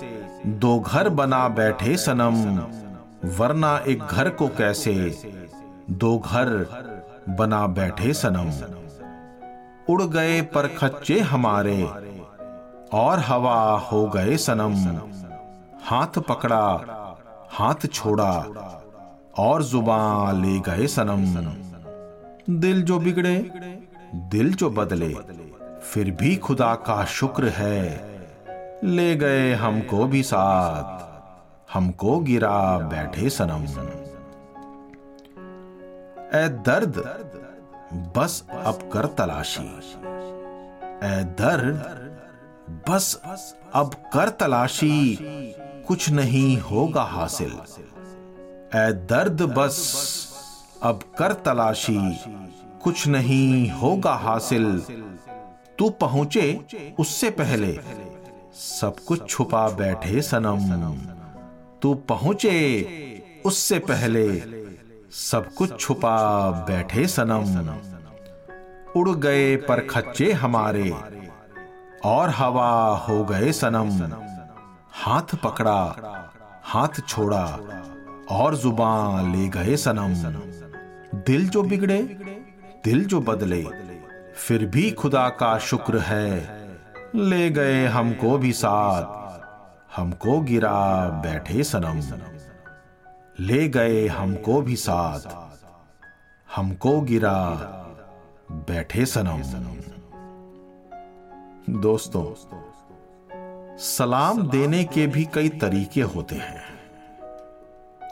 दो 0.47 0.80
घर 0.80 1.09
बना 1.09 1.49
बैठे 1.49 1.97
सनम? 1.97 2.59
वरना 3.28 3.78
एक 3.78 4.03
घर 4.03 4.30
को 4.30 4.49
कैसे 4.49 4.95
दो 5.90 6.18
घर 6.18 6.49
बना 7.28 7.66
बैठे 7.66 8.12
सनम? 8.12 8.51
उड़ 9.88 10.03
गए 10.03 10.42
पर 10.42 10.66
खच्चे 10.68 11.20
हमारे 11.20 11.82
और 12.92 13.18
हवा 13.18 13.78
हो 13.78 14.07
गए 14.07 14.36
सनम। 14.36 14.74
हाथ 15.84 16.18
पकड़ा 16.18 16.66
हाथ 17.55 17.86
छोड़ा 17.86 18.32
और 19.38 19.62
ज़ुबान 19.62 20.42
ले 20.42 20.59
गए 20.61 20.86
सनम। 20.86 21.24
दिल 22.61 22.82
जो 22.82 22.98
बिगड़े, 22.98 23.36
दिल 24.14 24.55
जो 24.55 24.70
बदले, 24.70 25.14
फिर 25.80 26.11
भी 26.11 26.36
खुदा 26.36 26.74
का 26.74 27.05
शुक्र 27.05 27.48
है। 27.48 27.78
ले 28.84 29.16
गए 29.16 29.52
हमको 29.55 30.05
भी 30.05 30.22
साथ, 30.22 31.02
हमको 31.74 32.18
गिरा 32.20 32.78
बैठे 32.78 33.30
सनम। 33.30 33.64
ए 36.34 36.48
दर्द, 36.48 36.98
बस 38.16 38.44
अब 38.50 38.90
कर 38.92 39.07
तलाशी। 39.07 39.68
ए 41.05 41.24
दर्द, 41.40 41.78
बस 42.90 43.07
अब 43.74 43.94
कर 44.12 44.28
तलाशी। 44.28 45.16
कुछ 45.87 46.09
नहीं 46.11 46.59
होगा 46.59 47.03
हासिल। 47.03 47.53
ए 48.74 48.93
दर्द 49.11 49.43
बस, 49.43 49.76
अब 50.82 51.01
कर 51.18 51.32
तलाशी, 51.32 51.99
कुछ 52.82 53.07
नहीं 53.09 53.70
होगा 53.70 54.14
हासिल। 54.14 54.78
तू 55.78 55.91
पहुँचे 55.91 56.47
उससे 56.99 57.30
पहले, 57.30 57.72
सब 58.55 58.97
कुछ 59.09 59.28
छुपा 59.28 59.68
बैठे 59.68 60.22
सनम। 60.22 60.97
तू 61.82 61.95
पहुँचे 61.95 62.57
उससे 63.47 63.78
पहले, 63.78 64.26
सब 65.12 65.55
कुछ 65.55 65.80
छुपा 65.80 66.51
बैठे 66.51 67.07
सनम। 67.07 67.74
उड़ 68.97 69.09
गए 69.11 69.57
पर 69.57 69.87
खच्चे 69.87 70.32
हमारे, 70.32 70.91
और 72.05 72.30
हवा 72.30 72.70
हो 72.99 73.24
गए 73.24 73.53
सनम। 73.53 73.91
हाथ 74.95 75.34
पकड़ा, 75.34 75.80
हाथ 76.62 77.01
छोड़ा 77.09 77.45
और 78.30 78.55
ज़ुबान 78.55 79.32
ले 79.32 79.49
गए 79.49 79.76
सनम। 79.76 80.14
दिल 81.20 81.49
जो 81.49 81.62
बिगड़े, 81.62 82.03
दिल 82.84 83.05
जो 83.05 83.20
बदले, 83.20 83.62
फिर 84.36 84.66
भी 84.66 84.90
खुदा 84.90 85.28
का 85.28 85.59
शुक्र 85.59 85.99
है। 85.99 86.30
ले 87.14 87.51
गए 87.51 87.86
हमको 87.86 88.38
भी 88.38 88.53
साथ, 88.53 89.05
हमको 89.97 90.40
गिरा 90.40 91.09
बैठे 91.24 91.64
सनम। 91.64 92.01
ले 93.40 93.68
गए 93.68 94.07
हमको 94.09 94.61
भी 94.62 94.76
साथ, 94.76 95.20
हमको 96.57 97.01
गिरा 97.01 97.40
बैठे 98.51 99.07
सनम। 99.07 99.42
दोस्तों 101.80 102.24
सलाम 103.78 104.48
देने 104.48 104.84
के 104.84 105.06
भी 105.06 105.24
कई 105.24 105.48
तरीके 105.48 106.00
होते 106.00 106.34
हैं। 106.34 106.62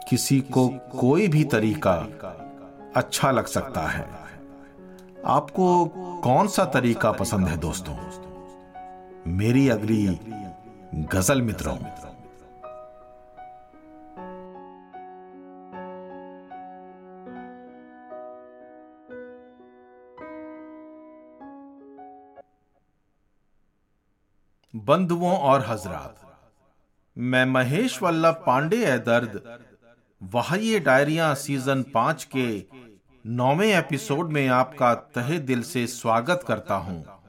किसी 0.08 0.40
को 0.40 0.68
कोई 0.68 1.28
भी 1.28 1.44
तरीका 1.44 1.94
अच्छा 2.96 3.30
लग 3.30 3.46
सकता 3.46 3.80
है। 3.80 4.08
आपको 5.26 5.86
कौन 6.24 6.48
सा 6.48 6.64
तरीका 6.64 7.12
पसंद 7.12 7.48
है 7.48 7.56
दोस्तों? 7.56 7.96
मेरी 9.26 9.68
अगली 9.68 10.20
गज़ल 10.94 11.42
मित्रों। 11.42 11.76
बंधुओं 24.76 25.38
और 25.38 25.66
हजरात। 25.66 26.38
मैं 27.18 27.44
महेश 27.44 28.02
वल्लभ 28.02 28.34
पांडे 28.46 28.86
है 28.86 28.98
दर्द। 28.98 29.60
वहाये 30.22 30.80
डायरिया 30.80 31.34
सीज़न 31.34 31.82
पाँच 31.82 32.28
के 32.36 32.64
नौवे 33.26 33.78
एपिसोड 33.78 34.30
में 34.30 34.48
आपका 34.48 34.94
तहे 34.94 35.38
दिल 35.38 35.62
से 35.62 35.86
स्वागत 35.86 36.44
करता 36.48 36.74
हूँ। 36.74 37.22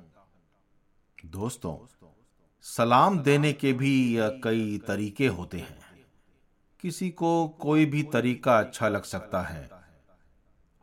दोस्तों, 1.26 2.08
सलाम 2.62 3.20
देने 3.20 3.54
के 3.54 3.74
भी 3.74 4.18
कई 4.20 4.78
तरीके 4.78 5.28
होते 5.28 5.60
हैं। 5.60 5.80
किसी 6.80 7.10
को 7.10 7.48
कोई 7.48 7.86
भी 7.86 8.04
तरीका 8.04 8.60
अच्छा 8.60 8.90
लग 8.90 9.04
सकता 9.04 9.42
है। 9.42 9.70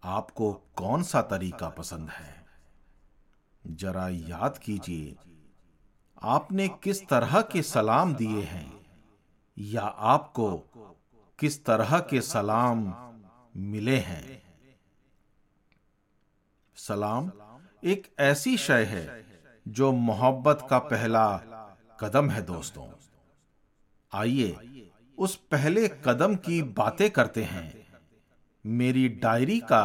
आपको 0.05 0.53
कौन 0.53 1.03
सा 1.03 1.23
तरीका 1.23 1.69
पसंद 1.69 2.11
है? 2.11 2.47
जरा 3.67 4.09
याद 4.09 4.59
कीजिए। 4.59 5.17
आपने 6.23 6.69
किस 6.69 7.09
तरह 7.09 7.43
के 7.43 7.63
सलाम 7.63 8.15
दिए 8.15 8.43
हैं? 8.43 8.87
या 9.59 9.83
आपको 9.83 10.57
किस 11.39 11.65
तरह 11.65 11.99
के 11.99 12.21
सलाम 12.21 12.95
मिले 13.57 13.97
हैं? 13.97 14.43
सलाम 16.77 17.31
एक 17.85 18.15
ऐसी 18.19 18.57
शय 18.57 18.85
है 18.85 19.25
जो 19.69 19.93
मोहब्बत 19.93 20.67
का 20.71 20.79
पहला 20.79 21.37
कदम 22.01 22.31
है 22.31 22.43
दोस्तों। 22.43 22.89
आइए 24.13 24.57
उस 25.19 25.37
पहले 25.37 25.89
कदम 25.89 26.35
की 26.37 26.63
बातें 26.63 27.11
करते 27.11 27.45
हैं। 27.45 27.87
मेरी 28.67 29.09
डायरी 29.09 29.61
का 29.61 29.85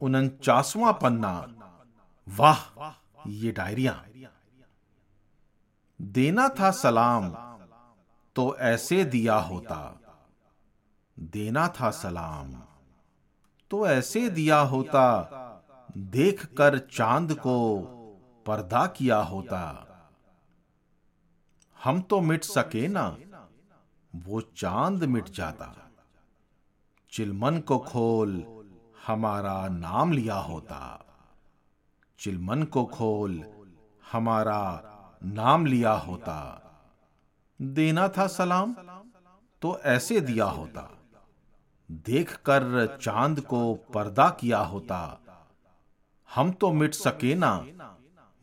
उनचासवां 0.00 0.92
पन्ना। 0.92 1.46
वाह, 2.28 2.92
ये 3.26 3.52
डायरिया। 3.52 4.04
देना 6.04 6.48
था 6.48 6.70
सलाम 6.70 7.30
तो 8.36 8.56
ऐसे 8.56 9.04
दिया 9.04 9.34
होता। 9.34 10.00
देना 11.20 11.68
था 11.68 11.90
सलाम 11.90 12.62
तो 13.70 13.86
ऐसे 13.86 14.30
दिया 14.30 14.60
होता। 14.60 15.30
देखकर 15.96 16.78
चाँद 16.78 17.32
को 17.32 17.80
पर्दा 18.46 18.86
किया 18.86 19.16
होता। 19.16 19.86
हम 21.84 22.00
तो 22.00 22.20
मिट 22.20 22.44
सके 22.44 22.88
ना, 22.88 23.16
वो 24.16 24.40
चाँद 24.40 25.04
मिट 25.04 25.24
जाता। 25.24 25.90
चिलमन 27.12 27.60
को 27.60 27.78
खोल 27.78 28.44
हमारा 29.06 29.68
नाम 29.68 30.12
लिया 30.12 30.36
होता। 30.36 31.04
चिलमन 32.18 32.62
को 32.62 32.84
खोल 32.84 33.44
हमारा 34.12 34.90
नाम 35.24 35.66
लिया 35.66 35.92
होता। 35.92 36.60
देना 37.62 38.08
था 38.08 38.26
सलाम 38.26 38.76
तो 39.62 39.78
ऐसे 39.78 40.20
दिया 40.20 40.44
होता। 40.44 40.90
देखकर 41.90 42.98
चाँद 43.02 43.40
को 43.40 43.74
पर्दा 43.74 44.30
किया 44.30 44.58
होता। 44.58 45.20
हम 46.34 46.52
तो 46.52 46.72
मिट 46.72 46.94
सके 46.94 47.34
ना, 47.34 47.66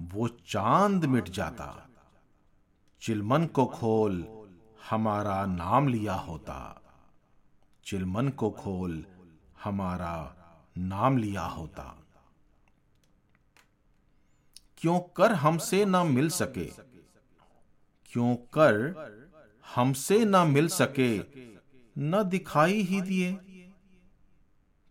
वो 0.01 0.27
चाँद 0.27 1.05
मिट 1.05 1.29
जाता। 1.29 1.88
चिलमन 3.01 3.45
को 3.45 3.65
खोल 3.65 4.45
हमारा 4.89 5.45
नाम 5.45 5.88
लिया 5.88 6.13
होता। 6.13 6.82
चिलमन 7.86 8.29
को 8.29 8.51
खोल 8.51 9.05
हमारा 9.63 10.36
नाम 10.77 11.17
लिया 11.17 11.45
होता। 11.45 11.97
क्यों 14.82 14.99
कर 14.99 15.34
हमसे 15.34 15.86
ना 15.86 16.03
मिल 16.03 16.29
सके? 16.29 16.65
क्यों 18.05 18.36
कर 18.36 18.73
हमसे 19.75 20.25
ना 20.25 20.45
मिल 20.45 20.67
सके? 20.67 21.19
न 21.97 22.23
दिखाई 22.23 22.82
ही 22.82 23.01
दिए। 23.01 23.34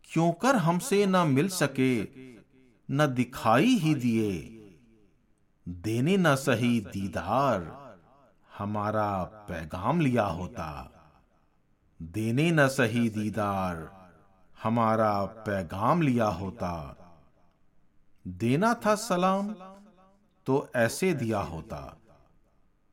क्यों 0.05 0.33
कर 0.33 0.57
हमसे 0.57 1.07
ना 1.07 1.25
मिल 1.25 1.49
सके? 1.49 2.05
न 2.91 3.07
दिखाई 3.07 3.67
ही 3.67 3.95
दिए। 3.95 4.33
देने 5.69 6.17
न 6.17 6.37
सही 6.37 6.81
दीदार 6.81 7.91
हमारा 8.59 9.25
पैगाम 9.25 10.01
लिया 10.01 10.25
होता। 10.25 10.91
देने 12.03 12.51
न 12.51 12.69
सही 12.69 13.09
दीदार 13.09 14.09
हमारा 14.63 15.25
पैगाम 15.25 16.03
लिया 16.03 16.27
होता। 16.27 16.97
देना 18.27 18.75
था 18.75 18.95
सलाम 18.95 19.55
तो 20.51 20.71
ऐसे 20.77 21.15
दिया 21.15 21.41
होता 21.41 21.97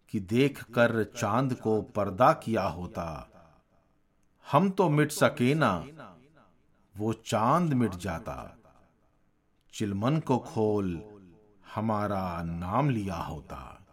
कि 0.09 0.19
देख 0.19 0.63
कर 0.63 1.03
चाँद 1.03 1.53
को 1.53 1.81
पर्दा 1.81 2.33
किया 2.33 2.63
होता। 2.63 3.29
हम 4.51 4.69
तो 4.69 4.89
मिट 4.89 5.11
सके 5.11 5.53
ना, 5.53 5.87
वो 6.97 7.13
चाँद 7.13 7.73
मिट 7.73 7.91
जाता। 7.91 8.57
चिलमन 9.73 10.19
को 10.19 10.37
खोल 10.37 11.03
हमारा 11.75 12.43
नाम 12.43 12.89
लिया 12.89 13.15
होता। 13.15 13.85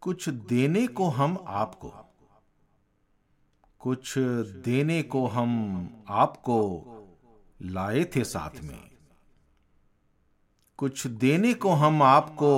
कुछ 0.00 0.28
देने 0.28 0.86
को 0.86 1.08
हम 1.08 1.44
आपको, 1.46 1.94
कुछ 3.78 4.18
देने 4.64 5.02
को 5.02 5.26
हम 5.26 5.90
आपको 6.08 6.86
लाए 7.62 8.04
थे 8.04 8.24
साथ 8.24 8.60
में। 8.60 8.87
कुछ 10.78 11.06
देने 11.06 11.54
को 11.54 11.70
हम 11.70 12.02
आपको 12.02 12.52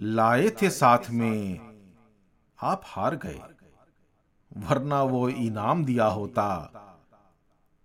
लाए 0.00 0.48
थे 0.62 0.70
साथ 0.70 1.10
में। 1.10 1.60
आप 2.58 2.82
हार 2.84 3.16
गए, 3.16 3.40
वरना 4.56 5.02
वो 5.02 5.28
इनाम 5.28 5.84
दिया 5.84 6.06
होता। 6.06 6.46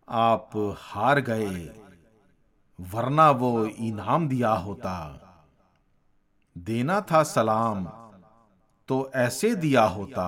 आप 0.10 0.76
हार 0.78 1.20
गए, 1.20 1.82
वरना 2.80 3.30
वो 3.32 3.66
इनाम 3.66 4.28
दिया 4.28 4.52
होता। 4.52 4.96
देना 6.58 7.02
था 7.02 7.24
सलाम 7.24 7.86
तो 8.90 9.12
ऐसे 9.16 9.56
दिया 9.56 9.84
होता। 9.84 10.28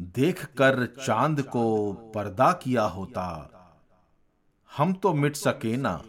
देखकर 0.00 0.86
चाँद 0.86 1.42
को 1.42 1.92
पर्दा 2.14 2.52
किया 2.52 2.84
होता। 2.84 3.26
हम 4.70 4.92
तो 4.92 5.14
मिट 5.14 5.36
सके 5.36 5.76
ना। 5.76 6.02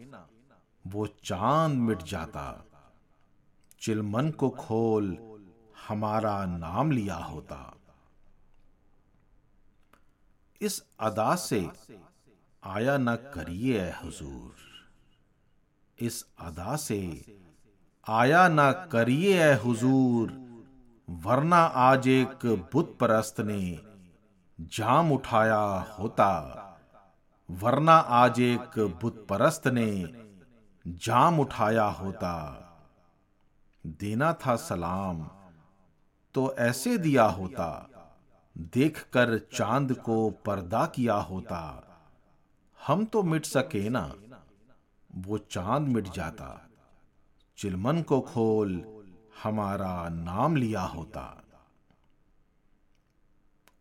वो 0.88 1.08
चाँद 1.08 1.76
मिट 1.76 2.02
जाता। 2.02 2.66
चिलमन 3.82 4.32
को 4.32 4.50
खोल 4.50 5.18
हमारा 5.88 6.46
नाम 6.46 6.92
लिया 6.92 7.16
होता। 7.16 7.76
इस 10.62 10.84
अदा 11.00 11.36
से 11.36 11.70
आया 12.64 12.98
न 12.98 13.16
करिए 13.16 13.82
हुजूर। 13.82 14.56
इस 16.00 16.26
अदा 16.40 16.76
से 16.76 17.26
आया 18.08 18.48
न 18.48 18.72
करिए 18.92 19.54
हुजूर, 19.54 20.46
वरना 21.10 21.58
आज 21.58 22.08
एक 22.08 22.68
बुत 22.74 22.98
परस्त 23.00 23.40
ने 23.40 23.82
जाम 24.60 25.12
उठाया 25.12 25.64
होता। 26.00 26.62
वरना 27.52 27.94
आज 27.94 28.40
एक 28.40 28.98
बुत 29.02 29.28
परस्त 29.30 29.68
ने 29.68 30.25
जाम 30.88 31.40
उठाया 31.40 31.86
होता। 31.86 32.62
देना 33.86 34.34
था 34.34 34.56
सलाम 34.56 35.30
तो 36.34 36.56
ऐसे 36.56 36.98
दिया 36.98 37.26
होता। 37.26 37.90
देखकर 38.58 39.38
चाँद 39.54 39.94
को 39.94 40.30
पर्दा 40.30 40.86
किया 40.86 41.16
होता। 41.16 41.82
हम 42.88 43.06
तो 43.06 43.24
मिट 43.24 43.46
सके 43.46 43.90
ना, 43.90 44.14
वो 45.16 45.38
चाँद 45.38 45.88
मिट 45.88 46.08
जाता। 46.08 46.68
चिलमन 47.58 48.02
को 48.02 48.22
खोल 48.22 49.04
हमारा 49.44 50.10
नाम 50.10 50.56
लिया 50.56 50.82
होता। 50.82 51.42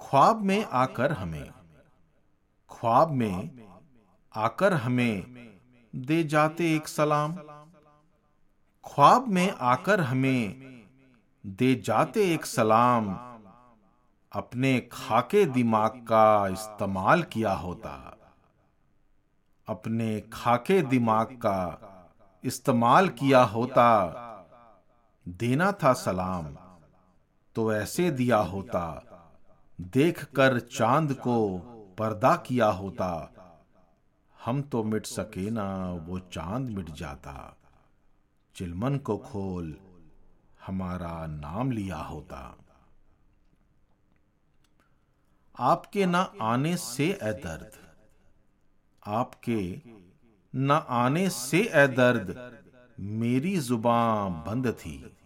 ख्वाब 0.01 0.41
में 0.41 0.65
आकर 0.65 1.13
हमें, 1.13 1.53
ख्वाब 2.71 3.11
में 3.11 3.69
आकर 4.37 4.75
हमें 4.75 5.54
दे 5.95 6.25
जाते 6.25 6.77
एक 6.77 6.89
सलाम। 6.89 7.33
ख्वाब 8.85 9.29
में 9.29 9.51
आकर 9.51 10.01
हमें 10.01 10.61
दे 11.47 11.75
जाते 11.75 12.35
एक 12.35 12.47
सलाम। 12.47 13.15
अपने 14.33 14.89
खाके 14.93 15.45
दिमाग 15.45 15.91
का 15.91 16.49
इस्तेमाल 16.49 17.23
किया 17.23 17.53
होता। 17.53 18.17
अपने 19.67 20.21
खाके 20.33 20.83
दिमाग 20.83 21.27
का 21.27 21.81
इस्तेमाल 22.45 23.09
किया 23.09 23.43
होता। 23.43 24.07
देना 25.29 25.73
था 25.73 25.93
सलाम। 25.93 26.57
तो 27.55 27.73
ऐसे 27.73 28.11
दिया 28.11 28.39
होता। 28.39 29.03
देखकर 29.81 30.61
चाँद 30.61 31.13
को 31.13 31.59
पर्दा 31.99 32.37
किया 32.37 32.67
होता। 32.67 33.31
हम 34.45 34.63
तो 34.63 34.83
मिट 34.85 35.07
सके 35.07 35.51
ना 35.51 35.93
वो 35.93 36.19
चाँद 36.19 36.69
मिट 36.69 36.91
जाता। 36.91 37.57
चिलमन 38.55 38.97
को 38.99 39.19
खोल, 39.19 39.77
हमारा 40.67 41.27
नाम 41.27 41.71
लिया 41.71 41.97
होता। 41.97 42.59
आपके 45.59 46.07
ना 46.07 46.33
आने 46.43 46.77
से 46.77 47.07
ए 47.23 47.33
दर्द। 47.33 47.71
आपके 49.07 49.81
न 50.55 50.71
आने 50.89 51.31
से 51.31 51.61
ए 51.75 51.87
दर्द, 51.87 52.61
मेरी 53.01 53.57
ज़ुबान 53.57 54.33
बंद 54.33 54.73
थी। 54.73 55.17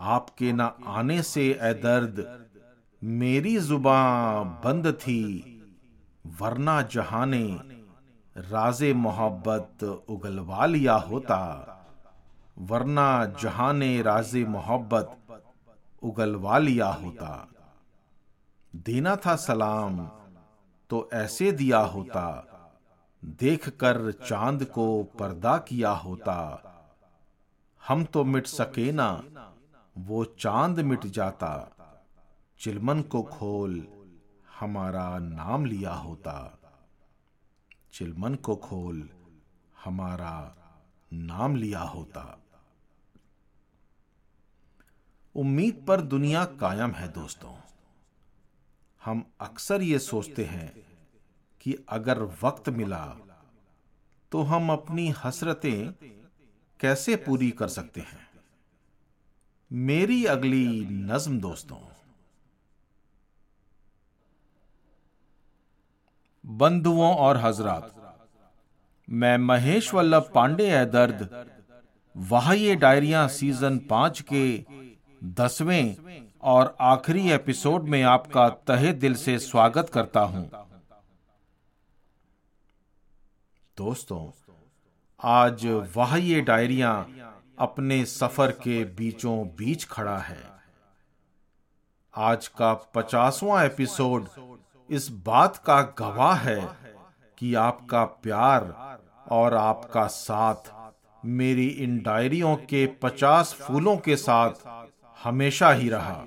आपके 0.00 0.52
ना 0.52 0.76
आने 0.86 1.22
से 1.22 1.50
ए 1.62 1.74
दर्द, 1.74 2.46
मेरी 3.04 3.56
ज़ुबान 3.58 4.60
बंद 4.64 4.92
थी। 4.92 5.22
वरना 6.26 6.82
जहाने 6.82 7.60
राजे 8.40 8.94
मोहब्बत 8.94 9.84
उगलवा 10.08 10.66
लिया 10.66 10.94
होता, 10.94 11.38
वरना 12.58 13.26
जहाँ 13.42 13.72
ने 13.72 14.02
राजे 14.02 14.44
मोहब्बत 14.44 15.16
उगलवा 16.02 16.58
लिया 16.58 16.86
होता। 16.86 17.48
देना 18.76 19.16
था 19.16 19.36
सलाम 19.36 20.10
तो 20.90 21.10
ऐसे 21.12 21.52
दिया 21.52 21.78
होता। 21.78 22.46
देख 23.24 23.68
कर 23.68 24.12
चाँद 24.12 24.64
को 24.64 25.02
पर्दा 25.02 25.58
किया 25.58 25.90
होता। 25.90 26.36
हम 27.88 28.04
तो 28.04 28.24
मिट 28.24 28.46
सके 28.46 28.92
ना, 28.92 29.24
वो 29.98 30.24
चाँद 30.24 30.80
मिट 30.80 31.06
जाता। 31.06 31.72
चिलमन 32.58 33.02
को 33.02 33.22
खोल 33.22 33.86
हमारा 34.60 35.18
नाम 35.18 35.64
लिया 35.64 35.94
होता। 35.94 36.59
चिलमन 37.92 38.34
को 38.34 38.56
खोल 38.56 39.08
हमारा 39.84 40.34
नाम 41.12 41.56
लिया 41.56 41.80
होता। 41.80 42.22
उम्मीद 45.34 45.84
पर 45.88 46.00
दुनिया 46.00 46.44
कायम 46.44 46.90
है 46.90 47.08
दोस्तों। 47.08 47.54
हम 49.02 49.24
अक्सर 49.40 49.82
ये 49.82 49.98
सोचते 49.98 50.44
हैं 50.44 50.72
कि 51.60 51.74
अगर 51.88 52.22
वक्त 52.42 52.68
मिला 52.68 53.04
तो 54.32 54.42
हम 54.42 54.72
अपनी 54.72 55.08
हसरतें 55.24 55.92
कैसे 56.80 57.16
पूरी 57.16 57.50
कर 57.50 57.68
सकते 57.68 58.00
हैं। 58.00 58.28
मेरी 59.70 60.24
अगली 60.24 60.86
नज्म 60.86 61.40
दोस्तों 61.40 61.89
बंधुओं 66.44 67.14
और 67.16 67.36
हजरात, 67.36 67.92
मैं 69.08 69.36
महेश 69.38 69.92
वल्लभ 69.94 70.30
पांडे 70.34 70.70
है 70.70 70.84
दर्द, 70.90 71.28
वह 72.16 72.52
ये 72.52 72.76
डायरिया 72.76 73.26
सीज़न 73.26 73.78
पाँच 73.78 74.20
के 74.32 74.64
दसवें 75.24 75.96
और 76.42 76.76
आखिरी 76.80 77.30
एपिसोड 77.30 77.88
में 77.88 78.02
आपका 78.02 78.48
तहे 78.48 78.92
दिल 78.92 79.14
से 79.14 79.38
स्वागत 79.38 79.90
करता 79.90 80.20
हूँ। 80.20 80.50
दोस्तों, 83.76 84.30
आज 85.20 85.66
वह 85.96 86.16
ये 86.16 86.40
डायरिया 86.40 87.06
अपने 87.58 88.04
सफ़र 88.04 88.50
के 88.50 88.84
बीचों 88.84 89.36
बीच 89.48 89.84
खड़ा 89.84 90.18
है। 90.18 90.42
आज 92.14 92.48
का 92.48 92.72
पचासवां 92.94 93.64
एपिसोड 93.64 94.28
इस 94.90 95.08
बात 95.26 95.56
का 95.56 95.80
गवाह 95.98 96.34
है 96.34 96.60
कि 97.38 97.54
आपका 97.54 98.04
प्यार 98.22 98.62
और 99.30 99.54
आपका 99.54 100.06
साथ 100.06 100.70
मेरी 101.22 101.66
इन 101.84 101.98
डायरियों 101.98 102.54
के 102.70 102.86
पचास 103.02 103.52
फूलों 103.54 103.96
के 103.98 104.16
साथ 104.16 104.66
हमेशा 105.18 105.70
ही 105.72 105.88
रहा। 105.88 106.24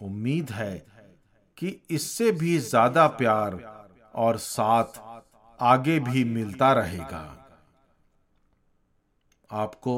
उम्मीद 0.00 0.50
है 0.50 0.74
कि 1.58 1.76
इससे 1.90 2.30
भी 2.32 2.56
ज़्यादा 2.60 3.06
प्यार 3.16 3.58
और 4.14 4.36
साथ 4.38 5.00
आगे 5.60 5.98
भी 6.00 6.24
मिलता 6.26 6.72
रहेगा। 6.72 7.24
आपको 9.50 9.94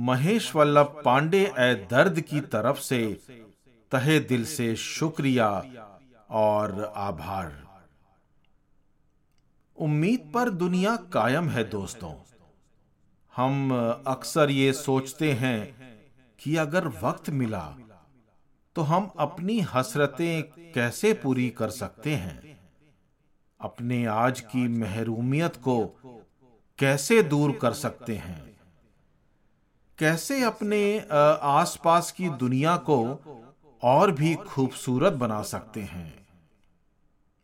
महेश 0.00 0.54
वल्लभ 0.56 1.00
पांडे 1.04 1.44
ए 1.58 1.74
दर्द 1.90 2.20
की 2.20 2.40
तरफ़ 2.52 2.80
से 2.80 3.00
तहे 3.92 4.18
दिल 4.20 4.44
से 4.46 4.74
शुक्रिया 4.76 5.48
और 6.32 6.92
आभार। 6.96 7.52
उम्मीद 9.78 10.30
पर 10.34 10.50
दुनिया 10.50 10.96
कायम 10.96 11.48
है 11.48 11.64
दोस्तों। 11.64 12.14
हम 13.36 13.72
अक्सर 14.06 14.50
ये 14.50 14.72
सोचते 14.72 15.32
हैं 15.32 15.60
कि 16.40 16.56
अगर 16.56 16.88
वक्त 17.02 17.30
मिला 17.30 17.64
तो 18.76 18.82
हम 18.82 19.10
अपनी 19.18 19.60
हसरतें 19.60 20.72
कैसे 20.72 21.12
पूरी 21.14 21.48
कर 21.50 21.70
सकते 21.70 22.14
हैं? 22.14 22.58
अपने 23.60 24.04
आज 24.06 24.40
की 24.40 24.66
महरूमियत 24.68 25.56
को 25.56 25.76
कैसे 26.78 27.22
दूर 27.22 27.52
कर 27.52 27.72
सकते 27.72 28.16
हैं? 28.16 28.56
कैसे 29.98 30.42
अपने 30.42 30.82
आसपास 31.42 32.10
की 32.12 32.28
दुनिया 32.28 32.76
को 32.76 32.98
और 33.82 34.10
भी 34.12 34.34
खूबसूरत 34.34 35.12
बना 35.12 35.42
सकते 35.42 35.82
हैं? 35.82 36.21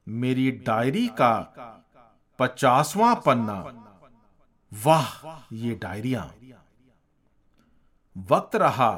मेरी 0.08 0.50
डायरी 0.50 1.08
का 1.08 1.32
पचासवां 2.38 3.14
पन्ना। 3.14 3.84
वाह, 4.84 5.38
ये 5.52 5.74
डायरिया। 5.74 6.32
वक्त 8.16 8.56
रहा 8.56 8.90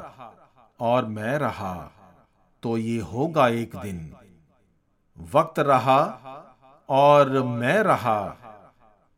और 0.80 1.04
मैं 1.04 1.38
रहा 1.38 1.90
तो 2.62 2.78
ये 2.78 3.00
होगा 3.00 3.48
एक 3.48 3.76
दिन। 3.76 4.14
वक्त 5.32 5.58
रहा 5.58 6.00
और 6.88 7.42
मैं 7.42 7.78
रहा 7.78 8.36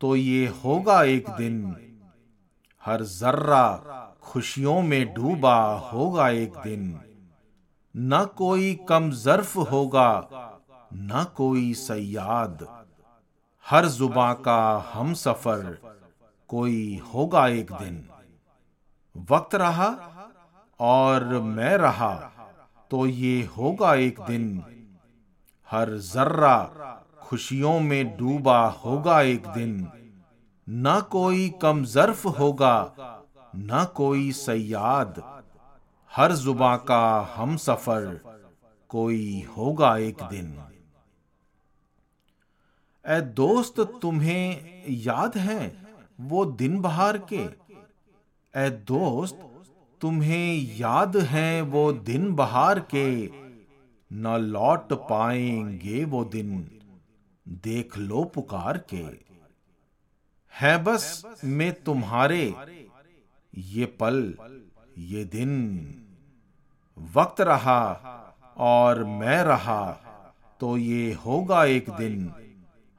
तो 0.01 0.15
ये 0.15 0.47
होगा 0.47 1.03
एक 1.03 1.29
दिन। 1.29 1.75
हर 2.85 3.01
जर्रा 3.01 3.67
खुशियों 4.21 4.81
में 4.81 5.13
डूबा, 5.13 5.73
होगा 5.93 6.29
एक 6.29 6.53
दिन। 6.57 7.01
न 7.97 8.25
कोई 8.25 8.75
कम 8.89 9.11
जर्फ 9.11 9.57
होगा 9.57 10.52
न 10.93 11.25
कोई 11.35 11.73
सयाद। 11.73 12.67
हर 13.65 13.85
जुबा 13.85 14.33
का 14.33 14.91
हम 14.93 15.13
सफ़र 15.13 15.77
कोई 16.49 17.01
होगा 17.13 17.47
एक 17.47 17.71
दिन। 17.71 18.03
वक्त 19.15 19.55
रहा 19.55 19.89
और 20.79 21.23
मैं 21.39 21.77
रहा 21.77 22.13
तो 22.91 23.05
ये 23.05 23.49
होगा 23.57 23.93
एक 23.95 24.19
दिन। 24.21 24.63
हर 25.69 25.89
जर्रा 25.97 26.57
खुशियों 27.21 27.79
में 27.79 28.17
डूबा 28.17 28.65
होगा 28.85 29.21
एक 29.21 29.47
दिन। 29.47 29.87
न 30.67 31.01
कोई 31.11 31.49
कम 31.61 31.83
जर्फ 31.85 32.25
होगा, 32.39 32.75
न 33.55 33.85
कोई 33.95 34.31
सयाद। 34.31 35.21
हर 36.11 36.33
जुबा 36.33 36.75
का 36.77 37.33
हम 37.35 37.57
सफ़र 37.57 38.19
कोई 38.89 39.45
होगा 39.57 39.97
एक 39.97 40.23
दिन। 40.23 40.55
ए 43.05 43.21
दोस्त, 43.21 43.79
तुम्हें 44.01 44.83
याद 44.89 45.37
है 45.37 45.61
वो 46.21 46.45
दिन 46.45 46.79
बहार 46.81 47.17
के? 47.33 47.41
ए 48.53 48.69
दोस्त, 48.69 49.39
तुम्हें 50.01 50.77
याद 50.77 51.17
है 51.17 51.61
वो 51.61 51.91
दिन 51.93 52.33
बहार 52.35 52.79
के? 52.79 53.07
न 54.11 54.37
लौट 54.39 54.93
पाएँगे 55.09 56.03
वो 56.05 56.23
दिन, 56.25 56.67
देख 57.47 57.97
लो 57.97 58.23
पुकार 58.23 58.77
के। 58.93 59.03
है 60.53 60.77
बस 60.83 61.23
में 61.43 61.83
तुम्हारे, 61.83 62.55
ये 63.53 63.85
पल, 63.85 64.33
ये 64.97 65.23
दिन। 65.25 65.53
वक्त 66.97 67.41
रहा 67.41 67.81
और 68.57 69.03
मैं 69.03 69.43
रहा 69.43 69.91
तो 70.59 70.77
ये 70.77 71.13
होगा 71.13 71.63
एक 71.65 71.89
दिन। 71.89 72.31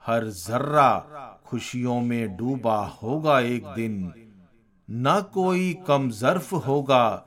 हर 0.06 0.24
जर्रा 0.26 0.98
खुशियों 1.46 2.00
में 2.00 2.36
डूबा 2.36 2.86
होगा 2.86 3.40
एक 3.40 3.66
दिन। 3.66 4.12
न 4.90 5.30
कोई 5.34 5.74
कम 5.74 6.10
जर्फ 6.10 6.52
होगा, 6.52 7.24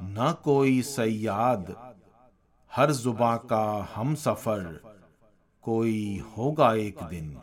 न 0.00 0.34
कोई 0.44 0.82
सयाद। 0.82 1.94
हर 2.72 2.92
जुबा 2.92 3.36
का 3.36 3.92
हम 3.94 4.14
सफ़र 4.14 4.96
कोई 5.62 6.18
होगा 6.18 6.74
एक 6.74 7.02
दिन। 7.02 7.38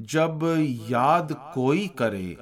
जब 0.00 0.40
याद 0.90 1.52
कोई 1.54 1.88
करे, 1.88 2.36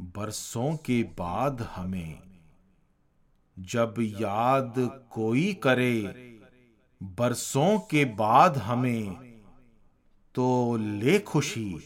बरसों 0.00 0.76
के 0.76 1.02
बाद 1.02 1.62
हमें। 1.62 2.20
जब 3.58 3.94
याद 3.98 4.74
कोई 5.10 5.54
करे, 5.54 6.00
बरसों 7.02 7.78
के 7.78 8.04
बाद 8.04 8.58
हमें। 8.58 9.25
तो 10.36 10.76
ले 10.76 11.18
खुशी 11.18 11.76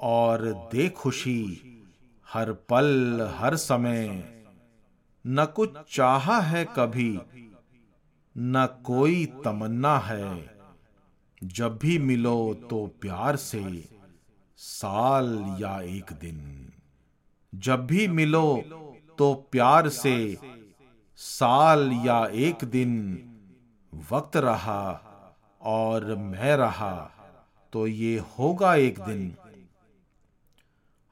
और 0.00 0.68
दे 0.72 0.88
खुशी 0.88 1.42
हर 2.32 2.52
पल, 2.52 3.20
हर 3.36 3.56
समय। 3.56 4.06
न 5.26 5.44
कुछ 5.44 5.72
चाहा 5.90 6.40
है 6.40 6.64
कभी, 6.64 7.20
न 8.38 8.66
कोई 8.84 9.26
तमन्ना 9.26 9.98
है। 9.98 10.58
जब 11.44 11.78
भी 11.78 11.98
मिलो 11.98 12.54
तो 12.54 12.86
प्यार 12.86 13.36
से 13.36 13.88
साल 14.56 15.58
या 15.60 15.80
एक 15.80 16.12
दिन। 16.12 16.70
जब 17.54 17.86
भी 17.86 18.08
मिलो 18.08 18.62
तो 19.18 19.34
प्यार 19.34 19.88
से 19.88 20.38
साल 21.16 21.92
या 21.92 22.26
एक 22.26 22.64
दिन। 22.64 22.92
वक्त 24.10 24.36
रहा 24.36 25.02
और 25.62 26.14
मैं 26.14 26.56
रहा। 26.56 27.12
तो 27.76 27.86
ये 27.86 28.18
होगा 28.18 28.74
एक 28.74 29.00
दिन। 29.00 29.36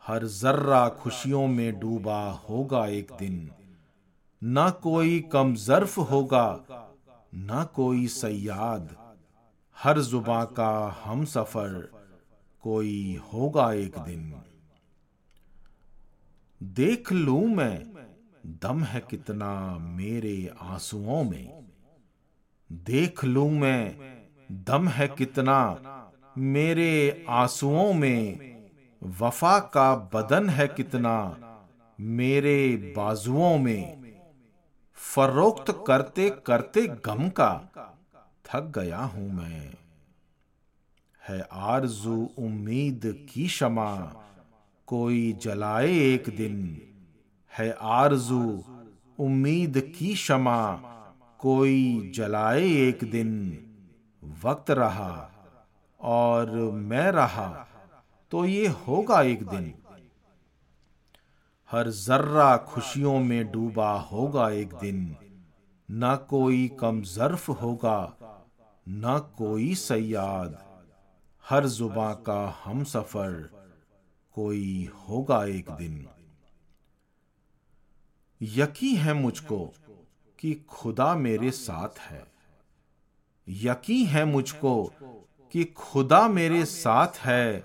हर 0.05 0.25
जर्रा 0.27 0.89
खुशियों 0.89 1.47
में 1.47 1.81
डूबा 1.81 2.21
होगा 2.31 2.87
एक 2.87 3.11
दिन। 3.19 3.51
ना 4.43 4.71
कोई 4.71 5.21
कम 5.21 5.55
जर्फ 5.55 5.99
होगा, 5.99 6.65
ना 7.35 7.65
कोई 7.65 8.07
सयाद। 8.07 8.97
हर 9.77 10.01
जुबा 10.01 10.45
का 10.45 11.03
हम 11.05 11.25
सफ़र 11.25 11.91
कोई 12.63 13.21
होगा 13.33 13.73
एक 13.73 13.99
दिन। 13.99 14.43
देख 16.63 17.13
लू 17.13 17.47
मैं, 17.47 17.93
दम 18.47 18.85
है 18.85 19.01
कितना 19.01 19.79
मेरे 19.79 20.51
आंसुओं 20.61 21.25
में। 21.25 21.69
देख 22.73 23.25
लू 23.25 23.49
मैं, 23.51 24.15
दम 24.53 24.89
है 24.89 25.09
कितना 25.09 25.91
मेरे 26.39 27.27
आंसुओं 27.29 27.93
में 27.93 28.55
वफा 29.03 29.59
का 29.59 30.11
बदन 30.15 30.49
है 30.49 30.69
कितना 30.69 31.37
मेरे 32.01 32.95
बाजुओं 32.97 33.59
में। 33.59 34.15
फरोख्त 34.95 35.85
करते 35.87 36.31
करते 36.47 36.87
गम 36.87 37.29
का 37.29 37.71
थक 38.47 38.73
गया 38.79 38.99
हूँ 38.99 39.33
मैं। 39.33 39.75
है 41.29 41.49
आरज़ू 41.53 42.31
उम्मीद 42.39 43.27
की 43.33 43.49
शमा, 43.49 43.95
कोई 44.87 45.33
जलाए 45.33 45.93
एक 45.93 46.37
दिन। 46.37 46.81
है 47.59 47.77
आरज़ू 47.81 48.65
उम्मीद 49.19 49.95
की 49.99 50.15
शमा, 50.17 50.73
कोई 51.39 52.13
जलाए 52.15 52.65
एक 52.65 53.11
दिन। 53.11 53.59
वक्त 54.45 54.71
रहा 54.71 55.31
और 56.05 56.51
मैं 56.73 57.11
रहा 57.13 57.49
तो 58.31 58.45
ये 58.45 58.67
होगा 58.69 59.23
एक 59.23 59.47
दिन। 59.47 59.75
हर 61.71 61.91
जर्रा 61.91 62.57
खुशियों 62.57 63.19
में 63.19 63.51
डूबा 63.53 63.93
होगा 63.93 64.51
एक 64.51 64.75
दिन। 64.75 65.17
न 65.91 66.17
कोई 66.29 66.69
कम 66.81 67.03
जर्फ 67.03 67.49
होगा, 67.49 68.17
न 68.89 69.19
कोई 69.39 69.75
सयाद। 69.75 70.59
हर 71.45 71.67
जुबा 71.67 72.13
का 72.15 72.61
हम 72.65 72.85
सफ़र 72.85 73.33
कोई 74.35 74.91
होगा 75.09 75.45
एक 75.45 75.71
दिन। 75.71 76.07
यकी 78.43 78.95
है 78.97 79.13
मुझको 79.13 79.73
कि 80.39 80.55
खुदा 80.69 81.15
मेरे 81.15 81.51
साथ 81.51 81.99
है। 81.99 82.27
यकी 83.49 84.05
है 84.05 84.25
मुझको 84.25 84.93
कि 85.55 85.65
खुदा 85.65 86.29
मेरे 86.29 86.65
साथ 86.65 87.09
है। 87.17 87.63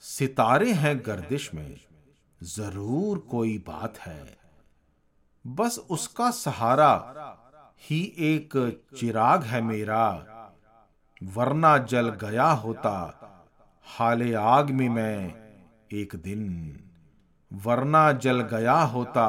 सितारे 0.00 0.72
हैं 0.72 1.02
गर्दिश 1.06 1.54
में। 1.54 1.80
ज़रूर 2.42 3.18
कोई 3.18 3.58
बात 3.58 3.98
है। 3.98 4.36
बस 5.46 5.78
उसका 5.90 6.30
सहारा 6.30 6.92
ही 7.80 8.14
एक 8.18 8.82
चिराग 8.98 9.42
है 9.42 9.60
मेरा। 9.60 10.08
वरना 11.24 11.78
जल 11.78 12.08
गया 12.08 12.50
होता। 12.50 12.94
हाले 13.84 14.34
आग 14.34 14.70
में 14.70 14.88
मैं 14.88 15.34
एक 15.92 16.16
दिन। 16.16 16.80
वरना 17.52 18.12
जल 18.12 18.40
गया 18.40 18.80
होता। 18.80 19.28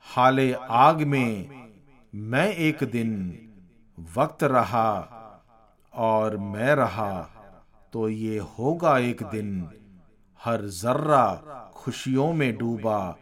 हाले 0.00 0.52
आग 0.52 1.02
में 1.02 1.66
मैं 2.14 2.48
एक 2.48 2.84
दिन। 2.84 3.38
वक्त 4.14 4.44
रहा 4.44 5.18
और 5.94 6.36
मैं 6.36 6.74
रहा 6.74 7.28
तो 7.92 8.08
ये 8.08 8.38
होगा 8.38 8.98
एक 8.98 9.22
दिन। 9.22 9.70
हर 10.40 10.66
जर्रा 10.66 11.26
खुशियों 11.74 12.32
में 12.32 12.56
डूबा, 12.58 13.16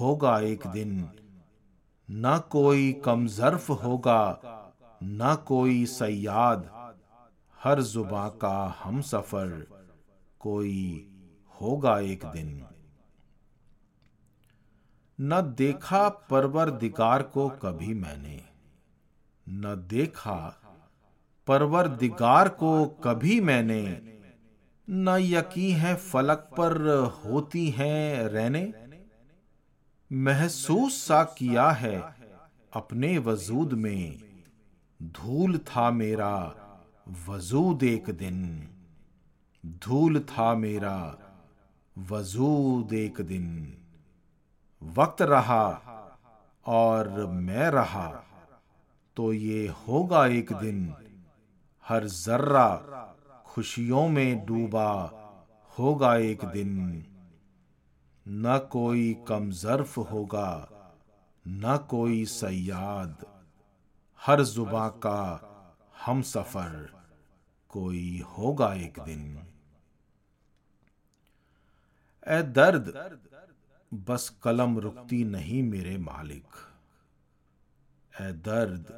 होगा 0.00 0.38
एक 0.40 0.66
दिन। 0.66 1.10
न 2.10 2.40
कोई 2.50 2.92
कमजर्फ 2.92 3.70
होगा, 3.70 4.38
न 5.02 5.36
कोई 5.46 5.86
सयाद। 5.86 6.70
हर 7.60 7.82
जुबा 7.82 8.28
का 8.28 8.80
हम 8.82 9.00
सफ़र, 9.00 9.66
कोई 10.40 11.08
होगा 11.60 11.98
एक 11.98 12.24
दिन। 12.26 12.66
न 15.20 15.40
देखा 15.40 16.08
परवर 16.08 16.70
दिगार 16.70 17.22
को 17.22 17.48
कभी 17.48 17.94
मैंने, 17.94 18.40
न 19.48 19.74
देखा 19.88 20.61
परवर 21.46 21.88
दिगार 21.88 22.48
को 22.48 22.86
कभी 22.86 23.40
मैंने 23.40 24.12
न 24.90 25.08
यकी 25.08 25.72
है 25.72 25.94
फलक 25.94 26.38
पर 26.38 26.72
होती 27.24 27.70
हैं 27.70 28.24
रहने। 28.24 28.74
महसूस 30.12 31.06
सा 31.08 31.24
किया 31.24 31.70
है 31.70 32.16
अपने 32.72 33.18
वजूद 33.18 33.72
में। 33.72 34.20
धूल 35.02 35.58
था 35.58 35.90
मेरा 35.90 36.54
वजूद 37.28 37.82
एक 37.82 38.10
दिन। 38.10 38.68
धूल 39.66 40.20
था 40.20 40.54
मेरा 40.54 41.18
वजूद 41.98 42.92
एक 42.92 43.20
दिन। 43.20 43.76
वक्त 44.82 45.22
रहा 45.22 45.66
और 46.66 47.26
मैं 47.26 47.70
रहा 47.70 48.24
तो 49.16 49.32
ये 49.32 49.68
होगा 49.68 50.26
एक 50.26 50.52
दिन। 50.52 50.94
हर 51.86 52.06
जर्रा 52.06 52.68
खुशियों 53.46 54.08
में 54.08 54.44
डूबा 54.46 54.90
होगा 55.72 56.14
एक 56.16 56.44
दिन। 56.44 56.72
न 58.26 58.58
कोई 58.72 59.12
कमजर्फ 59.28 59.96
होगा, 59.98 60.50
न 61.44 61.76
कोई 61.90 62.24
सयाद। 62.24 63.26
हर 64.20 64.42
जुबा 64.44 64.88
का 65.06 65.20
हम 66.06 66.22
सफ़र 66.22 66.88
कोई 67.70 68.22
होगा 68.28 68.72
एक 68.74 69.00
दिन। 69.00 69.22
ए 72.26 72.42
दर्द, 72.42 72.92
बस 73.92 74.28
कलम 74.42 74.78
रुकती 74.78 75.24
नहीं 75.24 75.62
मेरे 75.62 75.96
मालिक। 75.98 76.60
ए 78.12 78.32
दर्द 78.32 78.92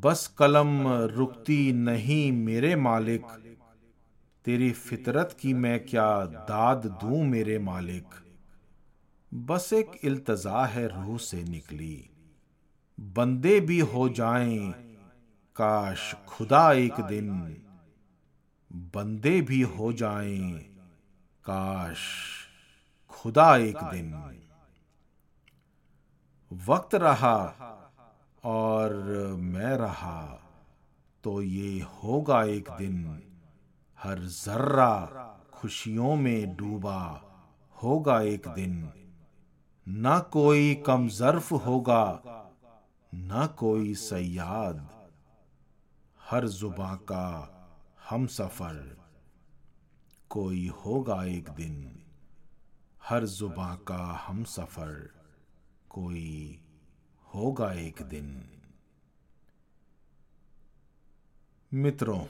बस 0.00 0.34
कलम 0.38 0.88
रुकती 0.88 1.72
नहीं 1.72 2.32
मेरे 2.32 2.76
मालिक। 2.76 3.22
तेरी 4.44 4.72
फितरत 4.72 5.36
की 5.40 5.54
मैं 5.54 5.86
क्या 5.86 6.24
दाद 6.24 6.86
दूँ 6.86 7.24
मेरे 7.24 7.58
मालिक? 7.58 8.04
बस 9.34 9.72
एक 9.72 9.90
इल्तजा 10.04 10.64
है 10.66 10.86
रूह 10.86 11.18
से 11.18 11.44
निकली। 11.44 12.10
बंदे 13.00 13.60
भी 13.60 13.78
हो 13.78 14.08
जाएँ, 14.08 14.72
काश 15.56 16.14
खुदा 16.28 16.72
एक 16.72 17.00
दिन। 17.00 17.56
बंदे 18.72 19.40
भी 19.40 19.60
हो 19.60 19.92
जाएँ, 19.92 20.52
काश 21.44 21.98
खुदा 23.08 23.56
एक 23.56 23.76
दिन। 23.76 24.38
वक्त 26.52 26.94
रहा 26.94 27.60
और 28.44 28.94
मैं 29.40 29.76
रहा 29.76 30.40
तो 31.24 31.42
ये 31.42 31.80
होगा 31.80 32.42
एक 32.44 32.68
दिन, 32.70 33.22
हर 33.98 34.18
जर्रा 34.18 34.96
खुशियों 35.52 36.16
में 36.16 36.56
डूबा, 36.56 37.00
होगा 37.76 38.20
एक 38.20 38.48
दिन। 38.48 38.92
न 39.88 40.18
कोई 40.32 40.74
कम 40.74 41.08
जर्फ 41.08 41.52
होगा, 41.52 42.22
न 43.14 43.48
कोई 43.58 43.94
सयाद, 43.94 44.88
हर 46.20 46.48
जुबा 46.48 46.94
का 46.94 47.26
हम 48.10 48.26
सफ़र। 48.26 48.96
कोई 50.30 50.66
होगा 50.68 51.24
एक 51.24 51.48
दिन, 51.50 52.00
हर 53.02 53.24
जुबा 53.24 53.74
का 53.74 54.24
हम 54.26 54.44
सफ़र, 54.44 55.10
कोई 55.90 56.60
होगा 57.34 57.72
एक 57.72 58.02
दिन। 58.02 58.26
मित्रों, 61.72 62.24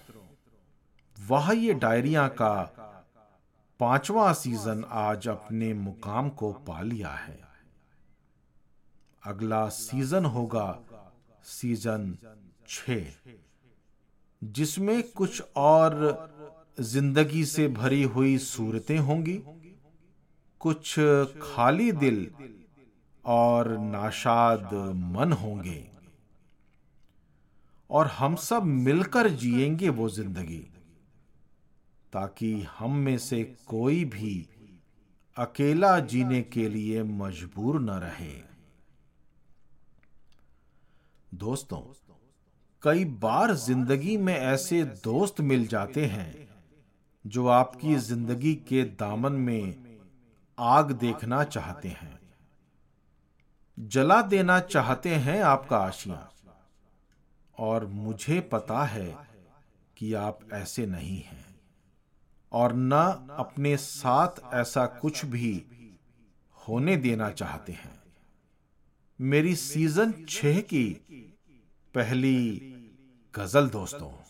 वह 1.17 1.51
ये 1.55 1.75
डायरिया 1.77 2.27
का 2.33 2.55
पांचवा 3.81 4.33
सीज़न 4.33 4.85
आज 4.91 5.29
अपने 5.29 5.73
मुकाम 5.75 6.29
को 6.31 6.53
पा 6.67 6.81
लिया 6.83 7.11
है। 7.11 7.39
अगला 9.23 9.67
सीज़न 9.71 10.25
होगा 10.27 10.67
सीज़न 11.47 12.17
छ, 12.69 12.91
जिसमें 14.43 15.03
कुछ 15.11 15.43
और 15.57 15.95
ज़िंदगी 16.83 17.45
से 17.47 17.67
भरी 17.71 18.03
हुई 18.05 18.37
सूरतें 18.41 18.99
होंगी, 19.01 19.41
कुछ 20.61 20.95
खाली 21.43 21.91
दिल 21.95 22.27
और 23.25 23.69
नाशाद 23.79 24.75
मन 25.15 25.33
होंगे। 25.33 25.85
और 27.91 28.07
हम 28.09 28.35
सब 28.37 28.63
मिलकर 28.63 29.29
जिएँगे 29.31 29.89
वो 29.89 30.09
ज़िंदगी, 30.09 30.65
ताकि 32.13 32.53
हम 32.79 32.97
में 32.97 33.17
से 33.19 33.43
कोई 33.67 34.05
भी 34.05 34.47
अकेला 35.37 35.99
जीने 36.01 36.41
के 36.43 36.69
लिए 36.69 37.03
मजबूर 37.03 37.81
न 37.81 37.91
रहे। 37.99 38.33
दोस्तों, 41.35 41.81
कई 42.83 43.05
बार 43.05 43.55
ज़िंदगी 43.55 44.17
में 44.17 44.35
ऐसे 44.35 44.83
दोस्त 44.85 45.41
मिल 45.41 45.67
जाते 45.67 46.05
हैं, 46.07 46.49
जो 47.25 47.47
आपकी 47.47 47.95
ज़िंदगी 47.97 48.55
के 48.69 48.83
दामन 48.85 49.33
में 49.33 49.97
आग 50.59 50.93
देखना 50.93 51.43
चाहते 51.45 51.89
हैं। 51.91 52.19
जला 53.79 54.23
देना 54.23 54.61
चाहते 54.61 55.15
हैं 55.15 55.43
आपका 55.43 55.79
आशिया। 55.79 56.33
और 57.59 57.87
मुझे 57.87 58.41
पता 58.41 58.85
है 58.85 59.17
कि 59.97 60.15
आप 60.15 60.39
ऐसे 60.53 60.87
नहीं 60.87 61.23
हैं। 61.23 61.61
और 62.53 62.73
न 62.75 62.93
अपने 63.39 63.77
साथ 63.77 64.55
ऐसा 64.55 64.87
कुछ 64.87 65.25
भी 65.25 65.67
होने 66.69 66.97
देना 66.97 67.31
चाहते 67.31 67.73
हैं। 67.73 68.03
मेरी 69.21 69.57
सीज़न 69.57 70.27
छह 70.29 70.61
की 70.61 70.91
पहली 71.95 72.57
गज़ल 73.35 73.69
दोस्तों। 73.69 74.24